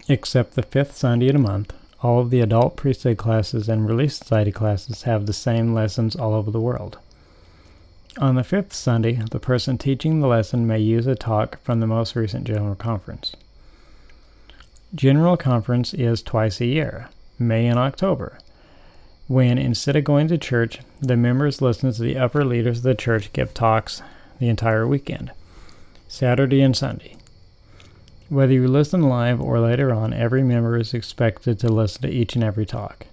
except 0.08 0.54
the 0.54 0.62
fifth 0.62 0.96
Sunday 0.96 1.28
in 1.28 1.37
a 1.37 1.40
month, 1.40 1.74
all 2.02 2.18
of 2.20 2.30
the 2.30 2.40
adult 2.40 2.76
priesthood 2.76 3.18
classes 3.18 3.68
and 3.68 3.87
Relief 3.87 4.14
Society 4.14 4.52
classes 4.52 5.02
have 5.02 5.26
the 5.26 5.32
same 5.32 5.74
lessons 5.74 6.16
all 6.16 6.32
over 6.34 6.50
the 6.50 6.61
world. 6.61 6.98
On 8.18 8.35
the 8.35 8.44
fifth 8.44 8.72
Sunday, 8.72 9.20
the 9.31 9.38
person 9.38 9.78
teaching 9.78 10.20
the 10.20 10.26
lesson 10.26 10.66
may 10.66 10.78
use 10.78 11.07
a 11.07 11.14
talk 11.14 11.61
from 11.62 11.81
the 11.81 11.87
most 11.87 12.16
recent 12.16 12.44
General 12.44 12.74
Conference. 12.74 13.35
General 14.94 15.37
Conference 15.37 15.94
is 15.94 16.22
twice 16.22 16.61
a 16.61 16.66
year, 16.66 17.09
May 17.38 17.66
and 17.66 17.78
October 17.78 18.38
when 19.28 19.59
instead 19.59 19.94
of 19.94 20.04
going 20.04 20.26
to 20.26 20.38
church, 20.38 20.81
the 21.00 21.16
members 21.16 21.62
listen 21.62 21.92
to 21.92 22.02
the 22.02 22.16
upper 22.16 22.44
leaders 22.44 22.78
of 22.78 22.83
the 22.83 22.94
church 22.94 23.33
give 23.35 23.52
talks 23.52 24.02
the 24.38 24.48
entire 24.48 24.87
weekend, 24.87 25.31
Saturday 26.09 26.62
and 26.62 26.74
Sunday. 26.74 27.14
Whether 28.31 28.54
you 28.54 28.66
listen 28.66 29.02
live 29.02 29.40
or 29.40 29.61
later 29.61 29.92
on, 29.92 30.14
every 30.14 30.42
member 30.42 30.78
is 30.78 30.94
expected 30.94 31.61
to 31.61 31.68
listen 31.68 32.02
to 32.02 32.09
each 32.09 32.35
and 32.35 32.44
every 32.44 32.64
talk. 32.64 33.07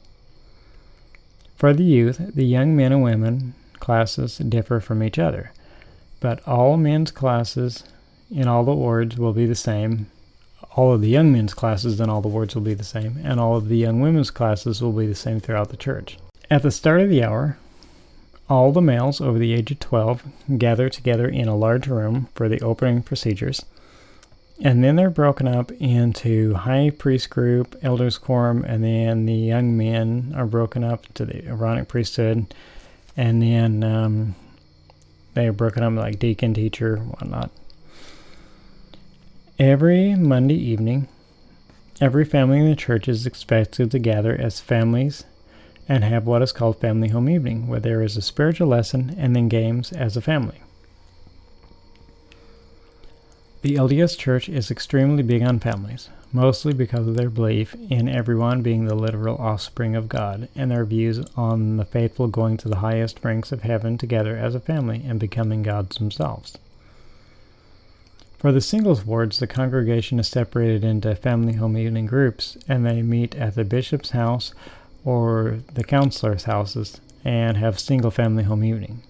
For 1.57 1.73
the 1.73 1.83
youth, 1.83 2.33
the 2.33 2.45
young 2.45 2.75
men 2.75 2.93
and 2.93 3.03
women 3.03 3.53
classes 3.79 4.37
differ 4.37 4.79
from 4.79 5.03
each 5.03 5.19
other, 5.19 5.51
but 6.19 6.45
all 6.47 6.77
men's 6.77 7.11
classes 7.11 7.83
in 8.31 8.47
all 8.47 8.63
the 8.63 8.73
wards 8.73 9.17
will 9.17 9.33
be 9.33 9.45
the 9.45 9.55
same 9.55 10.07
all 10.75 10.93
of 10.93 11.01
the 11.01 11.09
young 11.09 11.31
men's 11.31 11.53
classes 11.53 11.99
in 12.01 12.09
all 12.09 12.21
the 12.21 12.27
wards 12.27 12.53
will 12.53 12.61
be 12.61 12.73
the 12.73 12.83
same, 12.83 13.17
and 13.23 13.39
all 13.39 13.55
of 13.55 13.69
the 13.69 13.77
young 13.77 14.01
women's 14.01 14.29
classes 14.29 14.81
will 14.81 14.91
be 14.91 15.07
the 15.07 15.15
same 15.15 15.39
throughout 15.39 15.69
the 15.69 15.77
church. 15.77 16.17
At 16.51 16.63
the 16.63 16.71
start 16.71 17.01
of 17.01 17.09
the 17.09 17.23
hour, 17.23 17.57
all 18.49 18.71
the 18.71 18.81
males 18.81 19.21
over 19.21 19.39
the 19.39 19.53
age 19.53 19.71
of 19.71 19.79
12 19.79 20.23
gather 20.57 20.89
together 20.89 21.27
in 21.27 21.47
a 21.47 21.55
large 21.55 21.87
room 21.87 22.27
for 22.35 22.49
the 22.49 22.61
opening 22.61 23.01
procedures, 23.03 23.65
and 24.61 24.83
then 24.83 24.97
they're 24.97 25.09
broken 25.09 25.47
up 25.47 25.71
into 25.73 26.53
high 26.53 26.89
priest 26.89 27.29
group, 27.29 27.75
elders 27.81 28.17
quorum, 28.17 28.63
and 28.65 28.83
then 28.83 29.25
the 29.25 29.33
young 29.33 29.77
men 29.77 30.33
are 30.35 30.45
broken 30.45 30.83
up 30.83 31.11
to 31.13 31.25
the 31.25 31.45
Aaronic 31.45 31.87
priesthood, 31.87 32.53
and 33.17 33.41
then 33.41 33.83
um, 33.83 34.35
they 35.33 35.47
are 35.47 35.53
broken 35.53 35.83
up 35.83 35.93
like 35.93 36.19
deacon, 36.19 36.53
teacher, 36.53 36.97
whatnot. 36.97 37.51
Every 39.57 40.15
Monday 40.15 40.55
evening, 40.55 41.07
every 42.01 42.25
family 42.25 42.59
in 42.59 42.69
the 42.69 42.75
church 42.75 43.07
is 43.07 43.25
expected 43.25 43.91
to 43.91 43.99
gather 43.99 44.35
as 44.35 44.59
families 44.59 45.23
and 45.87 46.03
have 46.03 46.25
what 46.25 46.41
is 46.41 46.51
called 46.51 46.81
family 46.81 47.09
home 47.09 47.29
evening, 47.29 47.67
where 47.67 47.79
there 47.79 48.01
is 48.01 48.17
a 48.17 48.21
spiritual 48.21 48.67
lesson 48.67 49.15
and 49.17 49.35
then 49.35 49.47
games 49.47 49.91
as 49.91 50.17
a 50.17 50.21
family. 50.21 50.61
The 53.61 53.75
LDS 53.75 54.17
Church 54.17 54.49
is 54.49 54.69
extremely 54.69 55.23
big 55.23 55.41
on 55.41 55.59
families, 55.59 56.09
mostly 56.35 56.73
because 56.73 57.07
of 57.07 57.15
their 57.15 57.29
belief 57.29 57.73
in 57.89 58.09
everyone 58.09 58.61
being 58.61 58.85
the 58.85 58.93
literal 58.93 59.37
offspring 59.37 59.95
of 59.95 60.09
God 60.09 60.49
and 60.53 60.69
their 60.69 60.83
views 60.83 61.25
on 61.37 61.77
the 61.77 61.85
faithful 61.85 62.27
going 62.27 62.57
to 62.57 62.67
the 62.67 62.79
highest 62.79 63.23
ranks 63.23 63.53
of 63.53 63.61
heaven 63.61 63.97
together 63.97 64.35
as 64.35 64.53
a 64.53 64.59
family 64.59 65.01
and 65.07 65.17
becoming 65.17 65.63
gods 65.63 65.97
themselves. 65.97 66.57
For 68.37 68.51
the 68.51 68.59
singles 68.59 69.05
wards, 69.05 69.39
the 69.39 69.47
congregation 69.47 70.19
is 70.19 70.27
separated 70.27 70.83
into 70.83 71.15
family 71.15 71.53
home 71.53 71.77
evening 71.77 72.05
groups, 72.05 72.57
and 72.67 72.85
they 72.85 73.01
meet 73.01 73.33
at 73.35 73.55
the 73.55 73.63
bishop's 73.63 74.09
house 74.09 74.53
or 75.05 75.59
the 75.73 75.85
counselor's 75.85 76.43
houses 76.43 76.99
and 77.23 77.55
have 77.55 77.79
single 77.79 78.11
family 78.11 78.43
home 78.43 78.63
evening. 78.63 79.01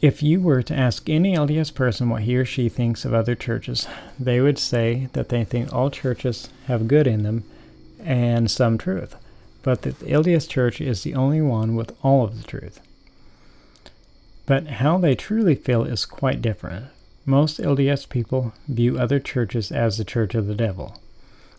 If 0.00 0.22
you 0.22 0.40
were 0.40 0.62
to 0.62 0.76
ask 0.76 1.08
any 1.08 1.34
LDS 1.34 1.74
person 1.74 2.08
what 2.08 2.22
he 2.22 2.36
or 2.36 2.44
she 2.44 2.68
thinks 2.68 3.04
of 3.04 3.12
other 3.12 3.34
churches, 3.34 3.88
they 4.18 4.40
would 4.40 4.58
say 4.58 5.08
that 5.12 5.28
they 5.28 5.42
think 5.42 5.72
all 5.72 5.90
churches 5.90 6.50
have 6.66 6.86
good 6.86 7.08
in 7.08 7.24
them 7.24 7.42
and 7.98 8.48
some 8.48 8.78
truth, 8.78 9.16
but 9.64 9.82
that 9.82 9.98
the 9.98 10.06
LDS 10.06 10.48
church 10.48 10.80
is 10.80 11.02
the 11.02 11.16
only 11.16 11.40
one 11.40 11.74
with 11.74 11.96
all 12.04 12.22
of 12.22 12.40
the 12.40 12.46
truth. 12.46 12.80
But 14.46 14.68
how 14.68 14.98
they 14.98 15.16
truly 15.16 15.56
feel 15.56 15.82
is 15.82 16.06
quite 16.06 16.40
different. 16.40 16.86
Most 17.26 17.58
LDS 17.58 18.08
people 18.08 18.52
view 18.68 19.00
other 19.00 19.18
churches 19.18 19.72
as 19.72 19.98
the 19.98 20.04
church 20.04 20.36
of 20.36 20.46
the 20.46 20.54
devil, 20.54 21.00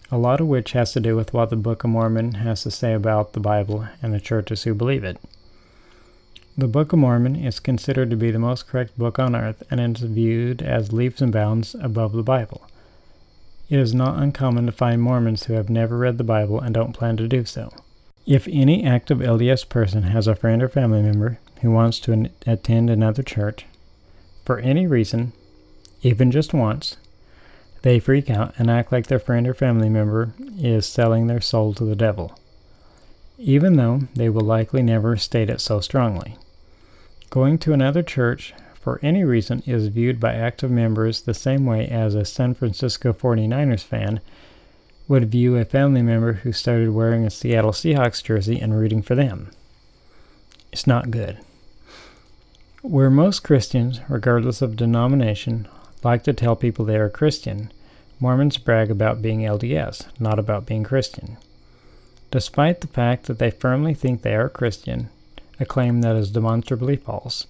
a 0.09 0.17
lot 0.17 0.39
of 0.39 0.47
which 0.47 0.71
has 0.71 0.93
to 0.93 1.01
do 1.01 1.17
with 1.17 1.33
what 1.33 1.49
the 1.49 1.57
Book 1.57 1.83
of 1.83 1.89
Mormon 1.89 2.35
has 2.35 2.63
to 2.63 2.71
say 2.71 2.93
about 2.93 3.33
the 3.33 3.41
Bible 3.41 3.89
and 4.01 4.13
the 4.13 4.19
churches 4.21 4.63
who 4.63 4.73
believe 4.73 5.03
it. 5.03 5.17
The 6.59 6.67
Book 6.67 6.91
of 6.91 6.99
Mormon 6.99 7.37
is 7.37 7.57
considered 7.57 8.09
to 8.09 8.17
be 8.17 8.31
the 8.31 8.37
most 8.37 8.67
correct 8.67 8.97
book 8.97 9.17
on 9.17 9.33
earth 9.33 9.63
and 9.71 9.79
is 9.79 10.03
viewed 10.03 10.61
as 10.61 10.91
leaps 10.91 11.21
and 11.21 11.31
bounds 11.31 11.73
above 11.73 12.11
the 12.11 12.21
Bible. 12.21 12.67
It 13.69 13.79
is 13.79 13.93
not 13.93 14.21
uncommon 14.21 14.65
to 14.65 14.73
find 14.73 15.01
Mormons 15.01 15.45
who 15.45 15.53
have 15.53 15.69
never 15.69 15.97
read 15.97 16.17
the 16.17 16.25
Bible 16.25 16.59
and 16.59 16.73
don't 16.73 16.91
plan 16.91 17.15
to 17.15 17.29
do 17.29 17.45
so. 17.45 17.71
If 18.25 18.45
any 18.51 18.85
active 18.85 19.19
LDS 19.19 19.69
person 19.69 20.03
has 20.03 20.27
a 20.27 20.35
friend 20.35 20.61
or 20.61 20.67
family 20.67 21.01
member 21.01 21.39
who 21.61 21.71
wants 21.71 21.97
to 22.01 22.29
attend 22.45 22.89
another 22.89 23.23
church, 23.23 23.65
for 24.43 24.59
any 24.59 24.85
reason, 24.85 25.31
even 26.01 26.29
just 26.29 26.53
once, 26.53 26.97
they 27.83 28.01
freak 28.01 28.29
out 28.29 28.53
and 28.57 28.69
act 28.69 28.91
like 28.91 29.07
their 29.07 29.17
friend 29.17 29.47
or 29.47 29.53
family 29.53 29.87
member 29.87 30.33
is 30.57 30.85
selling 30.85 31.27
their 31.27 31.39
soul 31.39 31.73
to 31.75 31.85
the 31.85 31.95
devil, 31.95 32.37
even 33.37 33.77
though 33.77 34.01
they 34.13 34.27
will 34.27 34.41
likely 34.41 34.81
never 34.81 35.15
state 35.15 35.49
it 35.49 35.61
so 35.61 35.79
strongly. 35.79 36.35
Going 37.29 37.59
to 37.59 37.73
another 37.73 38.01
church 38.01 38.55
for 38.73 38.99
any 39.03 39.23
reason 39.23 39.61
is 39.67 39.87
viewed 39.87 40.19
by 40.19 40.33
active 40.33 40.71
members 40.71 41.21
the 41.21 41.35
same 41.35 41.63
way 41.65 41.87
as 41.87 42.15
a 42.15 42.25
San 42.25 42.55
Francisco 42.55 43.13
49ers 43.13 43.83
fan 43.83 44.19
would 45.07 45.29
view 45.29 45.55
a 45.55 45.65
family 45.65 46.01
member 46.01 46.33
who 46.33 46.51
started 46.51 46.89
wearing 46.89 47.25
a 47.25 47.29
Seattle 47.29 47.71
Seahawks 47.71 48.23
jersey 48.23 48.59
and 48.59 48.75
rooting 48.79 49.03
for 49.03 49.13
them. 49.13 49.51
It's 50.71 50.87
not 50.87 51.11
good. 51.11 51.37
Where 52.81 53.11
most 53.11 53.43
Christians, 53.43 53.99
regardless 54.09 54.63
of 54.63 54.75
denomination, 54.75 55.67
like 56.03 56.23
to 56.23 56.33
tell 56.33 56.55
people 56.55 56.85
they 56.85 56.97
are 56.97 57.09
Christian, 57.09 57.71
Mormons 58.19 58.57
brag 58.57 58.89
about 58.89 59.21
being 59.21 59.41
LDS, 59.41 60.07
not 60.19 60.39
about 60.39 60.65
being 60.65 60.83
Christian. 60.83 61.37
Despite 62.31 62.81
the 62.81 62.87
fact 62.87 63.25
that 63.25 63.37
they 63.37 63.51
firmly 63.51 63.93
think 63.93 64.21
they 64.21 64.35
are 64.35 64.49
Christian, 64.49 65.09
a 65.59 65.65
claim 65.65 66.01
that 66.01 66.15
is 66.15 66.31
demonstrably 66.31 66.95
false, 66.95 67.47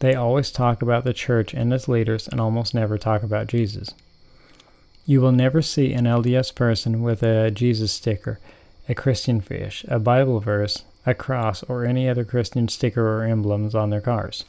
they 0.00 0.14
always 0.14 0.50
talk 0.50 0.82
about 0.82 1.04
the 1.04 1.14
church 1.14 1.54
and 1.54 1.72
its 1.72 1.88
leaders 1.88 2.28
and 2.28 2.40
almost 2.40 2.74
never 2.74 2.98
talk 2.98 3.22
about 3.22 3.46
Jesus. 3.46 3.94
You 5.06 5.20
will 5.20 5.32
never 5.32 5.62
see 5.62 5.92
an 5.92 6.04
LDS 6.04 6.54
person 6.54 7.02
with 7.02 7.22
a 7.22 7.50
Jesus 7.50 7.92
sticker, 7.92 8.40
a 8.88 8.94
Christian 8.94 9.40
fish, 9.40 9.84
a 9.88 9.98
Bible 9.98 10.40
verse, 10.40 10.82
a 11.06 11.14
cross, 11.14 11.62
or 11.62 11.84
any 11.84 12.08
other 12.08 12.24
Christian 12.24 12.68
sticker 12.68 13.06
or 13.06 13.24
emblems 13.24 13.74
on 13.74 13.90
their 13.90 14.00
cars. 14.00 14.44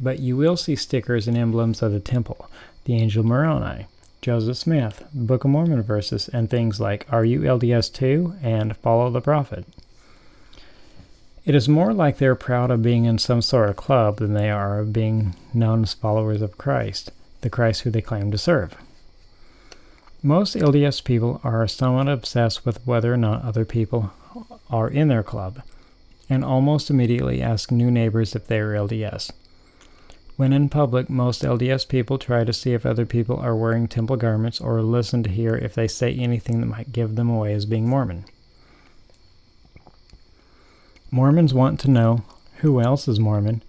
But 0.00 0.18
you 0.18 0.36
will 0.36 0.56
see 0.56 0.76
stickers 0.76 1.28
and 1.28 1.38
emblems 1.38 1.82
of 1.82 1.92
the 1.92 2.00
temple, 2.00 2.50
the 2.84 2.96
angel 2.96 3.24
Moroni, 3.24 3.86
Joseph 4.20 4.56
Smith, 4.56 5.04
Book 5.14 5.44
of 5.44 5.50
Mormon 5.50 5.82
verses, 5.82 6.28
and 6.28 6.50
things 6.50 6.80
like 6.80 7.06
Are 7.10 7.24
you 7.24 7.40
LDS 7.40 7.92
too? 7.92 8.34
and 8.42 8.76
Follow 8.76 9.08
the 9.10 9.20
Prophet. 9.20 9.64
It 11.46 11.54
is 11.54 11.68
more 11.68 11.94
like 11.94 12.18
they're 12.18 12.34
proud 12.34 12.72
of 12.72 12.82
being 12.82 13.04
in 13.04 13.18
some 13.18 13.40
sort 13.40 13.68
of 13.68 13.76
club 13.76 14.16
than 14.16 14.34
they 14.34 14.50
are 14.50 14.80
of 14.80 14.92
being 14.92 15.36
known 15.54 15.84
as 15.84 15.94
followers 15.94 16.42
of 16.42 16.58
Christ, 16.58 17.12
the 17.42 17.48
Christ 17.48 17.82
who 17.82 17.90
they 17.90 18.02
claim 18.02 18.32
to 18.32 18.38
serve. 18.38 18.74
Most 20.24 20.56
LDS 20.56 21.04
people 21.04 21.40
are 21.44 21.68
somewhat 21.68 22.08
obsessed 22.08 22.66
with 22.66 22.84
whether 22.84 23.14
or 23.14 23.16
not 23.16 23.44
other 23.44 23.64
people 23.64 24.10
are 24.70 24.90
in 24.90 25.06
their 25.06 25.22
club, 25.22 25.62
and 26.28 26.44
almost 26.44 26.90
immediately 26.90 27.40
ask 27.40 27.70
new 27.70 27.92
neighbors 27.92 28.34
if 28.34 28.48
they 28.48 28.58
are 28.58 28.72
LDS. 28.74 29.30
When 30.36 30.52
in 30.52 30.68
public, 30.68 31.08
most 31.08 31.42
LDS 31.42 31.86
people 31.88 32.18
try 32.18 32.42
to 32.42 32.52
see 32.52 32.72
if 32.72 32.84
other 32.84 33.06
people 33.06 33.36
are 33.36 33.54
wearing 33.54 33.86
temple 33.86 34.16
garments 34.16 34.60
or 34.60 34.82
listen 34.82 35.22
to 35.22 35.30
hear 35.30 35.54
if 35.54 35.76
they 35.76 35.86
say 35.86 36.12
anything 36.12 36.60
that 36.60 36.66
might 36.66 36.90
give 36.90 37.14
them 37.14 37.30
away 37.30 37.54
as 37.54 37.66
being 37.66 37.88
Mormon. 37.88 38.24
Mormons 41.10 41.54
want 41.54 41.80
to 41.80 41.90
know 41.90 42.24
who 42.58 42.80
else 42.80 43.08
is 43.08 43.20
Mormon, 43.20 43.62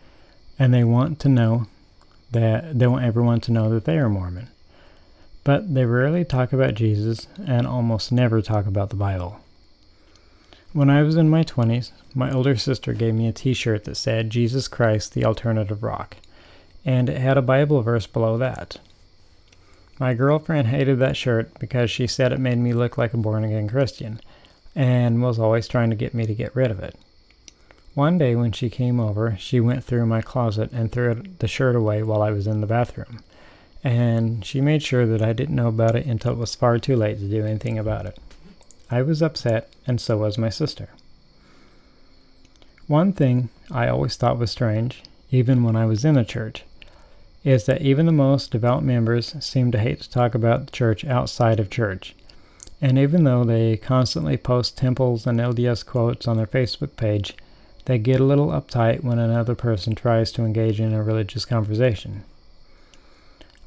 and 0.57 0.73
they 0.73 0.83
want 0.83 1.19
to 1.21 1.29
know 1.29 1.67
that 2.31 2.77
they 2.77 2.87
want 2.87 3.05
everyone 3.05 3.41
to 3.41 3.51
know 3.51 3.69
that 3.69 3.85
they 3.85 3.97
are 3.97 4.09
Mormon. 4.09 4.47
But 5.43 5.73
they 5.73 5.85
rarely 5.85 6.25
talk 6.25 6.51
about 6.51 6.73
Jesus 6.73 7.27
and 7.45 7.65
almost 7.65 8.11
never 8.11 8.41
talk 8.41 8.65
about 8.65 8.89
the 8.89 8.95
Bible. 8.95 9.39
When 10.73 10.89
I 10.89 11.03
was 11.03 11.15
in 11.15 11.29
my 11.29 11.43
20s, 11.43 11.91
my 12.13 12.31
older 12.31 12.57
sister 12.57 12.93
gave 12.93 13.13
me 13.13 13.27
a 13.27 13.31
t 13.31 13.53
shirt 13.53 13.85
that 13.85 13.95
said 13.95 14.29
Jesus 14.29 14.67
Christ, 14.67 15.13
the 15.13 15.25
Alternative 15.25 15.81
Rock 15.81 16.17
and 16.87 17.09
it 17.09 17.17
had 17.17 17.37
a 17.37 17.41
Bible 17.41 17.81
verse 17.81 18.07
below 18.07 18.37
that. 18.37 18.77
My 19.99 20.13
girlfriend 20.13 20.69
hated 20.69 20.99
that 20.99 21.17
shirt 21.17 21.59
because 21.59 21.91
she 21.91 22.07
said 22.07 22.31
it 22.31 22.39
made 22.39 22.57
me 22.57 22.73
look 22.73 22.97
like 22.97 23.13
a 23.13 23.17
born 23.17 23.43
again 23.43 23.67
Christian 23.67 24.21
and 24.73 25.21
was 25.21 25.37
always 25.37 25.67
trying 25.67 25.89
to 25.89 25.97
get 25.97 26.13
me 26.13 26.25
to 26.25 26.33
get 26.33 26.55
rid 26.55 26.71
of 26.71 26.79
it. 26.79 26.95
One 27.97 28.19
day 28.19 28.35
when 28.35 28.51
she 28.51 28.69
came 28.69 28.99
over, 28.99 29.35
she 29.39 29.59
went 29.59 29.83
through 29.83 30.05
my 30.05 30.21
closet 30.21 30.71
and 30.71 30.91
threw 30.91 31.23
the 31.39 31.47
shirt 31.47 31.75
away 31.75 32.03
while 32.03 32.21
I 32.21 32.29
was 32.29 32.45
in 32.45 32.61
the 32.61 32.67
bathroom. 32.67 33.23
And 33.83 34.45
she 34.45 34.61
made 34.61 34.83
sure 34.83 35.07
that 35.07 35.23
I 35.23 35.33
didn't 35.33 35.55
know 35.55 35.69
about 35.69 35.95
it 35.95 36.05
until 36.05 36.33
it 36.33 36.37
was 36.37 36.53
far 36.53 36.77
too 36.77 36.95
late 36.95 37.17
to 37.17 37.27
do 37.27 37.43
anything 37.43 37.79
about 37.79 38.05
it. 38.05 38.19
I 38.91 39.01
was 39.01 39.23
upset, 39.23 39.73
and 39.87 39.99
so 39.99 40.17
was 40.17 40.37
my 40.37 40.49
sister. 40.49 40.89
One 42.85 43.13
thing 43.13 43.49
I 43.71 43.87
always 43.87 44.15
thought 44.15 44.37
was 44.37 44.51
strange, 44.51 45.01
even 45.31 45.63
when 45.63 45.75
I 45.75 45.87
was 45.87 46.05
in 46.05 46.17
a 46.17 46.23
church, 46.23 46.65
is 47.43 47.65
that 47.65 47.81
even 47.81 48.05
the 48.05 48.11
most 48.11 48.51
devout 48.51 48.83
members 48.83 49.35
seem 49.43 49.71
to 49.71 49.79
hate 49.79 50.01
to 50.01 50.09
talk 50.11 50.35
about 50.35 50.67
the 50.67 50.71
church 50.71 51.03
outside 51.03 51.59
of 51.59 51.71
church. 51.71 52.13
And 52.79 52.99
even 52.99 53.23
though 53.23 53.43
they 53.43 53.75
constantly 53.75 54.37
post 54.37 54.77
temples 54.77 55.25
and 55.25 55.39
LDS 55.39 55.83
quotes 55.83 56.27
on 56.27 56.37
their 56.37 56.45
Facebook 56.45 56.95
page, 56.95 57.35
they 57.87 57.97
get 57.97 58.19
a 58.19 58.25
little 58.25 58.47
uptight 58.47 59.01
when 59.01 59.17
another 59.17 59.55
person 59.55 59.95
tries 59.95 60.29
to 60.29 60.43
engage 60.43 60.77
in 60.81 60.93
a 60.93 61.01
religious 61.01 61.45
conversation. 61.45 62.25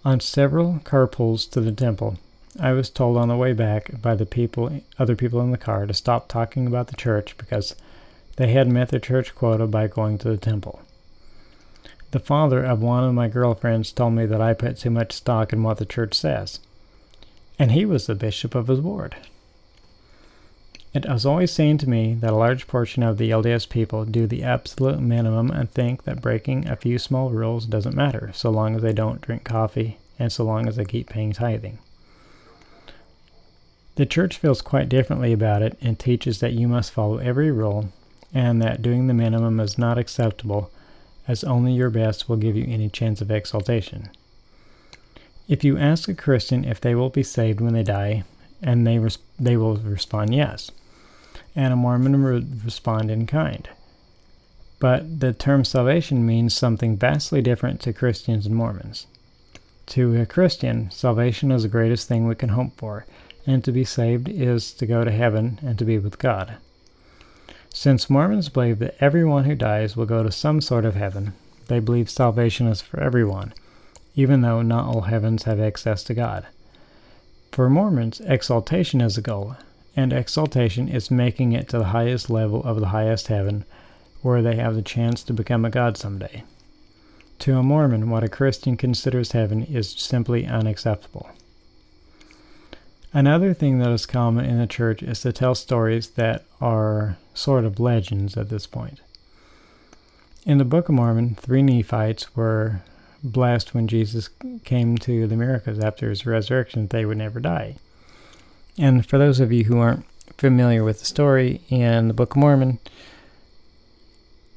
On 0.05 0.21
several 0.21 0.81
car 0.85 1.09
carpools 1.09 1.51
to 1.53 1.61
the 1.63 1.73
temple, 1.73 2.19
I 2.61 2.73
was 2.73 2.91
told 2.91 3.17
on 3.17 3.29
the 3.29 3.37
way 3.37 3.55
back 3.55 4.03
by 4.03 4.15
the 4.15 4.27
people, 4.27 4.83
other 4.99 5.17
people 5.17 5.41
in 5.41 5.53
the 5.53 5.57
car, 5.57 5.87
to 5.87 5.95
stop 5.95 6.29
talking 6.29 6.67
about 6.67 6.89
the 6.89 6.97
church 6.97 7.35
because 7.39 7.75
they 8.37 8.53
had 8.53 8.69
met 8.69 8.91
their 8.91 9.01
church 9.01 9.35
quota 9.35 9.67
by 9.67 9.87
going 9.87 10.19
to 10.19 10.29
the 10.29 10.37
temple. 10.37 10.83
The 12.11 12.21
father 12.21 12.63
of 12.63 12.83
one 12.83 13.05
of 13.05 13.15
my 13.15 13.29
girlfriends 13.29 13.91
told 13.91 14.13
me 14.13 14.27
that 14.27 14.43
I 14.43 14.53
put 14.53 14.77
too 14.77 14.91
much 14.91 15.13
stock 15.13 15.55
in 15.55 15.63
what 15.63 15.79
the 15.79 15.87
church 15.87 16.13
says, 16.13 16.61
and 17.59 17.73
he 17.73 17.87
was 17.87 18.07
the 18.07 18.15
bishop 18.15 18.55
of 18.55 18.69
his 18.69 18.81
ward. 18.81 19.17
It 20.93 21.05
has 21.05 21.25
always 21.25 21.53
seemed 21.53 21.79
to 21.81 21.89
me 21.89 22.15
that 22.15 22.33
a 22.33 22.37
large 22.37 22.67
portion 22.67 23.05
of 23.05 23.17
the 23.17 23.31
LDS 23.31 23.69
people 23.69 24.05
do 24.05 24.27
the 24.27 24.43
absolute 24.43 24.99
minimum 24.99 25.51
and 25.51 25.71
think 25.71 26.03
that 26.03 26.21
breaking 26.21 26.67
a 26.67 26.75
few 26.75 26.99
small 26.99 27.31
rules 27.31 27.65
doesn't 27.65 27.95
matter 27.95 28.33
so 28.35 28.51
long 28.51 28.75
as 28.75 28.83
they 28.83 28.93
don't 28.93 29.21
drink 29.21 29.45
coffee 29.45 29.99
and 30.19 30.33
so 30.33 30.43
long 30.43 30.67
as 30.67 30.75
they 30.75 30.85
keep 30.85 31.09
paying 31.09 31.33
tithing. 31.33 31.79
The 33.95 34.05
church 34.05 34.37
feels 34.37 34.63
quite 34.63 34.89
differently 34.89 35.33
about 35.33 35.63
it 35.63 35.79
and 35.81 35.97
teaches 35.97 36.41
that 36.41 36.55
you 36.55 36.67
must 36.67 36.91
follow 36.91 37.19
every 37.19 37.53
rule 37.53 37.93
and 38.35 38.61
that 38.61 38.83
doing 38.83 39.07
the 39.07 39.15
minimum 39.15 39.61
is 39.61 39.79
not 39.79 39.99
acceptable 39.99 40.73
as 41.29 41.45
only 41.45 41.73
your 41.73 41.91
best 41.91 42.29
will 42.29 42.37
give 42.37 42.57
you 42.57 42.67
any 42.69 42.89
chance 42.89 43.21
of 43.21 43.31
exaltation. 43.31 44.11
If 45.47 45.63
you 45.63 45.79
ask 45.79 46.09
a 46.09 46.15
Christian 46.15 46.65
if 46.65 46.81
they 46.81 46.97
will 46.97 47.11
be 47.11 47.23
saved 47.23 47.61
when 47.61 47.75
they 47.75 47.85
die, 47.85 48.25
and 48.63 48.87
they, 48.87 48.99
res- 48.99 49.19
they 49.39 49.57
will 49.57 49.77
respond 49.77 50.35
yes, 50.35 50.71
and 51.55 51.73
a 51.73 51.77
Mormon 51.77 52.23
would 52.23 52.65
respond 52.65 53.11
in 53.11 53.27
kind. 53.27 53.69
But 54.79 55.21
the 55.21 55.33
term 55.33 55.65
salvation 55.65 56.25
means 56.27 56.55
something 56.55 56.97
vastly 56.97 57.43
different 57.43 57.81
to 57.83 57.93
Christians 57.93 58.47
and 58.47 58.55
Mormons. 58.55 59.07
To 59.89 60.21
a 60.21 60.25
Christian, 60.25 60.91
salvation 60.91 61.51
is 61.51 61.65
the 61.65 61.69
greatest 61.69 62.09
thing 62.09 62.27
we 62.27 62.35
can 62.35 62.51
hope 62.51 62.77
for, 62.77 63.05
and 63.47 63.65
to 63.65 63.73
be 63.73 63.85
saved 63.85 64.29
is 64.29 64.73
to 64.75 64.87
go 64.87 65.05
to 65.05 65.11
heaven 65.11 65.59
and 65.63 65.79
to 65.79 65.85
be 65.85 65.99
with 65.99 66.19
God. 66.19 66.57
Since 67.73 68.11
Mormons 68.11 68.49
believe 68.49 68.79
that 68.79 68.97
everyone 69.01 69.45
who 69.45 69.55
dies 69.55 69.97
will 69.97 70.07
go 70.07 70.23
to 70.23 70.33
some 70.33 70.61
sort 70.61 70.85
of 70.85 70.95
heaven, 70.95 71.35
they 71.69 71.79
believe 71.79 72.11
salvation 72.11 72.67
is 72.67 72.81
for 72.81 73.01
everyone, 73.01 73.53
even 74.15 74.41
though 74.41 74.63
not 74.63 74.87
all 74.87 75.03
heavens 75.03 75.45
have 75.45 75.61
access 75.61 76.03
to 76.05 76.15
God. 76.15 76.47
For 77.53 77.69
Mormons, 77.69 78.21
exaltation 78.21 79.01
is 79.01 79.19
a 79.19 79.23
goal, 79.23 79.57
and 79.97 80.13
exaltation 80.13 80.89
is 80.89 81.11
making 81.11 81.53
it 81.53 81.69
to 81.69 81.79
the 81.79 81.85
highest 81.87 82.31
level 82.31 82.63
of 82.65 82.81
the 82.81 82.89
highest 82.89 83.29
heaven, 83.29 83.65
where 84.23 84.43
they 84.43 84.57
have 84.57 84.75
the 84.75 84.83
chance 84.83 85.23
to 85.25 85.33
become 85.33 85.65
a 85.65 85.71
god 85.71 85.97
someday. 85.97 86.45
To 87.41 87.57
a 87.57 87.63
Mormon, 87.63 88.11
what 88.11 88.23
a 88.23 88.29
Christian 88.29 88.77
considers 88.77 89.33
heaven 89.33 89.65
is 89.65 89.91
simply 89.91 90.47
unacceptable. 90.47 91.31
Another 93.13 93.55
thing 93.55 93.79
that 93.79 93.91
is 93.91 94.07
common 94.07 94.45
in 94.45 94.59
the 94.59 94.67
church 94.67 95.03
is 95.03 95.23
to 95.23 95.33
tell 95.33 95.55
stories 95.55 96.11
that 96.11 96.45
are 96.61 97.17
sort 97.35 97.65
of 97.65 97.81
legends 97.81 98.37
at 98.37 98.51
this 98.51 98.67
point. 98.67 99.01
In 100.47 100.59
the 100.59 100.65
Book 100.65 100.89
of 100.89 100.95
Mormon, 100.95 101.35
three 101.35 101.63
Nephites 101.63 102.37
were 102.37 102.83
blessed 103.23 103.75
when 103.75 103.89
Jesus 103.89 104.31
came 104.65 104.97
to 104.99 105.27
the 105.27 105.35
Americas 105.35 105.79
after 105.79 106.09
his 106.09 106.25
resurrection 106.25 106.83
that 106.83 106.91
they 106.91 107.05
would 107.05 107.19
never 107.19 107.41
die. 107.41 107.77
And 108.79 109.07
for 109.07 109.19
those 109.19 109.41
of 109.41 109.53
you 109.53 109.65
who 109.65 109.79
aren't 109.79 110.07
familiar 110.39 110.85
with 110.85 111.01
the 111.01 111.07
story, 111.07 111.61
in 111.69 112.09
the 112.09 112.15
Book 112.15 112.33
of 112.33 112.37
Mormon, 112.39 112.79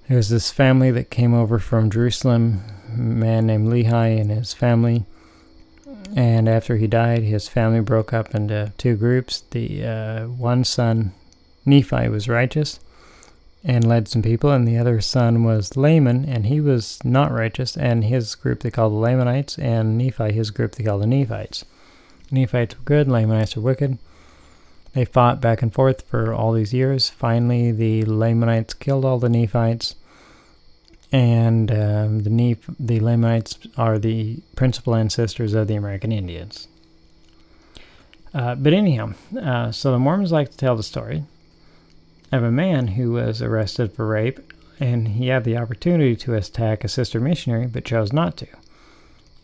there 0.07 0.18
was 0.18 0.30
this 0.30 0.51
family 0.51 0.91
that 0.91 1.09
came 1.09 1.34
over 1.34 1.59
from 1.59 1.89
Jerusalem, 1.89 2.61
a 2.93 2.97
man 2.97 3.47
named 3.47 3.68
Lehi 3.68 4.20
and 4.20 4.30
his 4.30 4.53
family 4.53 5.05
and 6.16 6.47
after 6.47 6.78
he 6.78 6.88
died, 6.88 7.24
his 7.24 7.47
family 7.47 7.80
broke 7.80 8.14
up 8.14 8.36
into 8.36 8.72
two 8.78 8.95
groups. 8.95 9.43
The 9.51 9.86
uh, 9.86 10.28
one 10.28 10.64
son, 10.64 11.14
Nephi, 11.66 12.07
was 12.09 12.30
righteous 12.30 12.80
and 13.64 13.88
led 13.88 14.09
some 14.09 14.22
people, 14.22 14.51
and 14.51 14.68
the 14.68 14.78
other 14.78 14.99
son 14.99 15.45
was 15.45 15.78
Laman, 15.78 16.26
and 16.26 16.47
he 16.47 16.59
was 16.59 16.99
not 17.05 17.32
righteous, 17.32 17.78
and 17.78 18.03
his 18.03 18.36
group 18.36 18.59
they 18.59 18.70
called 18.70 18.91
the 18.91 18.97
Lamanites, 18.97 19.57
and 19.57 19.97
Nephi, 19.97 20.34
his 20.34 20.51
group 20.51 20.74
they 20.74 20.84
called 20.84 21.01
the 21.01 21.07
Nephites. 21.07 21.64
Nephites 22.34 22.77
were 22.77 22.84
good, 22.84 23.07
Lamanites 23.07 23.55
were 23.55 23.61
wicked. 23.61 23.97
They 24.93 25.05
fought 25.05 25.41
back 25.41 25.61
and 25.61 25.73
forth 25.73 26.01
for 26.01 26.34
all 26.34 26.51
these 26.51 26.73
years. 26.73 27.09
Finally, 27.09 27.71
the 27.71 28.03
Lamanites 28.05 28.73
killed 28.73 29.05
all 29.05 29.19
the 29.19 29.29
Nephites 29.29 29.95
and 31.13 31.71
um, 31.71 32.23
the 32.23 32.29
Neph- 32.31 32.75
the 32.79 32.99
Lamanites 32.99 33.59
are 33.77 33.99
the 33.99 34.39
principal 34.55 34.95
ancestors 34.95 35.53
of 35.53 35.67
the 35.67 35.75
American 35.75 36.11
Indians. 36.11 36.67
Uh, 38.34 38.55
but 38.55 38.73
anyhow, 38.73 39.13
uh, 39.39 39.71
so 39.71 39.91
the 39.91 39.99
Mormons 39.99 40.31
like 40.31 40.49
to 40.49 40.57
tell 40.57 40.75
the 40.75 40.81
story 40.81 41.23
of 42.31 42.43
a 42.43 42.51
man 42.51 42.88
who 42.88 43.11
was 43.11 43.43
arrested 43.43 43.93
for 43.93 44.07
rape, 44.07 44.39
and 44.79 45.09
he 45.09 45.27
had 45.27 45.43
the 45.43 45.55
opportunity 45.55 46.15
to 46.15 46.34
attack 46.34 46.84
a 46.84 46.88
sister 46.88 47.19
missionary, 47.19 47.67
but 47.67 47.86
chose 47.86 48.11
not 48.11 48.36
to. 48.38 48.47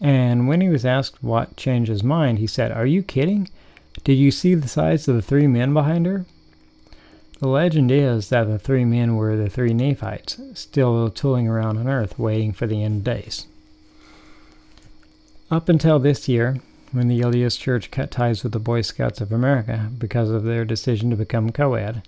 And 0.01 0.47
when 0.47 0.61
he 0.61 0.69
was 0.69 0.85
asked 0.85 1.23
what 1.23 1.57
changed 1.57 1.89
his 1.89 2.03
mind, 2.03 2.39
he 2.39 2.47
said, 2.47 2.71
Are 2.71 2.85
you 2.85 3.03
kidding? 3.03 3.49
Did 4.03 4.13
you 4.13 4.31
see 4.31 4.55
the 4.55 4.67
size 4.67 5.07
of 5.07 5.15
the 5.15 5.21
three 5.21 5.47
men 5.47 5.73
behind 5.73 6.05
her? 6.05 6.25
The 7.39 7.47
legend 7.47 7.91
is 7.91 8.29
that 8.29 8.45
the 8.45 8.59
three 8.59 8.85
men 8.85 9.15
were 9.15 9.35
the 9.35 9.49
three 9.49 9.73
Nephites, 9.73 10.39
still 10.53 11.09
tooling 11.09 11.47
around 11.47 11.77
on 11.77 11.87
earth 11.87 12.19
waiting 12.19 12.51
for 12.51 12.67
the 12.67 12.83
end 12.83 13.03
days. 13.03 13.47
Up 15.49 15.69
until 15.69 15.99
this 15.99 16.27
year, 16.27 16.57
when 16.91 17.07
the 17.07 17.19
LDS 17.19 17.57
Church 17.57 17.91
cut 17.91 18.11
ties 18.11 18.43
with 18.43 18.51
the 18.51 18.59
Boy 18.59 18.81
Scouts 18.81 19.21
of 19.21 19.31
America 19.31 19.89
because 19.97 20.29
of 20.29 20.43
their 20.43 20.65
decision 20.65 21.09
to 21.09 21.15
become 21.15 21.51
co 21.51 21.75
ed, 21.75 22.03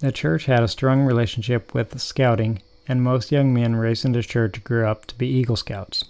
the 0.00 0.12
church 0.12 0.46
had 0.46 0.62
a 0.62 0.68
strong 0.68 1.02
relationship 1.02 1.74
with 1.74 2.00
scouting, 2.00 2.60
and 2.88 3.02
most 3.02 3.30
young 3.30 3.52
men 3.54 3.76
raised 3.76 4.04
into 4.04 4.22
church 4.22 4.64
grew 4.64 4.86
up 4.86 5.06
to 5.06 5.14
be 5.16 5.28
Eagle 5.28 5.56
Scouts. 5.56 6.04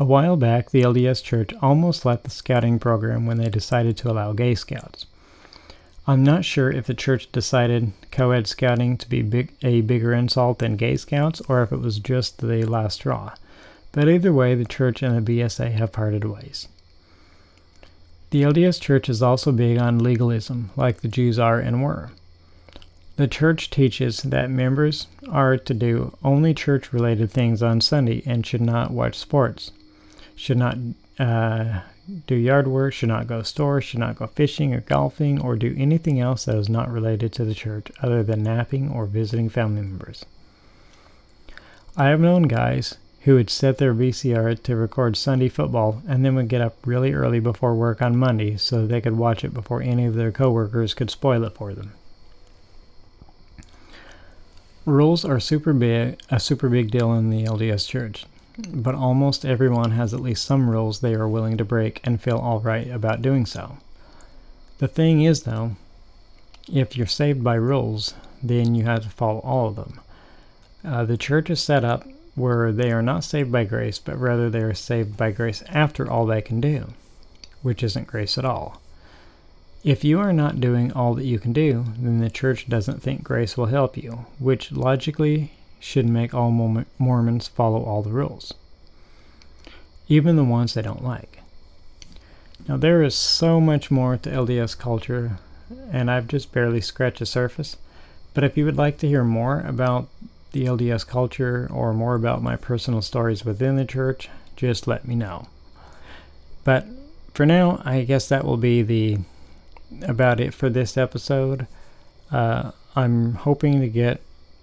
A 0.00 0.04
while 0.04 0.38
back, 0.38 0.70
the 0.70 0.80
LDS 0.80 1.22
Church 1.22 1.52
almost 1.60 2.06
left 2.06 2.24
the 2.24 2.30
scouting 2.30 2.78
program 2.78 3.26
when 3.26 3.36
they 3.36 3.50
decided 3.50 3.98
to 3.98 4.10
allow 4.10 4.32
gay 4.32 4.54
scouts. 4.54 5.04
I'm 6.06 6.24
not 6.24 6.42
sure 6.42 6.70
if 6.70 6.86
the 6.86 6.94
church 6.94 7.30
decided 7.30 7.92
co 8.10 8.30
ed 8.30 8.46
scouting 8.46 8.96
to 8.96 9.06
be 9.06 9.20
big, 9.20 9.52
a 9.60 9.82
bigger 9.82 10.14
insult 10.14 10.60
than 10.60 10.76
gay 10.76 10.96
scouts 10.96 11.42
or 11.50 11.62
if 11.62 11.70
it 11.70 11.82
was 11.82 11.98
just 11.98 12.38
the 12.38 12.64
last 12.64 12.94
straw, 12.94 13.34
but 13.92 14.08
either 14.08 14.32
way, 14.32 14.54
the 14.54 14.64
church 14.64 15.02
and 15.02 15.14
the 15.26 15.40
BSA 15.40 15.72
have 15.72 15.92
parted 15.92 16.24
ways. 16.24 16.66
The 18.30 18.40
LDS 18.40 18.80
Church 18.80 19.10
is 19.10 19.20
also 19.20 19.52
big 19.52 19.76
on 19.76 19.98
legalism, 19.98 20.70
like 20.76 21.02
the 21.02 21.08
Jews 21.08 21.38
are 21.38 21.58
and 21.58 21.82
were. 21.82 22.10
The 23.16 23.28
church 23.28 23.68
teaches 23.68 24.22
that 24.22 24.48
members 24.48 25.08
are 25.28 25.58
to 25.58 25.74
do 25.74 26.16
only 26.24 26.54
church 26.54 26.90
related 26.90 27.30
things 27.30 27.62
on 27.62 27.82
Sunday 27.82 28.22
and 28.24 28.46
should 28.46 28.62
not 28.62 28.92
watch 28.92 29.18
sports 29.18 29.72
should 30.40 30.56
not 30.56 30.78
uh, 31.18 31.80
do 32.26 32.34
yard 32.34 32.66
work, 32.66 32.94
should 32.94 33.10
not 33.10 33.26
go 33.26 33.40
to 33.40 33.44
stores, 33.44 33.84
should 33.84 34.00
not 34.00 34.16
go 34.16 34.26
fishing 34.26 34.72
or 34.72 34.80
golfing, 34.80 35.38
or 35.38 35.54
do 35.54 35.74
anything 35.76 36.18
else 36.18 36.46
that 36.46 36.56
is 36.56 36.70
not 36.70 36.90
related 36.90 37.30
to 37.30 37.44
the 37.44 37.52
church 37.52 37.92
other 38.02 38.22
than 38.22 38.42
napping 38.42 38.90
or 38.90 39.04
visiting 39.04 39.50
family 39.50 39.82
members. 39.82 40.24
I 41.94 42.06
have 42.06 42.20
known 42.20 42.44
guys 42.44 42.96
who 43.24 43.34
would 43.34 43.50
set 43.50 43.76
their 43.76 43.92
VCR 43.92 44.62
to 44.62 44.76
record 44.76 45.14
Sunday 45.14 45.50
football 45.50 46.02
and 46.08 46.24
then 46.24 46.34
would 46.36 46.48
get 46.48 46.62
up 46.62 46.78
really 46.86 47.12
early 47.12 47.38
before 47.38 47.74
work 47.74 48.00
on 48.00 48.16
Monday 48.16 48.56
so 48.56 48.86
they 48.86 49.02
could 49.02 49.18
watch 49.18 49.44
it 49.44 49.52
before 49.52 49.82
any 49.82 50.06
of 50.06 50.14
their 50.14 50.32
coworkers 50.32 50.94
could 50.94 51.10
spoil 51.10 51.44
it 51.44 51.54
for 51.54 51.74
them. 51.74 51.92
Rules 54.86 55.22
are 55.22 55.38
super 55.38 55.74
big, 55.74 56.18
a 56.30 56.40
super 56.40 56.70
big 56.70 56.90
deal 56.90 57.12
in 57.12 57.28
the 57.28 57.44
LDS 57.44 57.86
church 57.86 58.24
but 58.58 58.94
almost 58.94 59.44
everyone 59.44 59.92
has 59.92 60.12
at 60.12 60.20
least 60.20 60.44
some 60.44 60.68
rules 60.68 61.00
they 61.00 61.14
are 61.14 61.28
willing 61.28 61.56
to 61.56 61.64
break 61.64 62.00
and 62.04 62.20
feel 62.20 62.38
alright 62.38 62.90
about 62.90 63.22
doing 63.22 63.46
so. 63.46 63.78
The 64.78 64.88
thing 64.88 65.22
is, 65.22 65.42
though, 65.42 65.76
if 66.72 66.96
you're 66.96 67.06
saved 67.06 67.44
by 67.44 67.54
rules, 67.54 68.14
then 68.42 68.74
you 68.74 68.84
have 68.84 69.02
to 69.02 69.10
follow 69.10 69.40
all 69.40 69.68
of 69.68 69.76
them. 69.76 70.00
Uh, 70.84 71.04
the 71.04 71.16
church 71.16 71.50
is 71.50 71.60
set 71.60 71.84
up 71.84 72.06
where 72.34 72.72
they 72.72 72.90
are 72.90 73.02
not 73.02 73.24
saved 73.24 73.52
by 73.52 73.64
grace, 73.64 73.98
but 73.98 74.18
rather 74.18 74.48
they 74.48 74.60
are 74.60 74.74
saved 74.74 75.16
by 75.16 75.30
grace 75.30 75.62
after 75.68 76.10
all 76.10 76.24
they 76.24 76.40
can 76.40 76.60
do, 76.60 76.94
which 77.62 77.82
isn't 77.82 78.06
grace 78.06 78.38
at 78.38 78.44
all. 78.44 78.80
If 79.82 80.04
you 80.04 80.20
are 80.20 80.32
not 80.32 80.60
doing 80.60 80.92
all 80.92 81.14
that 81.14 81.24
you 81.24 81.38
can 81.38 81.52
do, 81.52 81.84
then 81.98 82.20
the 82.20 82.30
church 82.30 82.68
doesn't 82.68 83.02
think 83.02 83.22
grace 83.22 83.56
will 83.56 83.66
help 83.66 83.96
you, 83.96 84.26
which 84.38 84.72
logically 84.72 85.52
should 85.80 86.08
make 86.08 86.32
all 86.32 86.52
Mormons 86.98 87.48
follow 87.48 87.82
all 87.82 88.02
the 88.02 88.12
rules, 88.12 88.54
even 90.06 90.36
the 90.36 90.44
ones 90.44 90.74
they 90.74 90.82
don't 90.82 91.02
like. 91.02 91.42
Now, 92.68 92.76
there 92.76 93.02
is 93.02 93.14
so 93.16 93.60
much 93.60 93.90
more 93.90 94.16
to 94.18 94.30
LDS 94.30 94.78
culture, 94.78 95.38
and 95.90 96.10
I've 96.10 96.28
just 96.28 96.52
barely 96.52 96.80
scratched 96.80 97.18
the 97.18 97.26
surface. 97.26 97.76
But 98.34 98.44
if 98.44 98.56
you 98.56 98.64
would 98.64 98.76
like 98.76 98.98
to 98.98 99.08
hear 99.08 99.24
more 99.24 99.60
about 99.60 100.08
the 100.52 100.66
LDS 100.66 101.06
culture 101.06 101.68
or 101.72 101.92
more 101.92 102.14
about 102.14 102.42
my 102.42 102.56
personal 102.56 103.02
stories 103.02 103.44
within 103.44 103.76
the 103.76 103.84
church, 103.84 104.28
just 104.56 104.86
let 104.86 105.08
me 105.08 105.14
know. 105.14 105.48
But 106.62 106.86
for 107.32 107.46
now, 107.46 107.80
I 107.84 108.02
guess 108.02 108.28
that 108.28 108.44
will 108.44 108.56
be 108.56 108.82
the 108.82 109.18
about 110.02 110.38
it 110.38 110.54
for 110.54 110.68
this 110.68 110.96
episode. 110.96 111.66
Uh, 112.30 112.70
I'm 112.94 113.34
hoping 113.34 113.80
to 113.80 113.88
get 113.88 114.20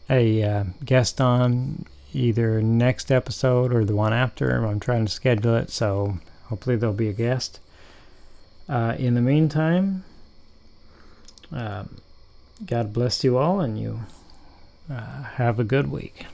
a 0.09 0.43
uh, 0.43 0.63
guest 0.83 1.19
on 1.19 1.85
either 2.13 2.61
next 2.61 3.11
episode 3.11 3.73
or 3.73 3.85
the 3.85 3.95
one 3.95 4.13
after. 4.13 4.65
I'm 4.65 4.79
trying 4.79 5.05
to 5.05 5.11
schedule 5.11 5.55
it, 5.55 5.69
so 5.69 6.17
hopefully 6.45 6.75
there'll 6.75 6.95
be 6.95 7.09
a 7.09 7.13
guest. 7.13 7.59
Uh, 8.69 8.95
in 8.97 9.13
the 9.13 9.21
meantime, 9.21 10.03
um, 11.51 11.97
God 12.65 12.91
bless 12.91 13.23
you 13.23 13.37
all 13.37 13.59
and 13.59 13.79
you 13.79 14.01
uh, 14.91 15.23
have 15.23 15.59
a 15.59 15.63
good 15.63 15.89
week. 15.89 16.25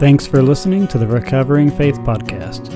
Thanks 0.00 0.26
for 0.26 0.42
listening 0.42 0.88
to 0.88 0.98
the 0.98 1.06
Recovering 1.06 1.70
Faith 1.70 1.96
Podcast. 2.00 2.72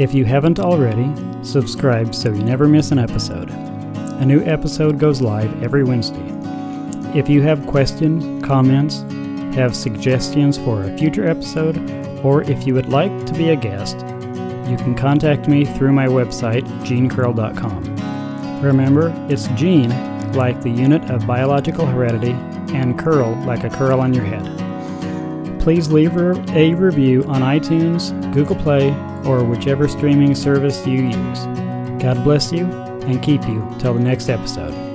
If 0.00 0.14
you 0.14 0.24
haven't 0.24 0.58
already, 0.58 1.12
subscribe 1.44 2.14
so 2.14 2.32
you 2.32 2.42
never 2.42 2.66
miss 2.66 2.90
an 2.90 2.98
episode. 2.98 3.50
A 3.50 4.24
new 4.24 4.42
episode 4.44 4.98
goes 4.98 5.20
live 5.20 5.62
every 5.62 5.84
Wednesday. 5.84 6.29
If 7.12 7.28
you 7.28 7.42
have 7.42 7.66
questions, 7.66 8.44
comments, 8.44 9.00
have 9.56 9.74
suggestions 9.74 10.56
for 10.56 10.84
a 10.84 10.96
future 10.96 11.26
episode, 11.26 11.76
or 12.24 12.42
if 12.44 12.66
you 12.66 12.74
would 12.74 12.88
like 12.88 13.26
to 13.26 13.32
be 13.34 13.50
a 13.50 13.56
guest, 13.56 13.98
you 14.68 14.76
can 14.76 14.94
contact 14.94 15.48
me 15.48 15.64
through 15.64 15.92
my 15.92 16.06
website, 16.06 16.62
genecurl.com. 16.84 18.62
Remember, 18.62 19.12
it's 19.28 19.48
gene, 19.48 19.90
like 20.34 20.62
the 20.62 20.70
unit 20.70 21.10
of 21.10 21.26
biological 21.26 21.84
heredity, 21.84 22.32
and 22.72 22.96
curl, 22.96 23.34
like 23.44 23.64
a 23.64 23.70
curl 23.70 24.00
on 24.00 24.14
your 24.14 24.24
head. 24.24 25.60
Please 25.60 25.90
leave 25.90 26.16
a 26.16 26.74
review 26.74 27.24
on 27.24 27.42
iTunes, 27.42 28.12
Google 28.32 28.56
Play, 28.56 28.90
or 29.24 29.42
whichever 29.42 29.88
streaming 29.88 30.36
service 30.36 30.86
you 30.86 31.08
use. 31.08 31.40
God 32.00 32.22
bless 32.22 32.52
you 32.52 32.66
and 32.66 33.20
keep 33.20 33.42
you 33.48 33.68
till 33.80 33.94
the 33.94 34.00
next 34.00 34.28
episode. 34.28 34.89